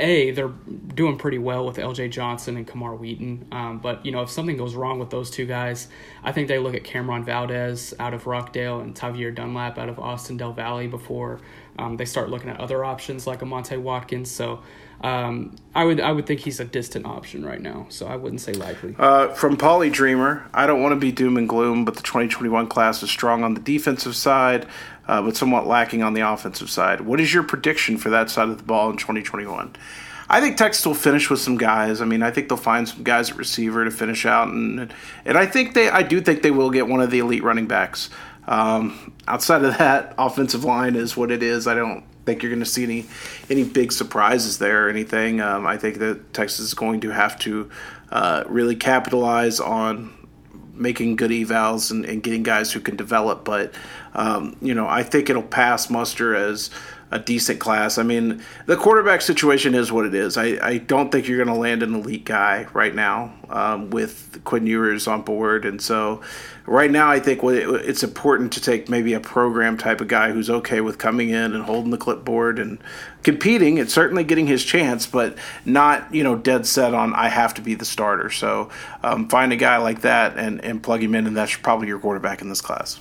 a 0.00 0.32
they're 0.32 0.48
doing 0.48 1.16
pretty 1.16 1.38
well 1.38 1.64
with 1.64 1.78
L.J. 1.78 2.08
Johnson 2.08 2.56
and 2.56 2.66
Camar 2.66 2.96
Wheaton, 2.96 3.46
um, 3.52 3.78
but 3.78 4.04
you 4.04 4.10
know 4.10 4.22
if 4.22 4.30
something 4.30 4.56
goes 4.56 4.74
wrong 4.74 4.98
with 4.98 5.10
those 5.10 5.30
two 5.30 5.46
guys, 5.46 5.86
I 6.24 6.32
think 6.32 6.48
they 6.48 6.58
look 6.58 6.74
at 6.74 6.82
Cameron 6.82 7.22
Valdez 7.22 7.94
out 8.00 8.12
of 8.12 8.26
Rockdale 8.26 8.80
and 8.80 8.96
Tavier 8.96 9.30
Dunlap 9.30 9.78
out 9.78 9.88
of 9.88 10.00
Austin 10.00 10.36
Del 10.36 10.52
Valle 10.52 10.88
before 10.88 11.38
um, 11.78 11.96
they 11.96 12.04
start 12.04 12.28
looking 12.28 12.50
at 12.50 12.58
other 12.58 12.84
options 12.84 13.24
like 13.24 13.42
Amante 13.42 13.76
Watkins. 13.76 14.32
So 14.32 14.64
um, 15.04 15.54
I 15.74 15.84
would 15.84 16.00
I 16.00 16.12
would 16.12 16.24
think 16.24 16.40
he's 16.40 16.60
a 16.60 16.64
distant 16.64 17.04
option 17.04 17.44
right 17.44 17.60
now. 17.60 17.86
So 17.90 18.06
I 18.06 18.16
wouldn't 18.16 18.40
say 18.40 18.54
likely. 18.54 18.96
Uh, 18.98 19.28
from 19.34 19.58
Polly 19.58 19.90
Dreamer, 19.90 20.48
I 20.54 20.66
don't 20.66 20.82
want 20.82 20.92
to 20.92 20.96
be 20.96 21.12
doom 21.12 21.36
and 21.36 21.46
gloom, 21.46 21.84
but 21.84 21.96
the 21.96 22.02
2021 22.02 22.68
class 22.68 23.02
is 23.02 23.10
strong 23.10 23.44
on 23.44 23.52
the 23.52 23.60
defensive 23.60 24.16
side, 24.16 24.66
uh, 25.06 25.20
but 25.20 25.36
somewhat 25.36 25.66
lacking 25.66 26.02
on 26.02 26.14
the 26.14 26.22
offensive 26.22 26.70
side. 26.70 27.02
What 27.02 27.20
is 27.20 27.34
your 27.34 27.42
prediction 27.42 27.98
for 27.98 28.08
that 28.08 28.30
side 28.30 28.48
of 28.48 28.56
the 28.56 28.64
ball 28.64 28.88
in 28.88 28.96
2021? 28.96 29.76
I 30.30 30.40
think 30.40 30.56
Texas 30.56 30.86
will 30.86 30.94
finish 30.94 31.28
with 31.28 31.40
some 31.40 31.58
guys. 31.58 32.00
I 32.00 32.06
mean, 32.06 32.22
I 32.22 32.30
think 32.30 32.48
they'll 32.48 32.56
find 32.56 32.88
some 32.88 33.02
guys 33.02 33.30
at 33.30 33.36
receiver 33.36 33.84
to 33.84 33.90
finish 33.90 34.24
out, 34.24 34.48
and 34.48 34.90
and 35.26 35.36
I 35.36 35.44
think 35.44 35.74
they, 35.74 35.90
I 35.90 36.02
do 36.02 36.22
think 36.22 36.40
they 36.40 36.50
will 36.50 36.70
get 36.70 36.88
one 36.88 37.02
of 37.02 37.10
the 37.10 37.18
elite 37.18 37.42
running 37.42 37.66
backs. 37.66 38.08
Um, 38.46 39.12
outside 39.28 39.64
of 39.64 39.76
that, 39.76 40.14
offensive 40.16 40.64
line 40.64 40.96
is 40.96 41.14
what 41.14 41.30
it 41.30 41.42
is. 41.42 41.66
I 41.66 41.74
don't 41.74 42.04
think 42.24 42.42
you're 42.42 42.50
going 42.50 42.60
to 42.60 42.66
see 42.66 42.84
any 42.84 43.06
any 43.50 43.64
big 43.64 43.92
surprises 43.92 44.58
there 44.58 44.86
or 44.86 44.90
anything. 44.90 45.40
Um, 45.40 45.66
I 45.66 45.76
think 45.76 45.98
that 45.98 46.32
Texas 46.32 46.60
is 46.60 46.74
going 46.74 47.00
to 47.00 47.10
have 47.10 47.38
to 47.40 47.70
uh, 48.10 48.44
really 48.46 48.76
capitalize 48.76 49.60
on 49.60 50.12
making 50.74 51.16
good 51.16 51.30
evals 51.30 51.90
and, 51.90 52.04
and, 52.04 52.22
getting 52.22 52.42
guys 52.42 52.72
who 52.72 52.80
can 52.80 52.96
develop. 52.96 53.44
But 53.44 53.72
um, 54.14 54.56
you 54.60 54.74
know, 54.74 54.86
I 54.86 55.02
think 55.02 55.28
it'll 55.28 55.42
pass 55.42 55.90
muster 55.90 56.34
as 56.34 56.70
a 57.14 57.18
decent 57.18 57.60
class. 57.60 57.96
I 57.96 58.02
mean, 58.02 58.42
the 58.66 58.76
quarterback 58.76 59.22
situation 59.22 59.74
is 59.74 59.92
what 59.92 60.04
it 60.04 60.14
is. 60.14 60.36
I, 60.36 60.58
I 60.60 60.78
don't 60.78 61.12
think 61.12 61.28
you're 61.28 61.42
going 61.42 61.54
to 61.54 61.60
land 61.60 61.84
an 61.84 61.94
elite 61.94 62.24
guy 62.24 62.66
right 62.72 62.94
now 62.94 63.32
um, 63.50 63.90
with 63.90 64.40
Quinn 64.42 64.66
Ewers 64.66 65.06
on 65.06 65.22
board. 65.22 65.64
And 65.64 65.80
so, 65.80 66.22
right 66.66 66.90
now, 66.90 67.08
I 67.08 67.20
think 67.20 67.40
it's 67.44 68.02
important 68.02 68.52
to 68.54 68.60
take 68.60 68.88
maybe 68.88 69.12
a 69.14 69.20
program 69.20 69.78
type 69.78 70.00
of 70.00 70.08
guy 70.08 70.32
who's 70.32 70.50
okay 70.50 70.80
with 70.80 70.98
coming 70.98 71.28
in 71.28 71.54
and 71.54 71.62
holding 71.62 71.92
the 71.92 71.98
clipboard 71.98 72.58
and 72.58 72.78
competing 73.22 73.78
and 73.78 73.88
certainly 73.88 74.24
getting 74.24 74.48
his 74.48 74.64
chance, 74.64 75.06
but 75.06 75.38
not, 75.64 76.12
you 76.12 76.24
know, 76.24 76.34
dead 76.34 76.66
set 76.66 76.94
on 76.94 77.14
I 77.14 77.28
have 77.28 77.54
to 77.54 77.62
be 77.62 77.74
the 77.74 77.84
starter. 77.84 78.30
So, 78.30 78.70
um, 79.04 79.28
find 79.28 79.52
a 79.52 79.56
guy 79.56 79.76
like 79.76 80.00
that 80.00 80.36
and, 80.36 80.64
and 80.64 80.82
plug 80.82 81.00
him 81.00 81.14
in, 81.14 81.28
and 81.28 81.36
that's 81.36 81.54
probably 81.56 81.86
your 81.86 82.00
quarterback 82.00 82.42
in 82.42 82.48
this 82.48 82.60
class. 82.60 82.98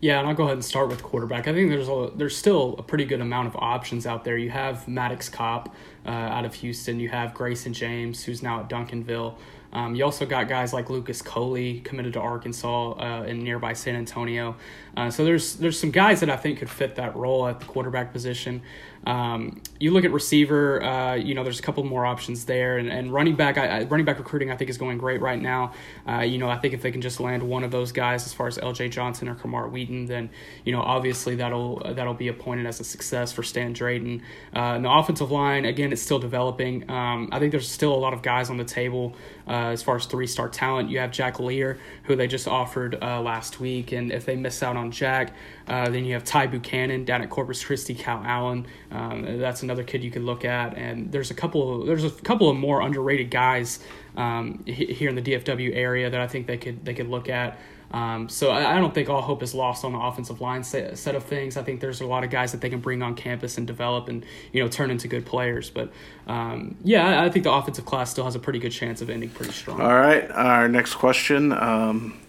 Yeah, 0.00 0.18
and 0.18 0.26
I'll 0.28 0.34
go 0.34 0.44
ahead 0.44 0.54
and 0.54 0.64
start 0.64 0.88
with 0.88 1.02
quarterback. 1.02 1.46
I 1.46 1.52
think 1.52 1.68
there's 1.68 1.88
a, 1.88 2.10
there's 2.14 2.34
still 2.34 2.74
a 2.78 2.82
pretty 2.82 3.04
good 3.04 3.20
amount 3.20 3.48
of 3.48 3.56
options 3.56 4.06
out 4.06 4.24
there. 4.24 4.38
You 4.38 4.48
have 4.48 4.88
Maddox 4.88 5.28
Kopp 5.28 5.74
uh, 6.06 6.08
out 6.08 6.46
of 6.46 6.54
Houston. 6.54 6.98
You 6.98 7.10
have 7.10 7.34
Grayson 7.34 7.74
James, 7.74 8.24
who's 8.24 8.42
now 8.42 8.60
at 8.60 8.70
Duncanville. 8.70 9.34
Um, 9.72 9.94
you 9.94 10.04
also 10.04 10.26
got 10.26 10.48
guys 10.48 10.72
like 10.72 10.90
Lucas 10.90 11.22
Coley 11.22 11.80
committed 11.80 12.14
to 12.14 12.20
Arkansas 12.20 12.92
uh, 12.92 13.24
in 13.24 13.44
nearby 13.44 13.74
San 13.74 13.94
Antonio. 13.94 14.56
Uh, 14.96 15.10
so 15.10 15.24
there's 15.24 15.56
there's 15.56 15.78
some 15.78 15.90
guys 15.90 16.20
that 16.20 16.30
I 16.30 16.36
think 16.36 16.58
could 16.58 16.70
fit 16.70 16.96
that 16.96 17.14
role 17.14 17.46
at 17.46 17.60
the 17.60 17.66
quarterback 17.66 18.12
position. 18.12 18.62
Um, 19.06 19.62
you 19.78 19.92
look 19.92 20.04
at 20.04 20.12
receiver, 20.12 20.82
uh, 20.82 21.14
you 21.14 21.34
know, 21.34 21.42
there's 21.42 21.58
a 21.58 21.62
couple 21.62 21.82
more 21.84 22.04
options 22.04 22.44
there, 22.44 22.76
and, 22.76 22.90
and 22.90 23.12
running 23.12 23.34
back, 23.34 23.56
I, 23.56 23.84
running 23.84 24.04
back 24.04 24.18
recruiting, 24.18 24.50
I 24.50 24.56
think 24.56 24.68
is 24.68 24.76
going 24.76 24.98
great 24.98 25.22
right 25.22 25.40
now. 25.40 25.72
Uh, 26.06 26.20
you 26.20 26.36
know, 26.36 26.50
I 26.50 26.58
think 26.58 26.74
if 26.74 26.82
they 26.82 26.90
can 26.90 27.00
just 27.00 27.18
land 27.18 27.42
one 27.42 27.64
of 27.64 27.70
those 27.70 27.92
guys, 27.92 28.26
as 28.26 28.34
far 28.34 28.46
as 28.46 28.58
L.J. 28.58 28.90
Johnson 28.90 29.28
or 29.28 29.34
Camar 29.34 29.68
Wheaton, 29.68 30.06
then 30.06 30.28
you 30.64 30.72
know, 30.72 30.82
obviously 30.82 31.36
that'll 31.36 31.82
that'll 31.94 32.14
be 32.14 32.28
appointed 32.28 32.66
as 32.66 32.80
a 32.80 32.84
success 32.84 33.32
for 33.32 33.42
Stan 33.42 33.72
Drayton. 33.72 34.22
Uh, 34.54 34.74
and 34.74 34.84
the 34.84 34.90
offensive 34.90 35.30
line, 35.30 35.64
again, 35.64 35.92
it's 35.92 36.02
still 36.02 36.18
developing. 36.18 36.88
Um, 36.90 37.30
I 37.32 37.38
think 37.38 37.52
there's 37.52 37.70
still 37.70 37.94
a 37.94 37.96
lot 37.96 38.12
of 38.12 38.20
guys 38.20 38.50
on 38.50 38.58
the 38.58 38.64
table 38.64 39.16
uh, 39.48 39.70
as 39.70 39.82
far 39.82 39.96
as 39.96 40.04
three-star 40.06 40.48
talent. 40.50 40.90
You 40.90 40.98
have 40.98 41.10
Jack 41.10 41.40
Lear, 41.40 41.78
who 42.04 42.16
they 42.16 42.26
just 42.26 42.46
offered 42.46 42.98
uh, 43.02 43.20
last 43.22 43.60
week, 43.60 43.92
and 43.92 44.12
if 44.12 44.26
they 44.26 44.36
miss 44.36 44.62
out 44.62 44.76
on 44.76 44.90
Jack, 44.90 45.32
uh, 45.70 45.88
then 45.88 46.04
you 46.04 46.14
have 46.14 46.24
Ty 46.24 46.48
Buchanan 46.48 47.04
down 47.04 47.22
at 47.22 47.30
Corpus 47.30 47.64
Christi, 47.64 47.94
Calallen. 47.94 48.66
Um, 48.90 49.38
that's 49.38 49.62
another 49.62 49.84
kid 49.84 50.02
you 50.02 50.10
could 50.10 50.24
look 50.24 50.44
at, 50.44 50.76
and 50.76 51.12
there's 51.12 51.30
a 51.30 51.34
couple 51.34 51.82
of 51.82 51.86
there's 51.86 52.02
a 52.02 52.10
couple 52.10 52.50
of 52.50 52.56
more 52.56 52.82
underrated 52.82 53.30
guys 53.30 53.78
um, 54.16 54.64
here 54.66 55.08
in 55.08 55.14
the 55.14 55.22
DFW 55.22 55.72
area 55.72 56.10
that 56.10 56.20
I 56.20 56.26
think 56.26 56.48
they 56.48 56.56
could 56.56 56.84
they 56.84 56.92
could 56.92 57.06
look 57.06 57.28
at. 57.28 57.56
Um, 57.92 58.28
so 58.28 58.50
I, 58.50 58.76
I, 58.76 58.78
don't 58.78 58.94
think 58.94 59.08
all 59.08 59.20
hope 59.20 59.42
is 59.42 59.52
lost 59.52 59.84
on 59.84 59.92
the 59.94 59.98
offensive 59.98 60.40
line 60.40 60.62
set, 60.62 60.96
set, 60.96 61.16
of 61.16 61.24
things. 61.24 61.56
I 61.56 61.64
think 61.64 61.80
there's 61.80 62.00
a 62.00 62.06
lot 62.06 62.22
of 62.22 62.30
guys 62.30 62.52
that 62.52 62.60
they 62.60 62.70
can 62.70 62.78
bring 62.78 63.02
on 63.02 63.16
campus 63.16 63.58
and 63.58 63.66
develop 63.66 64.08
and 64.08 64.24
you 64.52 64.62
know 64.62 64.68
turn 64.68 64.92
into 64.92 65.08
good 65.08 65.26
players. 65.26 65.70
But 65.70 65.92
um, 66.26 66.76
yeah, 66.82 67.20
I, 67.20 67.26
I, 67.26 67.30
think 67.30 67.44
the 67.44 67.52
offensive 67.52 67.84
class 67.86 68.10
still 68.10 68.24
has 68.24 68.34
a 68.34 68.40
pretty 68.40 68.58
good 68.58 68.70
chance 68.70 69.02
of 69.02 69.10
ending 69.10 69.30
pretty 69.30 69.52
strong. 69.52 69.80
All 69.80 69.94
right, 69.94 70.28
our 70.32 70.68
next 70.68 70.94
question. 70.94 71.52
Um, 71.52 72.20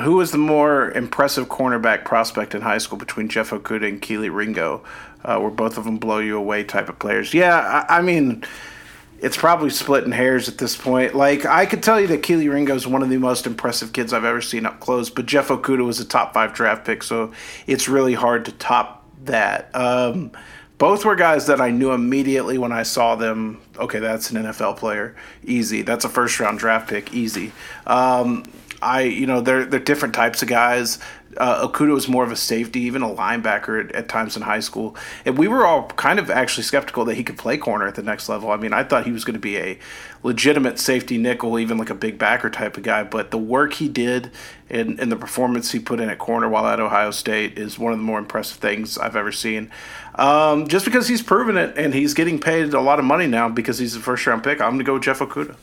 who 0.00 0.16
was 0.16 0.30
the 0.30 0.38
more 0.38 0.90
impressive 0.90 1.48
cornerback 1.48 2.04
prospect 2.04 2.54
in 2.54 2.62
high 2.62 2.78
school 2.78 2.98
between 2.98 3.28
Jeff 3.28 3.50
Okudah 3.50 3.88
and 3.88 4.02
Kelee 4.02 4.34
Ringo? 4.34 4.84
Uh, 5.24 5.40
were 5.40 5.50
both 5.50 5.78
of 5.78 5.84
them 5.84 5.98
blow 5.98 6.18
you 6.18 6.36
away 6.36 6.62
type 6.64 6.88
of 6.88 6.98
players? 6.98 7.34
Yeah, 7.34 7.84
I, 7.88 7.98
I, 7.98 8.02
mean, 8.02 8.44
it's 9.20 9.36
probably 9.36 9.70
splitting 9.70 10.12
hairs 10.12 10.48
at 10.48 10.58
this 10.58 10.76
point. 10.76 11.14
Like, 11.14 11.44
I 11.44 11.66
could 11.66 11.82
tell 11.82 12.00
you 12.00 12.06
that 12.08 12.22
Kelee 12.22 12.52
Ringo 12.52 12.74
is 12.74 12.86
one 12.86 13.02
of 13.02 13.08
the 13.08 13.16
most 13.16 13.46
impressive 13.46 13.92
kids 13.92 14.12
I've 14.12 14.24
ever 14.24 14.40
seen 14.40 14.66
up 14.66 14.78
close, 14.80 15.10
but 15.10 15.26
Jeff 15.26 15.48
Okudah 15.48 15.84
was 15.84 15.98
a 15.98 16.04
top 16.04 16.34
five 16.34 16.52
draft 16.52 16.84
pick, 16.84 17.02
so 17.02 17.32
it's 17.66 17.88
really 17.88 18.14
hard 18.14 18.44
to 18.44 18.52
top 18.52 19.04
that. 19.24 19.74
Um, 19.74 20.30
both 20.78 21.06
were 21.06 21.16
guys 21.16 21.46
that 21.46 21.60
I 21.60 21.70
knew 21.70 21.92
immediately 21.92 22.58
when 22.58 22.70
I 22.70 22.82
saw 22.82 23.16
them. 23.16 23.60
Okay, 23.78 23.98
that's 23.98 24.30
an 24.30 24.44
NFL 24.44 24.76
player. 24.76 25.16
Easy. 25.42 25.82
That's 25.82 26.04
a 26.04 26.08
first 26.08 26.38
round 26.38 26.58
draft 26.58 26.88
pick. 26.88 27.14
Easy. 27.14 27.52
Um, 27.86 28.44
I, 28.86 29.02
you 29.02 29.26
know, 29.26 29.40
they're 29.40 29.64
they're 29.64 29.80
different 29.80 30.14
types 30.14 30.42
of 30.42 30.48
guys. 30.48 31.00
Uh, 31.36 31.68
Okudah 31.68 31.92
was 31.92 32.08
more 32.08 32.24
of 32.24 32.30
a 32.30 32.36
safety, 32.36 32.80
even 32.80 33.02
a 33.02 33.08
linebacker 33.08 33.84
at, 33.84 33.94
at, 33.94 34.08
times 34.08 34.36
in 34.36 34.42
high 34.42 34.60
school. 34.60 34.96
And 35.26 35.36
we 35.36 35.48
were 35.48 35.66
all 35.66 35.88
kind 35.88 36.18
of 36.18 36.30
actually 36.30 36.62
skeptical 36.62 37.04
that 37.06 37.16
he 37.16 37.24
could 37.24 37.36
play 37.36 37.58
corner 37.58 37.86
at 37.86 37.94
the 37.94 38.02
next 38.02 38.30
level. 38.30 38.50
I 38.50 38.56
mean, 38.56 38.72
I 38.72 38.84
thought 38.84 39.04
he 39.04 39.12
was 39.12 39.24
going 39.24 39.34
to 39.34 39.40
be 39.40 39.58
a 39.58 39.78
legitimate 40.22 40.78
safety 40.78 41.18
nickel, 41.18 41.58
even 41.58 41.76
like 41.76 41.90
a 41.90 41.94
big 41.94 42.16
backer 42.16 42.48
type 42.48 42.78
of 42.78 42.84
guy. 42.84 43.02
But 43.02 43.32
the 43.32 43.38
work 43.38 43.74
he 43.74 43.88
did 43.88 44.30
and, 44.70 44.98
and 44.98 45.12
the 45.12 45.16
performance 45.16 45.72
he 45.72 45.78
put 45.78 46.00
in 46.00 46.08
at 46.08 46.18
corner 46.18 46.48
while 46.48 46.66
at 46.66 46.80
Ohio 46.80 47.10
State 47.10 47.58
is 47.58 47.78
one 47.78 47.92
of 47.92 47.98
the 47.98 48.04
more 48.04 48.18
impressive 48.18 48.58
things 48.58 48.96
I've 48.96 49.16
ever 49.16 49.32
seen. 49.32 49.70
Um, 50.14 50.68
just 50.68 50.86
because 50.86 51.08
he's 51.08 51.22
proven 51.22 51.58
it 51.58 51.76
and 51.76 51.92
he's 51.92 52.14
getting 52.14 52.38
paid 52.38 52.72
a 52.72 52.80
lot 52.80 52.98
of 52.98 53.04
money 53.04 53.26
now 53.26 53.50
because 53.50 53.78
he's 53.78 53.94
a 53.94 54.00
first 54.00 54.26
round 54.26 54.42
pick, 54.42 54.60
I'm 54.60 54.70
going 54.70 54.78
to 54.78 54.84
go 54.84 54.98
Jeff 54.98 55.18
Okudah. 55.18 55.56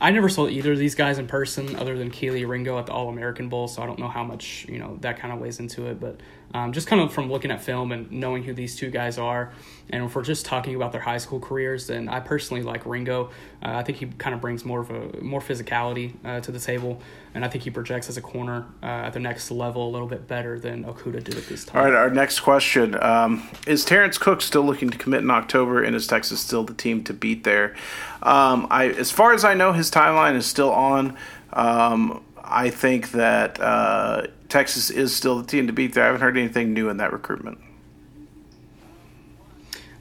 I 0.00 0.10
never 0.10 0.28
saw 0.28 0.48
either 0.48 0.72
of 0.72 0.78
these 0.78 0.94
guys 0.94 1.18
in 1.18 1.26
person 1.26 1.74
other 1.76 1.96
than 1.98 2.10
Kelee 2.10 2.44
Ringo 2.48 2.78
at 2.78 2.86
the 2.86 2.92
All 2.92 3.08
American 3.08 3.48
Bowl, 3.48 3.66
so 3.68 3.82
I 3.82 3.86
don't 3.86 3.98
know 3.98 4.08
how 4.08 4.22
much 4.22 4.66
you 4.68 4.78
know 4.78 4.96
that 5.00 5.18
kind 5.18 5.32
of 5.32 5.40
weighs 5.40 5.58
into 5.58 5.86
it. 5.86 5.98
But 5.98 6.20
um, 6.54 6.72
just 6.72 6.86
kind 6.86 7.00
of 7.02 7.12
from 7.12 7.30
looking 7.30 7.50
at 7.50 7.62
film 7.62 7.92
and 7.92 8.10
knowing 8.10 8.42
who 8.42 8.54
these 8.54 8.74
two 8.74 8.90
guys 8.90 9.18
are, 9.18 9.52
and 9.90 10.04
if 10.04 10.14
we're 10.14 10.22
just 10.22 10.44
talking 10.44 10.74
about 10.74 10.92
their 10.92 11.00
high 11.00 11.18
school 11.18 11.40
careers, 11.40 11.86
then 11.86 12.08
I 12.08 12.20
personally 12.20 12.62
like 12.62 12.86
Ringo. 12.86 13.30
Uh, 13.62 13.72
I 13.76 13.82
think 13.82 13.98
he 13.98 14.06
kind 14.06 14.34
of 14.34 14.40
brings 14.40 14.64
more 14.64 14.80
of 14.80 14.90
a 14.90 15.20
more 15.22 15.40
physicality 15.40 16.14
uh, 16.24 16.40
to 16.40 16.52
the 16.52 16.58
table, 16.58 17.00
and 17.34 17.44
I 17.44 17.48
think 17.48 17.64
he 17.64 17.70
projects 17.70 18.08
as 18.08 18.16
a 18.16 18.20
corner 18.20 18.66
uh, 18.82 18.86
at 18.86 19.12
the 19.12 19.20
next 19.20 19.50
level 19.50 19.88
a 19.88 19.90
little 19.90 20.08
bit 20.08 20.26
better 20.26 20.58
than 20.58 20.84
Okudah 20.84 21.22
did 21.24 21.36
at 21.36 21.46
this 21.46 21.64
time. 21.64 21.78
All 21.78 21.84
right, 21.84 21.94
our 21.94 22.10
next 22.10 22.40
question 22.40 22.96
um, 23.02 23.48
is: 23.66 23.84
Terrence 23.84 24.18
Cook 24.18 24.40
still 24.40 24.62
looking 24.62 24.90
to 24.90 24.98
commit 24.98 25.20
in 25.20 25.30
October, 25.30 25.82
and 25.82 25.94
is 25.94 26.06
Texas 26.06 26.40
still 26.40 26.64
the 26.64 26.74
team 26.74 27.04
to 27.04 27.12
beat 27.12 27.44
there? 27.44 27.74
Um, 28.22 28.66
I, 28.70 28.88
as 28.88 29.10
far 29.10 29.32
as 29.32 29.44
I 29.44 29.54
know, 29.54 29.72
his 29.72 29.90
timeline 29.90 30.34
is 30.34 30.46
still 30.46 30.70
on. 30.70 31.16
Um, 31.52 32.22
I 32.44 32.70
think 32.70 33.12
that 33.12 33.60
uh, 33.60 34.26
Texas 34.48 34.90
is 34.90 35.14
still 35.14 35.40
the 35.40 35.46
team 35.46 35.66
to 35.66 35.72
beat 35.72 35.94
there. 35.94 36.04
I 36.04 36.06
haven't 36.06 36.22
heard 36.22 36.38
anything 36.38 36.72
new 36.72 36.88
in 36.88 36.96
that 36.98 37.12
recruitment. 37.12 37.58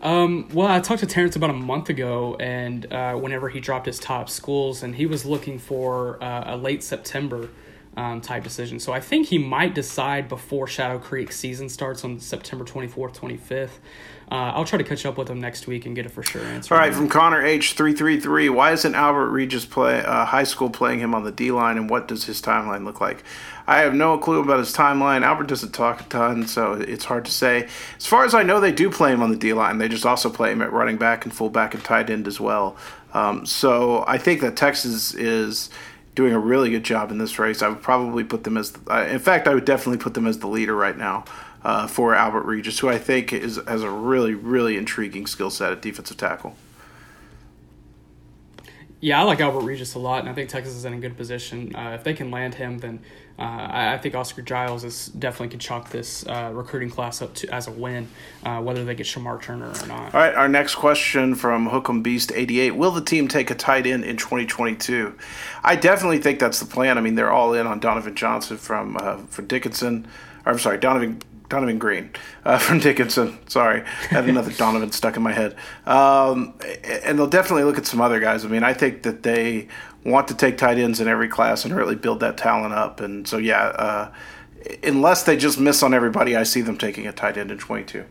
Um, 0.01 0.47
well, 0.53 0.67
I 0.67 0.79
talked 0.79 0.99
to 0.99 1.07
Terrence 1.07 1.35
about 1.35 1.49
a 1.49 1.53
month 1.53 1.89
ago, 1.89 2.35
and 2.39 2.91
uh, 2.93 3.15
whenever 3.15 3.49
he 3.49 3.59
dropped 3.59 3.88
his 3.88 3.99
top 3.99 4.29
schools, 4.29 4.83
and 4.83 4.95
he 4.95 5.05
was 5.05 5.25
looking 5.25 5.57
for 5.57 6.23
uh, 6.23 6.55
a 6.55 6.57
late 6.57 6.83
September 6.83 7.49
um, 7.97 8.21
type 8.21 8.43
decision. 8.43 8.79
So 8.79 8.93
I 8.93 9.01
think 9.01 9.27
he 9.27 9.39
might 9.39 9.73
decide 9.73 10.29
before 10.29 10.67
Shadow 10.67 10.99
Creek 10.99 11.31
season 11.31 11.67
starts 11.67 12.05
on 12.05 12.19
September 12.19 12.63
24th, 12.63 13.17
25th. 13.17 13.69
Uh, 14.29 14.51
I'll 14.53 14.65
try 14.65 14.77
to 14.77 14.83
catch 14.83 15.05
up 15.05 15.17
with 15.17 15.29
him 15.29 15.39
next 15.39 15.67
week 15.67 15.85
and 15.85 15.95
get 15.95 16.05
a 16.05 16.09
for 16.09 16.21
sure 16.21 16.41
answer. 16.43 16.73
All 16.73 16.79
right, 16.79 16.93
from 16.93 17.07
Connor 17.07 17.41
H 17.41 17.73
three 17.73 17.93
three 17.93 18.19
three. 18.19 18.49
Why 18.49 18.73
isn't 18.73 18.93
Albert 18.93 19.29
Regis 19.29 19.65
play 19.65 20.03
uh, 20.03 20.25
high 20.25 20.43
school 20.43 20.69
playing 20.69 20.99
him 20.99 21.15
on 21.15 21.23
the 21.23 21.31
D 21.31 21.49
line, 21.49 21.77
and 21.77 21.89
what 21.89 22.09
does 22.09 22.25
his 22.25 22.41
timeline 22.41 22.83
look 22.83 22.99
like? 22.99 23.23
I 23.67 23.79
have 23.79 23.93
no 23.93 24.17
clue 24.17 24.41
about 24.41 24.59
his 24.59 24.73
timeline. 24.73 25.21
Albert 25.23 25.47
doesn't 25.47 25.71
talk 25.71 26.01
a 26.01 26.03
ton, 26.03 26.45
so 26.45 26.73
it's 26.73 27.05
hard 27.05 27.23
to 27.23 27.31
say. 27.31 27.69
As 27.95 28.05
far 28.05 28.25
as 28.25 28.33
I 28.33 28.43
know, 28.43 28.59
they 28.59 28.73
do 28.73 28.89
play 28.89 29.13
him 29.13 29.23
on 29.23 29.31
the 29.31 29.37
D 29.37 29.53
line. 29.53 29.77
They 29.77 29.87
just 29.87 30.05
also 30.05 30.29
play 30.29 30.51
him 30.51 30.61
at 30.61 30.73
running 30.73 30.97
back 30.97 31.23
and 31.23 31.33
fullback 31.33 31.73
and 31.73 31.81
tight 31.81 32.09
end 32.09 32.27
as 32.27 32.37
well. 32.37 32.75
Um, 33.13 33.45
so 33.45 34.03
I 34.07 34.17
think 34.17 34.41
that 34.41 34.57
Texas 34.57 35.13
is 35.13 35.69
doing 36.18 36.34
a 36.34 36.39
really 36.39 36.72
good 36.72 36.84
job 36.84 37.11
in 37.11 37.20
this 37.20 37.38
race. 37.38 37.61
I 37.61 37.70
would 37.70 37.84
probably 37.84 38.24
put 38.24 38.43
them 38.43 38.57
as, 38.57 38.74
uh, 38.89 39.05
in 39.07 39.20
fact, 39.20 39.47
I 39.47 39.53
would 39.53 39.65
definitely 39.65 39.99
put 39.99 40.15
them 40.15 40.26
as 40.26 40.39
the 40.39 40.47
leader 40.47 40.76
right 40.76 40.97
now 40.97 41.26
uh, 41.63 41.86
for 41.86 42.15
Albert 42.15 42.41
Regis, 42.41 42.80
who 42.80 42.89
I 42.89 42.97
think 42.97 43.32
is 43.32 43.59
has 43.68 43.84
a 43.84 43.89
really 43.91 44.34
really 44.34 44.78
intriguing 44.78 45.28
skill 45.28 45.51
set 45.51 45.72
at 45.72 45.82
defensive 45.82 46.18
tackle. 46.18 46.55
Yeah, 48.99 49.21
I 49.21 49.23
like 49.23 49.39
Albert 49.41 49.59
Regis 49.59 49.93
a 49.93 49.99
lot, 49.99 50.21
and 50.21 50.29
I 50.29 50.33
think 50.33 50.49
Texas 50.49 50.73
is 50.73 50.83
in 50.83 50.93
a 50.93 50.97
good 50.97 51.15
position. 51.15 51.75
Uh, 51.75 51.91
if 51.91 52.03
they 52.03 52.15
can 52.15 52.31
land 52.31 52.55
him, 52.55 52.79
then 52.79 52.99
uh, 53.37 53.43
I, 53.43 53.93
I, 53.93 53.97
think 53.99 54.15
Oscar 54.15 54.41
Giles 54.41 54.83
is 54.83 55.07
definitely 55.09 55.49
could 55.49 55.59
chalk 55.59 55.91
this 55.91 56.25
uh, 56.25 56.49
recruiting 56.51 56.89
class 56.89 57.21
up 57.21 57.35
to 57.35 57.53
as 57.53 57.67
a 57.67 57.71
win, 57.71 58.07
uh, 58.43 58.59
whether 58.59 58.83
they 58.83 58.95
get 58.95 59.05
Shemar 59.05 59.39
Turner 59.39 59.67
or 59.67 59.87
not. 59.87 60.15
All 60.15 60.21
right, 60.21 60.33
our 60.33 60.47
next 60.47 60.75
question 60.75 61.35
from 61.35 61.69
Hook'em 61.69 62.01
Beast 62.01 62.31
eighty 62.33 62.59
eight: 62.59 62.71
Will 62.71 62.89
the 62.89 63.03
team 63.03 63.27
take 63.27 63.51
a 63.51 63.55
tight 63.55 63.85
end 63.85 64.03
in 64.03 64.17
twenty 64.17 64.47
twenty 64.47 64.75
two? 64.75 65.15
I 65.63 65.75
definitely 65.75 66.17
think 66.17 66.39
that's 66.39 66.59
the 66.59 66.65
plan. 66.65 66.97
I 66.97 67.01
mean, 67.01 67.13
they're 67.13 67.31
all 67.31 67.53
in 67.53 67.67
on 67.67 67.79
Donovan 67.79 68.15
Johnson 68.15 68.57
from 68.57 68.97
uh, 68.99 69.17
from 69.27 69.45
Dickinson. 69.45 70.07
I'm 70.43 70.57
sorry, 70.57 70.79
Donovan 70.79 71.21
Donovan 71.49 71.79
Green 71.79 72.11
uh, 72.45 72.57
from 72.57 72.79
Dickinson. 72.79 73.37
Sorry, 73.47 73.81
I 73.81 74.13
had 74.13 74.27
another 74.27 74.51
Donovan 74.57 74.91
stuck 74.91 75.15
in 75.15 75.23
my 75.23 75.33
head. 75.33 75.55
Um, 75.85 76.53
and 76.83 77.17
they'll 77.17 77.27
definitely 77.27 77.63
look 77.63 77.77
at 77.77 77.85
some 77.85 78.01
other 78.01 78.19
guys. 78.19 78.45
I 78.45 78.47
mean, 78.47 78.63
I 78.63 78.73
think 78.73 79.03
that 79.03 79.23
they 79.23 79.67
want 80.03 80.27
to 80.29 80.35
take 80.35 80.57
tight 80.57 80.77
ends 80.77 80.99
in 80.99 81.07
every 81.07 81.27
class 81.27 81.65
and 81.65 81.75
really 81.75 81.95
build 81.95 82.19
that 82.21 82.37
talent 82.37 82.73
up. 82.73 82.99
And 83.01 83.27
so, 83.27 83.37
yeah, 83.37 83.63
uh, 83.67 84.13
unless 84.83 85.23
they 85.23 85.37
just 85.37 85.59
miss 85.59 85.83
on 85.83 85.93
everybody, 85.93 86.35
I 86.35 86.43
see 86.43 86.61
them 86.61 86.77
taking 86.77 87.07
a 87.07 87.11
tight 87.11 87.37
end 87.37 87.51
in 87.51 87.57
22. 87.57 88.05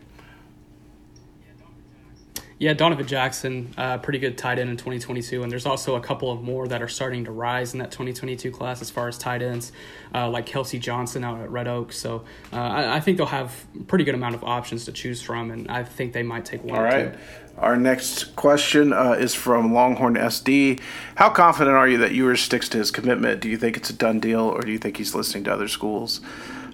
Yeah, 2.59 2.73
Donovan 2.73 3.05
Jackson, 3.05 3.71
uh, 3.77 3.99
pretty 3.99 4.17
good 4.17 4.35
tight 4.35 4.57
end 4.57 4.71
in 4.71 4.77
2022, 4.77 5.43
and 5.43 5.51
there's 5.51 5.67
also 5.67 5.95
a 5.95 6.01
couple 6.01 6.31
of 6.31 6.41
more 6.41 6.67
that 6.67 6.81
are 6.81 6.87
starting 6.87 7.25
to 7.25 7.31
rise 7.31 7.73
in 7.73 7.79
that 7.79 7.91
2022 7.91 8.49
class 8.49 8.81
as 8.81 8.89
far 8.89 9.07
as 9.07 9.15
tight 9.15 9.43
ends, 9.43 9.71
uh, 10.15 10.27
like 10.27 10.47
Kelsey 10.47 10.79
Johnson 10.79 11.23
out 11.23 11.39
at 11.39 11.51
Red 11.51 11.67
Oak. 11.67 11.93
So 11.93 12.23
uh, 12.51 12.55
I, 12.55 12.95
I, 12.95 12.99
think 12.99 13.17
they'll 13.17 13.27
have 13.27 13.65
a 13.79 13.83
pretty 13.83 14.05
good 14.05 14.15
amount 14.15 14.33
of 14.33 14.43
options 14.43 14.85
to 14.85 14.91
choose 14.91 15.21
from, 15.21 15.51
and 15.51 15.69
I 15.69 15.83
think 15.83 16.13
they 16.13 16.23
might 16.23 16.45
take 16.45 16.63
one. 16.63 16.75
All 16.75 16.83
right. 16.83 17.13
Two. 17.13 17.19
Our 17.59 17.77
next 17.77 18.35
question 18.35 18.91
uh, 18.91 19.11
is 19.11 19.35
from 19.35 19.71
Longhorn 19.71 20.15
SD. 20.15 20.79
How 21.15 21.29
confident 21.29 21.75
are 21.75 21.87
you 21.87 21.99
that 21.99 22.13
Ewers 22.13 22.41
sticks 22.41 22.69
to 22.69 22.79
his 22.79 22.89
commitment? 22.89 23.39
Do 23.39 23.49
you 23.49 23.57
think 23.57 23.77
it's 23.77 23.91
a 23.91 23.93
done 23.93 24.19
deal, 24.19 24.41
or 24.41 24.61
do 24.61 24.71
you 24.71 24.79
think 24.79 24.97
he's 24.97 25.13
listening 25.13 25.43
to 25.43 25.53
other 25.53 25.67
schools? 25.67 26.21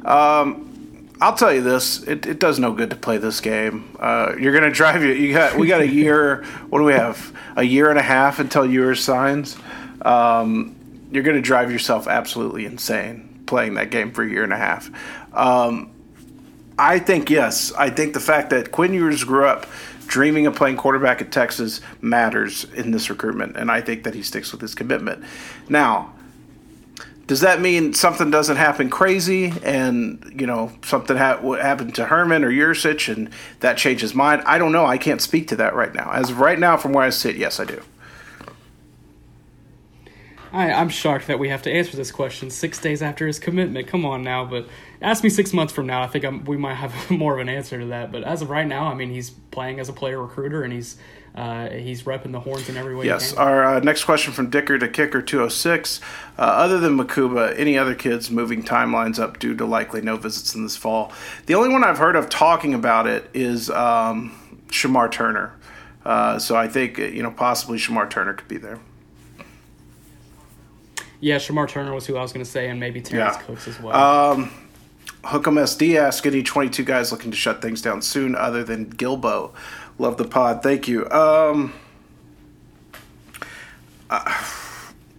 Um, 0.06 0.73
I'll 1.24 1.36
tell 1.36 1.54
you 1.54 1.62
this: 1.62 2.04
it, 2.04 2.26
it 2.26 2.40
does 2.40 2.60
no 2.60 2.74
good 2.74 2.90
to 2.90 2.98
play 2.98 3.18
this 3.18 3.40
game. 3.40 3.96
Uh, 3.98 4.36
you're 4.38 4.52
to 4.64 4.72
drive 4.72 5.04
you. 5.04 5.14
You 5.14 5.34
got 5.34 5.58
we 5.58 5.68
got 5.68 5.80
a 5.80 5.88
year. 5.88 6.44
what 6.70 6.80
do 6.80 6.86
we 6.86 6.92
have? 6.92 7.32
A 7.56 7.64
year 7.64 7.90
and 7.90 7.98
a 7.98 8.04
half 8.04 8.40
until 8.40 8.66
Ewers 8.66 9.02
signs. 9.02 9.56
Um, 10.02 10.76
you're 11.12 11.24
to 11.24 11.42
drive 11.42 11.72
yourself 11.72 12.08
absolutely 12.08 12.66
insane 12.66 13.44
playing 13.46 13.76
that 13.76 13.90
game 13.90 14.12
for 14.12 14.24
a 14.24 14.30
year 14.30 14.44
and 14.44 14.52
a 14.52 14.58
half. 14.58 14.90
Um, 15.34 15.92
I 16.78 17.00
think 17.00 17.30
yes. 17.30 17.72
I 17.72 17.90
think 17.90 18.14
the 18.14 18.20
fact 18.20 18.50
that 18.50 18.72
Quinn 18.72 18.94
Ewers 18.94 19.24
grew 19.24 19.46
up 19.46 19.66
dreaming 20.08 20.46
of 20.46 20.56
playing 20.56 20.76
quarterback 20.76 21.22
at 21.22 21.32
Texas 21.32 21.80
matters 22.02 22.66
in 22.74 22.92
this 22.92 23.10
recruitment, 23.10 23.56
and 23.56 23.72
I 23.72 23.80
think 23.80 24.04
that 24.04 24.14
he 24.14 24.24
sticks 24.24 24.52
with 24.52 24.60
his 24.60 24.76
commitment. 24.76 25.24
Now, 25.70 26.14
does 27.28 27.42
that 27.42 27.62
mean 27.62 27.94
something 27.94 28.30
doesn't 28.30 28.58
happen 28.58 28.90
crazy 28.90 29.54
and 29.64 30.36
you 30.40 30.46
know 30.46 30.72
something 30.84 31.16
ha- 31.16 31.40
happened 31.56 31.96
to 31.96 32.06
Herman 32.06 32.44
or 32.44 32.52
Yurcich 32.52 33.14
and 33.14 33.30
that 33.62 33.78
changes 33.78 34.14
mind? 34.14 34.44
I 34.46 34.58
don't 34.58 34.72
know. 34.72 34.86
I 34.86 34.98
can't 34.98 35.22
speak 35.22 35.48
to 35.50 35.56
that 35.58 35.74
right 35.74 35.94
now. 35.94 36.12
As 36.12 36.30
of 36.30 36.40
right 36.40 36.60
now, 36.60 36.76
from 36.78 36.94
where 36.94 37.04
I 37.04 37.10
sit, 37.10 37.36
yes, 37.36 37.60
I 37.60 37.66
do. 37.66 37.82
I, 40.52 40.72
I'm 40.72 40.90
shocked 40.90 41.28
that 41.28 41.40
we 41.40 41.50
have 41.50 41.64
to 41.64 41.72
answer 41.72 41.98
this 41.98 42.12
question 42.12 42.52
six 42.52 42.80
days 42.80 43.02
after 43.02 43.26
his 43.26 43.40
commitment. 43.40 43.88
Come 43.88 44.06
on 44.06 44.22
now, 44.24 44.46
but 44.46 44.68
ask 45.02 45.24
me 45.24 45.30
six 45.32 45.52
months 45.52 45.74
from 45.74 45.88
now. 45.88 46.04
I 46.04 46.08
think 46.08 46.24
I'm, 46.24 46.46
we 46.46 46.58
might 46.58 46.76
have 46.76 47.10
more 47.10 47.34
of 47.34 47.40
an 47.40 47.50
answer 47.50 47.80
to 47.80 47.88
that. 47.88 48.12
But 48.12 48.24
as 48.24 48.44
of 48.44 48.52
right 48.52 48.68
now, 48.68 48.86
I 48.86 48.94
mean, 48.94 49.10
he's 49.10 49.32
playing 49.32 49.80
as 49.80 49.90
a 49.90 49.94
player 49.94 50.22
recruiter 50.22 50.62
and 50.62 50.72
he's 50.72 50.98
uh, 51.36 51.70
he's 51.70 52.04
repping 52.04 52.32
the 52.32 52.40
horns 52.40 52.70
in 52.70 52.78
every 52.78 52.96
way. 52.96 53.06
Yes. 53.06 53.34
Our 53.34 53.66
uh, 53.66 53.80
next 53.80 54.04
question 54.04 54.34
from 54.34 54.50
Dicker 54.52 54.78
to 54.78 54.88
Kicker 54.88 55.22
206. 55.22 56.00
Uh, 56.38 56.42
other 56.42 56.80
than 56.80 56.98
Mukuba, 56.98 57.58
any 57.58 57.78
other 57.78 57.96
kids 57.96 58.30
moving 58.30 58.64
timelines 58.64 59.18
up 59.18 59.40
due 59.40 59.56
to 59.56 59.66
likely 59.66 60.02
no 60.02 60.16
visits 60.16 60.54
in 60.54 60.64
this 60.64 60.78
fall? 60.78 61.12
The 61.48 61.56
only 61.56 61.70
one 61.70 61.84
I've 61.84 61.98
heard 61.98 62.16
of 62.16 62.30
talking 62.30 62.76
about 62.76 63.08
it 63.08 63.30
is 63.34 63.72
um, 63.72 64.62
Shemar 64.68 65.12
Turner. 65.12 65.58
Uh, 66.06 66.38
so 66.38 66.56
I 66.56 66.68
think 66.68 66.98
you 66.98 67.24
know 67.24 67.32
possibly 67.32 67.78
Shemar 67.78 68.10
Turner 68.10 68.34
could 68.34 68.48
be 68.48 68.58
there. 68.58 68.80
Yeah, 71.20 71.38
Shemar 71.38 71.68
Turner 71.70 71.94
was 71.94 72.06
who 72.06 72.18
I 72.18 72.22
was 72.22 72.34
going 72.34 72.46
to 72.46 72.52
say, 72.52 72.70
and 72.70 72.80
maybe 72.80 73.02
Terrence 73.02 73.38
yeah. 73.38 73.42
Cooks 73.44 73.68
as 73.68 73.80
well. 73.80 73.96
Um, 73.96 74.52
Hookem 75.24 75.58
SD 75.58 75.96
asks 75.96 76.26
any 76.28 76.44
22 76.44 76.84
guys 76.84 77.14
looking 77.14 77.32
to 77.32 77.38
shut 77.38 77.62
things 77.62 77.82
down 77.82 78.02
soon 78.02 78.36
other 78.36 78.64
than 78.64 78.88
Gilbo. 78.88 79.54
Love 80.00 80.18
the 80.18 80.26
pod. 80.26 80.64
Thank 80.64 80.88
you. 80.88 81.10
Um, 81.12 81.74
uh, 84.10 84.44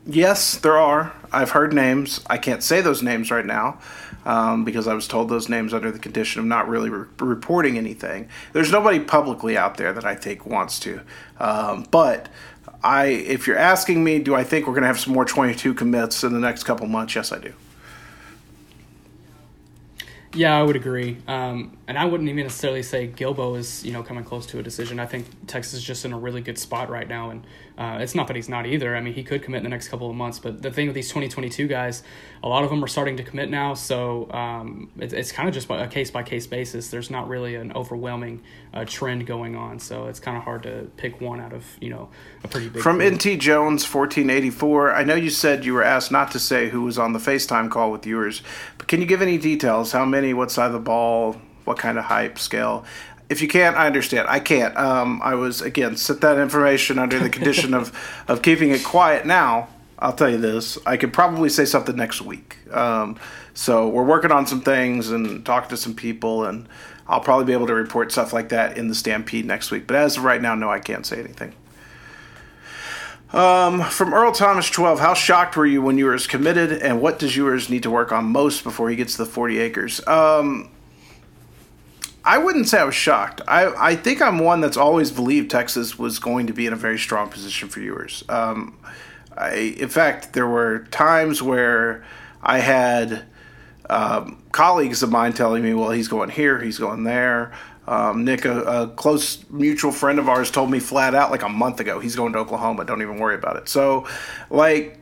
yes, 0.06 0.56
there 0.56 0.76
are. 0.76 1.12
I've 1.32 1.50
heard 1.50 1.72
names. 1.72 2.20
I 2.28 2.38
can't 2.38 2.62
say 2.62 2.80
those 2.80 3.02
names 3.02 3.30
right 3.30 3.46
now 3.46 3.78
um, 4.24 4.64
because 4.64 4.86
I 4.88 4.94
was 4.94 5.06
told 5.06 5.28
those 5.28 5.48
names 5.48 5.74
under 5.74 5.90
the 5.90 5.98
condition 5.98 6.40
of 6.40 6.46
not 6.46 6.68
really 6.68 6.90
re- 6.90 7.06
reporting 7.20 7.76
anything. 7.78 8.28
There's 8.52 8.72
nobody 8.72 9.00
publicly 9.00 9.56
out 9.56 9.76
there 9.76 9.92
that 9.92 10.04
I 10.04 10.14
think 10.14 10.46
wants 10.46 10.80
to. 10.80 11.00
Um, 11.38 11.86
but 11.90 12.28
I, 12.82 13.06
if 13.06 13.46
you're 13.46 13.58
asking 13.58 14.02
me, 14.02 14.18
do 14.18 14.34
I 14.34 14.44
think 14.44 14.66
we're 14.66 14.74
going 14.74 14.82
to 14.82 14.88
have 14.88 15.00
some 15.00 15.12
more 15.12 15.24
22 15.24 15.74
commits 15.74 16.24
in 16.24 16.32
the 16.32 16.40
next 16.40 16.64
couple 16.64 16.86
months? 16.86 17.14
Yes, 17.14 17.32
I 17.32 17.38
do. 17.38 17.52
Yeah, 20.34 20.58
I 20.58 20.62
would 20.62 20.74
agree. 20.74 21.18
Um, 21.28 21.76
and 21.86 21.96
I 21.96 22.04
wouldn't 22.06 22.28
even 22.28 22.42
necessarily 22.42 22.82
say 22.82 23.06
Gilbo 23.06 23.56
is, 23.56 23.84
you 23.84 23.92
know, 23.92 24.02
coming 24.02 24.24
close 24.24 24.46
to 24.46 24.58
a 24.58 24.62
decision. 24.62 24.98
I 24.98 25.06
think 25.06 25.26
Texas 25.46 25.74
is 25.74 25.82
just 25.84 26.04
in 26.04 26.12
a 26.12 26.18
really 26.18 26.40
good 26.40 26.58
spot 26.58 26.90
right 26.90 27.06
now, 27.06 27.30
and 27.30 27.46
uh, 27.76 27.98
it's 28.00 28.14
not 28.14 28.28
that 28.28 28.36
he's 28.36 28.48
not 28.48 28.66
either. 28.66 28.94
I 28.94 29.00
mean, 29.00 29.14
he 29.14 29.24
could 29.24 29.42
commit 29.42 29.58
in 29.58 29.64
the 29.64 29.70
next 29.70 29.88
couple 29.88 30.08
of 30.08 30.14
months, 30.14 30.38
but 30.38 30.62
the 30.62 30.70
thing 30.70 30.86
with 30.86 30.94
these 30.94 31.08
2022 31.08 31.66
guys, 31.66 32.04
a 32.42 32.48
lot 32.48 32.62
of 32.62 32.70
them 32.70 32.82
are 32.84 32.88
starting 32.88 33.16
to 33.16 33.24
commit 33.24 33.50
now, 33.50 33.74
so 33.74 34.30
um, 34.30 34.90
it, 34.98 35.12
it's 35.12 35.32
kind 35.32 35.48
of 35.48 35.54
just 35.54 35.68
a 35.70 35.88
case 35.88 36.10
by 36.10 36.22
case 36.22 36.46
basis. 36.46 36.90
There's 36.90 37.10
not 37.10 37.28
really 37.28 37.56
an 37.56 37.72
overwhelming 37.72 38.42
uh, 38.72 38.84
trend 38.84 39.26
going 39.26 39.56
on, 39.56 39.80
so 39.80 40.06
it's 40.06 40.20
kind 40.20 40.36
of 40.36 40.44
hard 40.44 40.62
to 40.64 40.88
pick 40.96 41.20
one 41.20 41.40
out 41.40 41.52
of, 41.52 41.64
you 41.80 41.90
know, 41.90 42.08
a 42.44 42.48
pretty 42.48 42.68
big. 42.68 42.82
From 42.82 43.02
NT 43.02 43.40
Jones 43.40 43.82
1484, 43.82 44.94
I 44.94 45.02
know 45.02 45.16
you 45.16 45.30
said 45.30 45.64
you 45.64 45.74
were 45.74 45.82
asked 45.82 46.12
not 46.12 46.30
to 46.32 46.38
say 46.38 46.68
who 46.68 46.82
was 46.82 46.96
on 46.96 47.12
the 47.12 47.18
FaceTime 47.18 47.70
call 47.70 47.90
with 47.90 48.06
Ewers, 48.06 48.42
but 48.78 48.86
can 48.86 49.00
you 49.00 49.06
give 49.06 49.20
any 49.20 49.36
details? 49.36 49.90
How 49.90 50.04
many? 50.04 50.32
What 50.32 50.52
side 50.52 50.66
of 50.66 50.72
the 50.72 50.78
ball? 50.78 51.40
what 51.64 51.78
kind 51.78 51.98
of 51.98 52.04
hype 52.04 52.38
scale. 52.38 52.84
If 53.28 53.40
you 53.40 53.48
can't, 53.48 53.76
I 53.76 53.86
understand. 53.86 54.28
I 54.28 54.38
can't. 54.38 54.76
Um, 54.76 55.20
I 55.22 55.34
was 55.34 55.62
again 55.62 55.96
set 55.96 56.20
that 56.20 56.38
information 56.38 56.98
under 56.98 57.18
the 57.18 57.30
condition 57.30 57.74
of 57.74 57.96
of 58.28 58.42
keeping 58.42 58.70
it 58.70 58.84
quiet. 58.84 59.26
Now 59.26 59.68
I'll 59.98 60.12
tell 60.12 60.30
you 60.30 60.38
this: 60.38 60.78
I 60.86 60.96
could 60.96 61.12
probably 61.12 61.48
say 61.48 61.64
something 61.64 61.96
next 61.96 62.20
week. 62.20 62.58
Um, 62.72 63.18
so 63.54 63.88
we're 63.88 64.04
working 64.04 64.32
on 64.32 64.46
some 64.46 64.60
things 64.60 65.10
and 65.10 65.44
talking 65.46 65.70
to 65.70 65.76
some 65.76 65.94
people, 65.94 66.44
and 66.44 66.68
I'll 67.06 67.20
probably 67.20 67.46
be 67.46 67.52
able 67.52 67.66
to 67.68 67.74
report 67.74 68.12
stuff 68.12 68.32
like 68.32 68.50
that 68.50 68.76
in 68.76 68.88
the 68.88 68.94
Stampede 68.94 69.46
next 69.46 69.70
week. 69.70 69.86
But 69.86 69.96
as 69.96 70.16
of 70.16 70.24
right 70.24 70.42
now, 70.42 70.54
no, 70.54 70.70
I 70.70 70.80
can't 70.80 71.06
say 71.06 71.20
anything. 71.20 71.54
Um, 73.32 73.82
from 73.82 74.14
Earl 74.14 74.30
Thomas 74.30 74.70
12, 74.70 75.00
how 75.00 75.14
shocked 75.14 75.56
were 75.56 75.66
you 75.66 75.82
when 75.82 75.98
you 75.98 76.04
were 76.04 76.14
as 76.14 76.26
committed, 76.26 76.70
and 76.70 77.00
what 77.00 77.18
does 77.18 77.36
Ewers 77.36 77.68
need 77.68 77.82
to 77.82 77.90
work 77.90 78.12
on 78.12 78.26
most 78.26 78.62
before 78.62 78.90
he 78.90 78.96
gets 78.96 79.16
the 79.16 79.26
40 79.26 79.58
acres? 79.58 80.06
Um, 80.06 80.70
I 82.24 82.38
wouldn't 82.38 82.68
say 82.68 82.78
I 82.78 82.84
was 82.84 82.94
shocked. 82.94 83.42
I, 83.46 83.90
I 83.90 83.96
think 83.96 84.22
I'm 84.22 84.38
one 84.38 84.62
that's 84.62 84.78
always 84.78 85.10
believed 85.10 85.50
Texas 85.50 85.98
was 85.98 86.18
going 86.18 86.46
to 86.46 86.54
be 86.54 86.66
in 86.66 86.72
a 86.72 86.76
very 86.76 86.98
strong 86.98 87.28
position 87.28 87.68
for 87.68 87.80
Ewers. 87.80 88.24
Um, 88.30 88.78
I, 89.36 89.76
in 89.78 89.88
fact, 89.90 90.32
there 90.32 90.46
were 90.46 90.86
times 90.90 91.42
where 91.42 92.04
I 92.42 92.60
had 92.60 93.26
um, 93.90 94.42
colleagues 94.52 95.02
of 95.02 95.10
mine 95.10 95.34
telling 95.34 95.62
me, 95.62 95.74
well, 95.74 95.90
he's 95.90 96.08
going 96.08 96.30
here, 96.30 96.60
he's 96.60 96.78
going 96.78 97.04
there. 97.04 97.52
Um, 97.86 98.24
Nick, 98.24 98.46
a, 98.46 98.62
a, 98.62 98.88
close 98.88 99.44
mutual 99.50 99.92
friend 99.92 100.18
of 100.18 100.26
ours, 100.26 100.50
told 100.50 100.70
me 100.70 100.80
flat 100.80 101.14
out 101.14 101.30
like 101.30 101.42
a 101.42 101.50
month 101.50 101.80
ago, 101.80 102.00
he's 102.00 102.16
going 102.16 102.32
to 102.32 102.38
Oklahoma. 102.38 102.86
Don't 102.86 103.02
even 103.02 103.18
worry 103.18 103.34
about 103.34 103.56
it. 103.56 103.68
So, 103.68 104.08
like, 104.48 104.98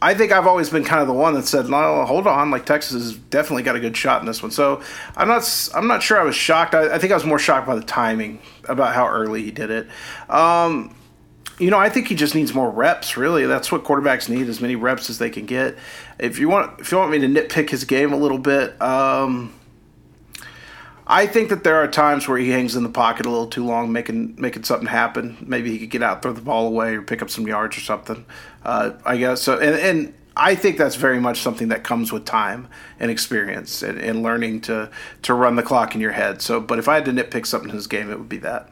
I 0.00 0.14
think 0.14 0.30
I've 0.30 0.46
always 0.46 0.68
been 0.68 0.84
kind 0.84 1.00
of 1.00 1.08
the 1.08 1.14
one 1.14 1.34
that 1.34 1.46
said, 1.46 1.68
"No, 1.68 2.04
hold 2.04 2.26
on." 2.26 2.50
Like 2.50 2.66
Texas 2.66 2.92
has 2.92 3.16
definitely 3.16 3.62
got 3.62 3.76
a 3.76 3.80
good 3.80 3.96
shot 3.96 4.20
in 4.20 4.26
this 4.26 4.42
one. 4.42 4.50
So 4.50 4.82
I'm 5.16 5.28
not. 5.28 5.70
I'm 5.74 5.86
not 5.86 6.02
sure. 6.02 6.20
I 6.20 6.24
was 6.24 6.36
shocked. 6.36 6.74
I, 6.74 6.94
I 6.94 6.98
think 6.98 7.12
I 7.12 7.16
was 7.16 7.24
more 7.24 7.38
shocked 7.38 7.66
by 7.66 7.74
the 7.74 7.82
timing 7.82 8.40
about 8.68 8.94
how 8.94 9.08
early 9.08 9.42
he 9.42 9.50
did 9.50 9.70
it. 9.70 9.88
Um, 10.28 10.94
you 11.58 11.70
know, 11.70 11.78
I 11.78 11.88
think 11.88 12.08
he 12.08 12.14
just 12.14 12.34
needs 12.34 12.52
more 12.52 12.70
reps. 12.70 13.16
Really, 13.16 13.46
that's 13.46 13.72
what 13.72 13.84
quarterbacks 13.84 14.28
need: 14.28 14.48
as 14.48 14.60
many 14.60 14.76
reps 14.76 15.08
as 15.08 15.18
they 15.18 15.30
can 15.30 15.46
get. 15.46 15.76
If 16.18 16.38
you 16.38 16.50
want, 16.50 16.80
if 16.80 16.92
you 16.92 16.98
want 16.98 17.10
me 17.10 17.18
to 17.20 17.26
nitpick 17.26 17.70
his 17.70 17.84
game 17.84 18.12
a 18.12 18.16
little 18.16 18.38
bit, 18.38 18.80
um, 18.82 19.54
I 21.06 21.26
think 21.26 21.50
that 21.50 21.62
there 21.62 21.76
are 21.76 21.86
times 21.86 22.26
where 22.26 22.36
he 22.36 22.50
hangs 22.50 22.74
in 22.74 22.82
the 22.82 22.88
pocket 22.88 23.26
a 23.26 23.30
little 23.30 23.46
too 23.46 23.64
long, 23.64 23.92
making 23.92 24.34
making 24.38 24.64
something 24.64 24.88
happen. 24.88 25.36
Maybe 25.40 25.70
he 25.70 25.78
could 25.78 25.90
get 25.90 26.02
out, 26.02 26.22
throw 26.22 26.32
the 26.32 26.40
ball 26.40 26.66
away, 26.66 26.96
or 26.96 27.02
pick 27.02 27.22
up 27.22 27.30
some 27.30 27.46
yards 27.46 27.76
or 27.76 27.80
something. 27.80 28.24
Uh, 28.64 28.92
I 29.04 29.16
guess 29.16 29.42
so. 29.42 29.58
And, 29.58 29.76
and, 29.76 30.14
I 30.38 30.54
think 30.54 30.76
that's 30.76 30.96
very 30.96 31.18
much 31.18 31.40
something 31.40 31.68
that 31.68 31.82
comes 31.82 32.12
with 32.12 32.26
time 32.26 32.68
and 33.00 33.10
experience 33.10 33.82
and, 33.82 33.98
and, 33.98 34.22
learning 34.22 34.60
to 34.62 34.90
to 35.22 35.32
run 35.32 35.56
the 35.56 35.62
clock 35.62 35.94
in 35.94 36.02
your 36.02 36.12
head. 36.12 36.42
So, 36.42 36.60
but 36.60 36.78
if 36.78 36.88
I 36.88 36.96
had 36.96 37.06
to 37.06 37.10
nitpick 37.10 37.46
something 37.46 37.70
in 37.70 37.74
his 37.76 37.86
game, 37.86 38.10
it 38.10 38.18
would 38.18 38.28
be 38.28 38.36
that 38.38 38.70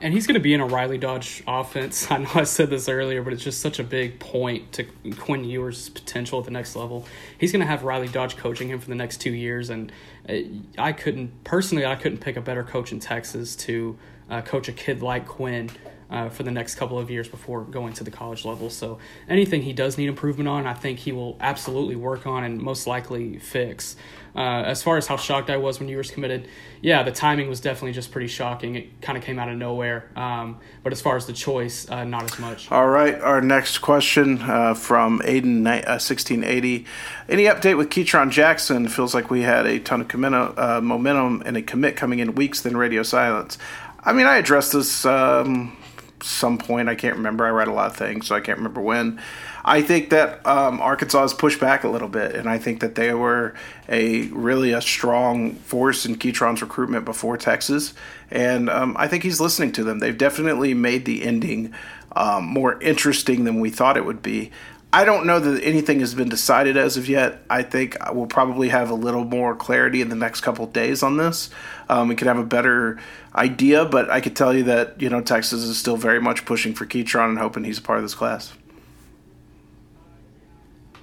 and 0.00 0.12
he's 0.12 0.26
going 0.26 0.34
to 0.34 0.40
be 0.40 0.54
in 0.54 0.60
a 0.60 0.66
Riley 0.66 0.98
Dodge 0.98 1.42
offense. 1.46 2.08
I 2.10 2.18
know 2.18 2.30
I 2.34 2.44
said 2.44 2.70
this 2.70 2.88
earlier, 2.88 3.22
but 3.22 3.32
it's 3.32 3.42
just 3.42 3.60
such 3.60 3.78
a 3.78 3.84
big 3.84 4.18
point 4.18 4.72
to 4.72 4.84
Quinn 5.18 5.44
Ewers' 5.44 5.88
potential 5.88 6.38
at 6.38 6.44
the 6.44 6.50
next 6.50 6.76
level. 6.76 7.06
He's 7.38 7.52
going 7.52 7.60
to 7.60 7.66
have 7.66 7.82
Riley 7.82 8.08
Dodge 8.08 8.36
coaching 8.36 8.68
him 8.68 8.80
for 8.80 8.88
the 8.88 8.94
next 8.94 9.18
two 9.18 9.32
years, 9.32 9.70
and 9.70 9.92
uh, 10.28 10.34
I 10.78 10.92
couldn't 10.92 11.44
personally, 11.44 11.86
I 11.86 11.96
couldn't 11.96 12.18
pick 12.18 12.36
a 12.36 12.40
better 12.40 12.64
coach 12.64 12.92
in 12.92 13.00
Texas 13.00 13.56
to 13.56 13.98
uh, 14.30 14.42
coach 14.42 14.68
a 14.68 14.72
kid 14.72 15.02
like 15.02 15.26
Quinn 15.26 15.70
uh, 16.10 16.28
for 16.28 16.42
the 16.42 16.50
next 16.50 16.74
couple 16.76 16.98
of 16.98 17.10
years 17.10 17.28
before 17.28 17.62
going 17.62 17.92
to 17.94 18.04
the 18.04 18.10
college 18.10 18.44
level. 18.44 18.70
So 18.70 18.98
anything 19.28 19.62
he 19.62 19.72
does 19.72 19.98
need 19.98 20.08
improvement 20.08 20.48
on, 20.48 20.66
I 20.66 20.74
think 20.74 20.98
he 20.98 21.12
will 21.12 21.36
absolutely 21.40 21.96
work 21.96 22.26
on 22.26 22.44
and 22.44 22.60
most 22.60 22.86
likely 22.86 23.38
fix. 23.38 23.96
Uh, 24.36 24.62
as 24.66 24.82
far 24.82 24.96
as 24.96 25.06
how 25.06 25.16
shocked 25.16 25.48
I 25.48 25.58
was 25.58 25.78
when 25.78 25.88
Ewers 25.88 26.10
committed, 26.10 26.48
yeah, 26.82 27.04
the 27.04 27.12
timing 27.12 27.48
was 27.48 27.60
definitely 27.60 27.92
just 27.92 28.10
pretty 28.10 28.26
shocking. 28.26 28.74
It 28.74 29.00
kind 29.00 29.16
of 29.16 29.22
came 29.22 29.38
out 29.38 29.48
of 29.48 29.56
nowhere. 29.56 30.10
Um, 30.16 30.58
but 30.82 30.92
as 30.92 31.00
far 31.00 31.16
as 31.16 31.26
the 31.26 31.32
choice, 31.32 31.88
uh, 31.88 32.02
not 32.02 32.24
as 32.24 32.38
much. 32.40 32.68
All 32.72 32.88
right, 32.88 33.14
our 33.20 33.40
next 33.40 33.78
question 33.78 34.42
uh, 34.42 34.74
from 34.74 35.20
Aiden 35.20 35.64
uh, 35.66 35.98
sixteen 36.00 36.42
eighty. 36.42 36.84
Any 37.28 37.44
update 37.44 37.76
with 37.76 37.90
Ketron 37.90 38.32
Jackson? 38.32 38.88
Feels 38.88 39.14
like 39.14 39.30
we 39.30 39.42
had 39.42 39.66
a 39.66 39.78
ton 39.78 40.00
of 40.00 40.08
commit- 40.08 40.58
uh, 40.58 40.80
momentum 40.82 41.44
and 41.46 41.56
a 41.56 41.62
commit 41.62 41.94
coming 41.94 42.18
in 42.18 42.34
weeks, 42.34 42.62
then 42.62 42.76
radio 42.76 43.04
silence. 43.04 43.56
I 44.04 44.12
mean, 44.12 44.26
I 44.26 44.38
addressed 44.38 44.72
this 44.72 45.06
um, 45.06 45.76
some 46.24 46.58
point. 46.58 46.88
I 46.88 46.94
can't 46.94 47.16
remember. 47.16 47.44
I 47.44 47.50
read 47.50 47.68
a 47.68 47.72
lot 47.72 47.90
of 47.90 47.96
things, 47.96 48.26
so 48.26 48.34
I 48.34 48.40
can't 48.40 48.58
remember 48.58 48.80
when. 48.80 49.20
I 49.64 49.82
think 49.82 50.10
that 50.10 50.44
um, 50.46 50.80
Arkansas 50.80 51.20
has 51.22 51.34
pushed 51.34 51.60
back 51.60 51.84
a 51.84 51.88
little 51.88 52.08
bit, 52.08 52.34
and 52.34 52.48
I 52.48 52.58
think 52.58 52.80
that 52.80 52.94
they 52.94 53.12
were 53.14 53.54
a 53.88 54.22
really 54.28 54.72
a 54.72 54.80
strong 54.80 55.54
force 55.54 56.04
in 56.04 56.16
Ketron's 56.16 56.62
recruitment 56.62 57.04
before 57.04 57.36
Texas, 57.36 57.94
and 58.30 58.68
um, 58.68 58.96
I 58.98 59.08
think 59.08 59.22
he's 59.22 59.40
listening 59.40 59.72
to 59.72 59.84
them. 59.84 59.98
They've 59.98 60.16
definitely 60.16 60.74
made 60.74 61.04
the 61.04 61.22
ending 61.22 61.74
um, 62.12 62.44
more 62.44 62.80
interesting 62.80 63.44
than 63.44 63.60
we 63.60 63.70
thought 63.70 63.96
it 63.96 64.04
would 64.04 64.22
be. 64.22 64.50
I 64.94 65.04
don't 65.04 65.26
know 65.26 65.40
that 65.40 65.64
anything 65.64 65.98
has 65.98 66.14
been 66.14 66.28
decided 66.28 66.76
as 66.76 66.96
of 66.96 67.08
yet. 67.08 67.42
I 67.50 67.64
think 67.64 67.96
we'll 68.12 68.28
probably 68.28 68.68
have 68.68 68.90
a 68.90 68.94
little 68.94 69.24
more 69.24 69.56
clarity 69.56 70.00
in 70.00 70.08
the 70.08 70.14
next 70.14 70.42
couple 70.42 70.64
days 70.68 71.02
on 71.02 71.16
this. 71.16 71.50
Um, 71.88 72.06
we 72.06 72.14
could 72.14 72.28
have 72.28 72.38
a 72.38 72.44
better 72.44 73.00
idea, 73.34 73.86
but 73.86 74.08
I 74.08 74.20
could 74.20 74.36
tell 74.36 74.54
you 74.54 74.62
that 74.62 75.02
you 75.02 75.10
know 75.10 75.20
Texas 75.20 75.64
is 75.64 75.76
still 75.76 75.96
very 75.96 76.20
much 76.20 76.44
pushing 76.44 76.74
for 76.74 76.86
Ketron 76.86 77.30
and 77.30 77.38
hoping 77.40 77.64
he's 77.64 77.78
a 77.78 77.82
part 77.82 77.98
of 77.98 78.04
this 78.04 78.14
class. 78.14 78.52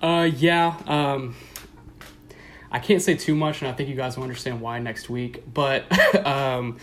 Uh, 0.01 0.29
yeah. 0.37 0.77
Um, 0.87 1.35
I 2.71 2.79
can't 2.79 3.01
say 3.01 3.15
too 3.15 3.35
much, 3.35 3.61
and 3.61 3.69
I 3.69 3.73
think 3.73 3.89
you 3.89 3.95
guys 3.95 4.15
will 4.15 4.23
understand 4.23 4.61
why 4.61 4.79
next 4.79 5.09
week. 5.09 5.43
But 5.53 5.85
um, 6.25 6.77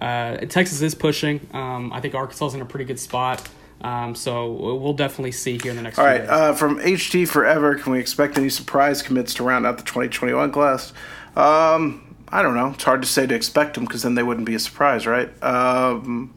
uh, 0.00 0.38
Texas 0.38 0.80
is 0.80 0.94
pushing. 0.94 1.46
Um, 1.52 1.92
I 1.92 2.00
think 2.00 2.14
Arkansas 2.14 2.46
is 2.46 2.54
in 2.54 2.62
a 2.62 2.64
pretty 2.64 2.86
good 2.86 2.98
spot. 2.98 3.46
Um, 3.84 4.14
so 4.14 4.50
we'll 4.50 4.94
definitely 4.94 5.32
see 5.32 5.58
here 5.58 5.70
in 5.70 5.76
the 5.76 5.82
next. 5.82 5.98
One. 5.98 6.06
All 6.06 6.12
right, 6.12 6.26
uh, 6.26 6.54
from 6.54 6.78
HT 6.78 7.28
Forever, 7.28 7.74
can 7.74 7.92
we 7.92 7.98
expect 7.98 8.38
any 8.38 8.48
surprise 8.48 9.02
commits 9.02 9.34
to 9.34 9.42
round 9.42 9.66
out 9.66 9.76
the 9.76 9.84
2021 9.84 10.52
class? 10.52 10.94
Um, 11.36 12.16
I 12.30 12.40
don't 12.40 12.54
know. 12.54 12.70
It's 12.70 12.84
hard 12.84 13.02
to 13.02 13.08
say 13.08 13.26
to 13.26 13.34
expect 13.34 13.74
them 13.74 13.84
because 13.84 14.02
then 14.02 14.14
they 14.14 14.22
wouldn't 14.22 14.46
be 14.46 14.54
a 14.54 14.58
surprise, 14.58 15.06
right? 15.06 15.30
Um, 15.42 16.32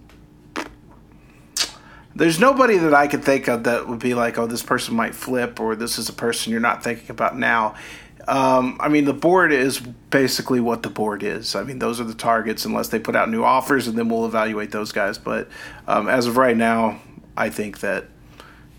there's 2.16 2.38
nobody 2.38 2.78
that 2.80 2.94
I 2.94 3.08
could 3.08 3.24
think 3.24 3.48
of 3.48 3.64
that 3.64 3.88
would 3.88 4.00
be 4.00 4.14
like, 4.14 4.38
oh, 4.38 4.46
this 4.46 4.62
person 4.62 4.98
might 4.98 5.16
flip, 5.16 5.62
or 5.62 5.78
this 5.78 5.98
is 5.98 6.10
a 6.10 6.14
person 6.14 6.52
you're 6.52 6.60
not 6.60 6.84
thinking 6.84 7.10
about 7.10 7.38
now. 7.38 7.76
Um, 8.28 8.76
I 8.82 8.90
mean, 8.90 9.06
the 9.06 9.14
board 9.14 9.54
is 9.54 9.80
basically 9.80 10.60
what 10.60 10.84
the 10.84 10.90
board 10.90 11.24
is. 11.24 11.56
I 11.56 11.64
mean, 11.64 11.80
those 11.80 12.02
are 12.02 12.04
the 12.04 12.14
targets, 12.14 12.66
unless 12.66 12.90
they 12.90 13.00
put 13.00 13.16
out 13.16 13.30
new 13.30 13.46
offers, 13.46 13.88
and 13.88 13.98
then 13.98 14.10
we'll 14.10 14.26
evaluate 14.26 14.72
those 14.72 14.92
guys. 14.92 15.18
But 15.18 15.48
um, 15.88 16.10
as 16.10 16.28
of 16.28 16.36
right 16.36 16.58
now, 16.58 17.00
I 17.38 17.50
think 17.50 17.80
that, 17.80 18.06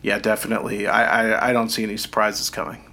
yeah, 0.02 0.18
definitely, 0.18 0.86
I, 0.86 1.30
I, 1.30 1.50
I 1.50 1.52
don't 1.52 1.70
see 1.70 1.84
any 1.84 1.96
surprises 1.96 2.50
coming. 2.50 2.84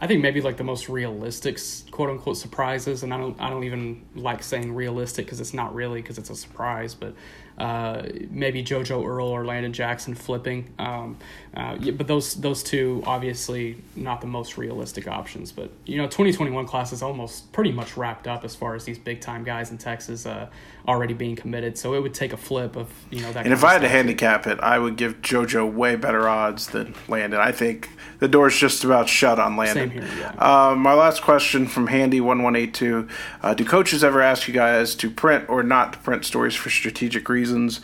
I 0.00 0.06
think 0.06 0.22
maybe 0.22 0.40
like 0.40 0.56
the 0.56 0.64
most 0.64 0.88
realistic 0.88 1.58
quote 1.90 2.10
unquote 2.10 2.36
surprises, 2.36 3.02
and 3.02 3.12
I 3.12 3.18
don't 3.18 3.40
I 3.40 3.50
don't 3.50 3.64
even 3.64 4.04
like 4.14 4.42
saying 4.42 4.72
realistic 4.74 5.26
because 5.26 5.40
it's 5.40 5.54
not 5.54 5.74
really 5.74 6.00
because 6.00 6.18
it's 6.18 6.30
a 6.30 6.36
surprise, 6.36 6.94
but 6.94 7.14
uh, 7.58 8.02
maybe 8.30 8.62
JoJo 8.62 9.04
Earle 9.04 9.28
or 9.28 9.44
Landon 9.44 9.72
Jackson 9.72 10.14
flipping. 10.14 10.72
Um, 10.78 11.16
uh, 11.54 11.76
yeah, 11.80 11.92
but 11.92 12.06
those 12.06 12.34
those 12.34 12.62
two 12.62 13.02
obviously 13.04 13.82
not 13.96 14.20
the 14.20 14.28
most 14.28 14.56
realistic 14.56 15.08
options. 15.08 15.50
But 15.50 15.70
you 15.84 15.96
know, 15.96 16.04
2021 16.04 16.66
class 16.66 16.92
is 16.92 17.02
almost 17.02 17.50
pretty 17.52 17.72
much 17.72 17.96
wrapped 17.96 18.28
up 18.28 18.44
as 18.44 18.54
far 18.54 18.76
as 18.76 18.84
these 18.84 18.98
big 18.98 19.20
time 19.20 19.42
guys 19.42 19.72
in 19.72 19.78
Texas 19.78 20.24
uh, 20.24 20.48
already 20.86 21.14
being 21.14 21.34
committed. 21.34 21.76
So 21.76 21.94
it 21.94 22.02
would 22.02 22.14
take 22.14 22.32
a 22.32 22.36
flip 22.36 22.76
of 22.76 22.88
you 23.10 23.22
know 23.22 23.32
that. 23.32 23.44
And 23.44 23.52
if 23.52 23.64
I 23.64 23.72
had 23.72 23.82
to 23.82 23.88
handicap 23.88 24.46
it, 24.46 24.60
I 24.60 24.78
would 24.78 24.96
give 24.96 25.20
JoJo 25.20 25.72
way 25.72 25.96
better 25.96 26.28
odds 26.28 26.68
than 26.68 26.94
Landon. 27.08 27.40
I 27.40 27.50
think 27.50 27.90
the 28.20 28.28
door's 28.28 28.56
just 28.56 28.84
about 28.84 29.08
shut 29.08 29.40
on 29.40 29.56
Landon. 29.56 29.90
Same 29.90 30.02
here. 30.02 30.08
Yeah. 30.16 30.34
Uh, 30.38 30.76
my 30.76 30.94
last 30.94 31.22
question 31.22 31.66
from 31.66 31.88
Handy 31.88 32.20
one 32.20 32.44
one 32.44 32.54
eight 32.54 32.72
two: 32.72 33.08
uh, 33.42 33.54
Do 33.54 33.64
coaches 33.64 34.04
ever 34.04 34.22
ask 34.22 34.46
you 34.46 34.54
guys 34.54 34.94
to 34.94 35.10
print 35.10 35.48
or 35.48 35.64
not 35.64 35.94
to 35.94 35.98
print 35.98 36.24
stories 36.24 36.54
for 36.54 36.70
strategic 36.70 37.28
reasons? 37.28 37.47
Reasons, 37.48 37.80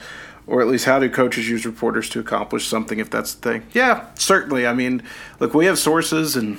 or 0.46 0.60
at 0.60 0.68
least 0.68 0.84
how 0.84 0.98
do 0.98 1.08
coaches 1.08 1.48
use 1.48 1.64
reporters 1.64 2.08
to 2.10 2.20
accomplish 2.20 2.66
something 2.66 2.98
if 2.98 3.10
that's 3.10 3.34
the 3.34 3.52
thing? 3.52 3.66
Yeah, 3.72 4.06
certainly. 4.14 4.66
I 4.66 4.74
mean, 4.74 5.02
look, 5.40 5.54
we 5.54 5.66
have 5.66 5.78
sources, 5.78 6.36
and 6.36 6.58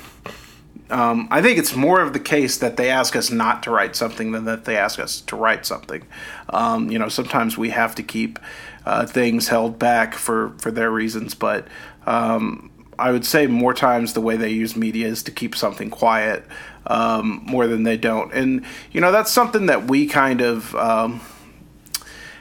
um, 0.90 1.28
I 1.30 1.42
think 1.42 1.60
it's 1.60 1.76
more 1.76 2.02
of 2.02 2.14
the 2.14 2.20
case 2.20 2.58
that 2.58 2.78
they 2.78 2.90
ask 2.90 3.16
us 3.16 3.30
not 3.30 3.64
to 3.64 3.72
write 3.72 3.96
something 3.96 4.32
than 4.32 4.46
that 4.46 4.66
they 4.66 4.78
ask 4.78 5.00
us 5.00 5.22
to 5.22 5.36
write 5.36 5.66
something. 5.66 6.04
Um, 6.50 6.90
you 6.90 7.00
know, 7.00 7.10
sometimes 7.10 7.58
we 7.58 7.70
have 7.70 7.94
to 7.96 8.04
keep 8.04 8.40
uh, 8.86 9.06
things 9.06 9.48
held 9.48 9.78
back 9.78 10.16
for, 10.16 10.54
for 10.58 10.72
their 10.72 10.92
reasons, 10.92 11.36
but 11.36 11.68
um, 12.06 12.72
I 12.98 13.12
would 13.12 13.26
say 13.26 13.48
more 13.48 13.74
times 13.74 14.14
the 14.14 14.22
way 14.22 14.38
they 14.38 14.52
use 14.52 14.76
media 14.76 15.08
is 15.08 15.24
to 15.24 15.32
keep 15.32 15.56
something 15.56 15.90
quiet 15.90 16.44
um, 16.88 17.42
more 17.46 17.68
than 17.68 17.84
they 17.84 17.98
don't. 17.98 18.32
And, 18.34 18.64
you 18.92 19.02
know, 19.02 19.12
that's 19.12 19.32
something 19.32 19.66
that 19.68 19.88
we 19.88 20.06
kind 20.08 20.42
of 20.42 20.76
um, 20.76 21.22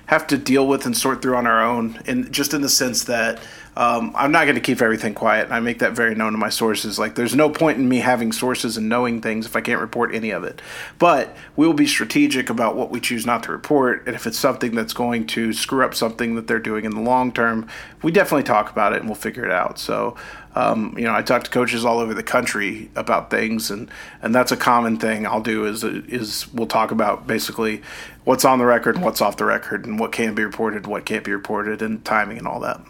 have 0.07 0.27
to 0.29 0.39
deal 0.39 0.67
with 0.67 0.87
and 0.87 0.97
sort 0.97 1.23
through 1.23 1.37
on 1.37 1.47
our 1.47 1.63
own, 1.63 1.99
and 2.07 2.31
just 2.33 2.55
in 2.55 2.61
the 2.61 2.69
sense 2.69 3.05
that 3.05 3.41
um, 3.77 4.13
I'm 4.15 4.31
not 4.31 4.45
going 4.45 4.55
to 4.55 4.61
keep 4.61 4.81
everything 4.81 5.15
quiet. 5.15 5.51
I 5.51 5.59
make 5.59 5.81
that 5.81 5.95
very 5.95 6.15
known 6.15 6.33
to 6.33 6.39
my 6.39 6.49
sources. 6.49 6.99
Like, 6.99 7.17
there's 7.17 7.35
no 7.35 7.51
point 7.51 7.79
in 7.79 7.89
me 7.89 7.99
having 7.99 8.31
sources 8.31 8.77
and 8.77 8.89
knowing 8.89 9.21
things 9.21 9.47
if 9.47 9.57
I 9.57 9.61
can't 9.61 9.81
report 9.81 10.15
any 10.15 10.31
of 10.31 10.45
it. 10.45 10.63
But 10.99 11.37
we 11.57 11.67
will 11.67 11.75
be 11.75 11.87
strategic 11.87 12.51
about 12.51 12.77
what 12.77 12.91
we 12.91 13.01
choose 13.01 13.27
not 13.27 13.43
to 13.45 13.53
report. 13.53 14.07
And 14.07 14.15
if 14.15 14.27
it's 14.27 14.39
something 14.39 14.75
that's 14.77 14.93
going 14.93 15.27
to 15.29 15.53
screw 15.53 15.85
up 15.85 15.95
something 15.95 16.37
that 16.37 16.47
they're 16.47 16.61
doing 16.61 16.85
in 16.85 16.93
the 16.93 17.01
long 17.01 17.33
term, 17.33 17.67
we 18.03 18.13
definitely 18.13 18.45
talk 18.45 18.71
about 18.71 18.93
it 18.93 19.01
and 19.01 19.07
we'll 19.07 19.17
figure 19.17 19.45
it 19.45 19.51
out. 19.51 19.79
So, 19.81 20.17
um, 20.55 20.95
you 20.97 21.05
know, 21.05 21.15
I 21.15 21.23
talk 21.23 21.45
to 21.45 21.51
coaches 21.51 21.85
all 21.85 21.99
over 21.99 22.15
the 22.15 22.23
country 22.23 22.89
about 22.95 23.31
things, 23.31 23.71
and, 23.71 23.91
and 24.23 24.35
that's 24.35 24.53
a 24.53 24.57
common 24.57 24.99
thing 24.99 25.27
I'll 25.27 25.43
do 25.43 25.67
is 25.67 25.83
is 25.83 26.53
we'll 26.53 26.69
talk 26.69 26.93
about 26.93 27.27
basically 27.27 27.83
what's 28.25 28.45
on 28.45 28.59
the 28.59 28.65
record, 28.65 28.95
and 28.95 29.05
what's 29.05 29.21
off 29.21 29.37
the 29.37 29.45
record, 29.45 29.85
and 29.85 29.99
what 29.99 30.13
can 30.13 30.35
be 30.35 30.45
reported, 30.45 30.87
what 30.87 31.05
can't 31.05 31.25
be 31.25 31.33
reported, 31.33 31.83
and 31.83 32.05
timing 32.05 32.39
and 32.39 32.47
all 32.47 32.61
that. 32.61 32.81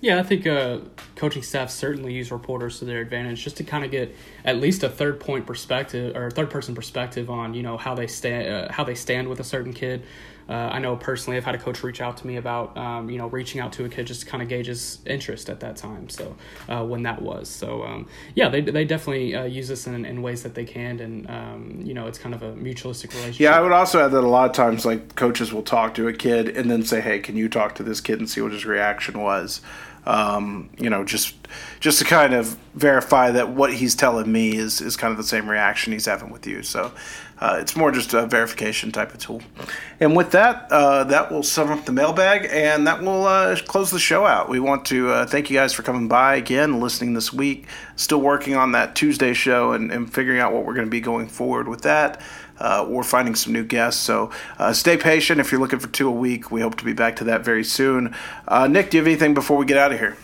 Yeah, 0.00 0.18
I 0.18 0.24
think 0.24 0.48
uh, 0.48 0.78
coaching 1.14 1.42
staff 1.42 1.70
certainly 1.70 2.12
use 2.12 2.32
reporters 2.32 2.80
to 2.80 2.84
their 2.86 3.00
advantage, 3.00 3.44
just 3.44 3.58
to 3.58 3.64
kind 3.64 3.84
of 3.84 3.90
get 3.90 4.16
at 4.44 4.56
least 4.56 4.82
a 4.82 4.88
third 4.88 5.20
point 5.20 5.46
perspective 5.46 6.16
or 6.16 6.30
third 6.30 6.50
person 6.50 6.74
perspective 6.74 7.30
on 7.30 7.52
you 7.54 7.62
know 7.62 7.76
how 7.76 7.94
they 7.94 8.06
stand 8.06 8.48
uh, 8.48 8.72
how 8.72 8.84
they 8.84 8.94
stand 8.94 9.28
with 9.28 9.38
a 9.38 9.44
certain 9.44 9.72
kid. 9.72 10.02
Uh, 10.48 10.52
I 10.52 10.78
know 10.78 10.96
personally, 10.96 11.36
I've 11.36 11.44
had 11.44 11.54
a 11.54 11.58
coach 11.58 11.82
reach 11.82 12.00
out 12.00 12.16
to 12.18 12.26
me 12.26 12.36
about 12.36 12.76
um, 12.76 13.08
you 13.10 13.18
know 13.18 13.28
reaching 13.28 13.60
out 13.60 13.72
to 13.74 13.84
a 13.84 13.88
kid 13.88 14.06
just 14.06 14.22
to 14.22 14.26
kind 14.26 14.42
of 14.42 14.48
gauge 14.48 14.66
his 14.66 14.98
interest 15.06 15.48
at 15.48 15.60
that 15.60 15.76
time. 15.76 16.08
So 16.08 16.36
uh, 16.68 16.84
when 16.84 17.02
that 17.04 17.22
was, 17.22 17.48
so 17.48 17.82
um, 17.84 18.08
yeah, 18.34 18.48
they 18.48 18.60
they 18.60 18.84
definitely 18.84 19.34
uh, 19.34 19.44
use 19.44 19.68
this 19.68 19.86
in, 19.86 20.04
in 20.04 20.22
ways 20.22 20.42
that 20.42 20.54
they 20.54 20.64
can, 20.64 21.00
and 21.00 21.30
um, 21.30 21.80
you 21.82 21.94
know 21.94 22.06
it's 22.06 22.18
kind 22.18 22.34
of 22.34 22.42
a 22.42 22.52
mutualistic 22.52 23.12
relationship. 23.14 23.40
Yeah, 23.40 23.56
I 23.56 23.60
would 23.60 23.72
also 23.72 24.04
add 24.04 24.12
that 24.12 24.24
a 24.24 24.28
lot 24.28 24.50
of 24.50 24.56
times 24.56 24.84
like 24.84 25.14
coaches 25.14 25.52
will 25.52 25.62
talk 25.62 25.94
to 25.94 26.08
a 26.08 26.12
kid 26.12 26.48
and 26.48 26.70
then 26.70 26.84
say, 26.84 27.00
hey, 27.00 27.20
can 27.20 27.36
you 27.36 27.48
talk 27.48 27.74
to 27.76 27.82
this 27.82 28.00
kid 28.00 28.18
and 28.18 28.28
see 28.28 28.40
what 28.40 28.52
his 28.52 28.66
reaction 28.66 29.20
was 29.20 29.60
um, 30.04 30.68
you 30.78 30.90
know, 30.90 31.04
just 31.04 31.34
just 31.80 31.98
to 31.98 32.04
kind 32.04 32.34
of 32.34 32.58
verify 32.74 33.30
that 33.30 33.50
what 33.50 33.72
he's 33.72 33.94
telling 33.94 34.30
me 34.30 34.56
is 34.56 34.80
is 34.80 34.96
kind 34.96 35.12
of 35.12 35.16
the 35.16 35.24
same 35.24 35.48
reaction 35.48 35.92
he's 35.92 36.06
having 36.06 36.30
with 36.30 36.46
you. 36.46 36.62
So 36.62 36.92
uh, 37.42 37.58
it's 37.60 37.74
more 37.74 37.90
just 37.90 38.14
a 38.14 38.24
verification 38.24 38.92
type 38.92 39.12
of 39.12 39.18
tool. 39.18 39.42
And 39.98 40.14
with 40.14 40.30
that, 40.30 40.70
uh, 40.70 41.02
that 41.04 41.32
will 41.32 41.42
sum 41.42 41.70
up 41.70 41.84
the 41.84 41.90
mailbag, 41.90 42.46
and 42.48 42.86
that 42.86 43.02
will 43.02 43.26
uh, 43.26 43.56
close 43.66 43.90
the 43.90 43.98
show 43.98 44.24
out. 44.24 44.48
We 44.48 44.60
want 44.60 44.84
to 44.86 45.10
uh, 45.10 45.26
thank 45.26 45.50
you 45.50 45.56
guys 45.56 45.72
for 45.72 45.82
coming 45.82 46.06
by 46.06 46.36
again, 46.36 46.78
listening 46.78 47.14
this 47.14 47.32
week. 47.32 47.66
Still 47.96 48.20
working 48.20 48.54
on 48.54 48.70
that 48.72 48.94
Tuesday 48.94 49.34
show 49.34 49.72
and, 49.72 49.90
and 49.90 50.12
figuring 50.12 50.38
out 50.38 50.52
what 50.52 50.64
we're 50.64 50.74
going 50.74 50.86
to 50.86 50.90
be 50.90 51.00
going 51.00 51.26
forward 51.26 51.66
with 51.66 51.82
that. 51.82 52.22
Uh, 52.58 52.86
we're 52.88 53.02
finding 53.02 53.34
some 53.34 53.52
new 53.52 53.64
guests. 53.64 54.00
So 54.00 54.30
uh, 54.60 54.72
stay 54.72 54.96
patient 54.96 55.40
if 55.40 55.50
you're 55.50 55.60
looking 55.60 55.80
for 55.80 55.88
two 55.88 56.06
a 56.06 56.12
week. 56.12 56.52
We 56.52 56.60
hope 56.60 56.76
to 56.76 56.84
be 56.84 56.92
back 56.92 57.16
to 57.16 57.24
that 57.24 57.44
very 57.44 57.64
soon. 57.64 58.14
Uh, 58.46 58.68
Nick, 58.68 58.90
do 58.90 58.98
you 58.98 59.00
have 59.02 59.08
anything 59.08 59.34
before 59.34 59.56
we 59.56 59.66
get 59.66 59.78
out 59.78 59.90
of 59.90 59.98
here? 59.98 60.16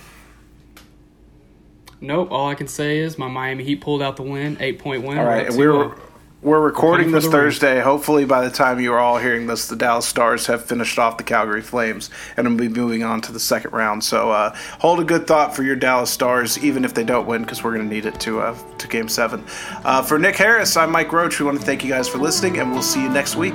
Nope. 2.00 2.30
All 2.30 2.48
I 2.48 2.54
can 2.54 2.68
say 2.68 2.98
is 2.98 3.18
my 3.18 3.26
Miami 3.26 3.64
Heat 3.64 3.80
pulled 3.80 4.02
out 4.02 4.14
the 4.14 4.22
win, 4.22 4.56
eight 4.60 4.78
point 4.78 5.02
win. 5.02 5.18
All 5.18 5.24
right, 5.24 5.48
and 5.48 5.58
we 5.58 5.66
were 5.66 5.98
we're 6.40 6.60
recording 6.60 7.10
this 7.10 7.26
Thursday. 7.26 7.76
Ring. 7.76 7.84
Hopefully, 7.84 8.24
by 8.24 8.44
the 8.44 8.50
time 8.50 8.78
you 8.78 8.92
are 8.92 8.98
all 8.98 9.18
hearing 9.18 9.46
this, 9.46 9.66
the 9.66 9.74
Dallas 9.74 10.06
Stars 10.06 10.46
have 10.46 10.64
finished 10.64 10.98
off 10.98 11.16
the 11.16 11.24
Calgary 11.24 11.62
Flames 11.62 12.10
and 12.36 12.48
will 12.48 12.56
be 12.56 12.68
moving 12.68 13.02
on 13.02 13.20
to 13.22 13.32
the 13.32 13.40
second 13.40 13.72
round. 13.72 14.04
So, 14.04 14.30
uh, 14.30 14.54
hold 14.78 15.00
a 15.00 15.04
good 15.04 15.26
thought 15.26 15.56
for 15.56 15.64
your 15.64 15.76
Dallas 15.76 16.10
Stars, 16.10 16.62
even 16.62 16.84
if 16.84 16.94
they 16.94 17.04
don't 17.04 17.26
win, 17.26 17.42
because 17.42 17.64
we're 17.64 17.74
going 17.74 17.88
to 17.88 17.94
need 17.94 18.06
it 18.06 18.20
to 18.20 18.40
uh, 18.40 18.56
to 18.78 18.88
Game 18.88 19.08
Seven. 19.08 19.44
Uh, 19.84 20.02
for 20.02 20.18
Nick 20.18 20.36
Harris, 20.36 20.76
I'm 20.76 20.92
Mike 20.92 21.12
Roach. 21.12 21.40
We 21.40 21.46
want 21.46 21.58
to 21.58 21.66
thank 21.66 21.82
you 21.82 21.90
guys 21.90 22.08
for 22.08 22.18
listening, 22.18 22.58
and 22.58 22.70
we'll 22.70 22.82
see 22.82 23.02
you 23.02 23.08
next 23.08 23.34
week. 23.34 23.54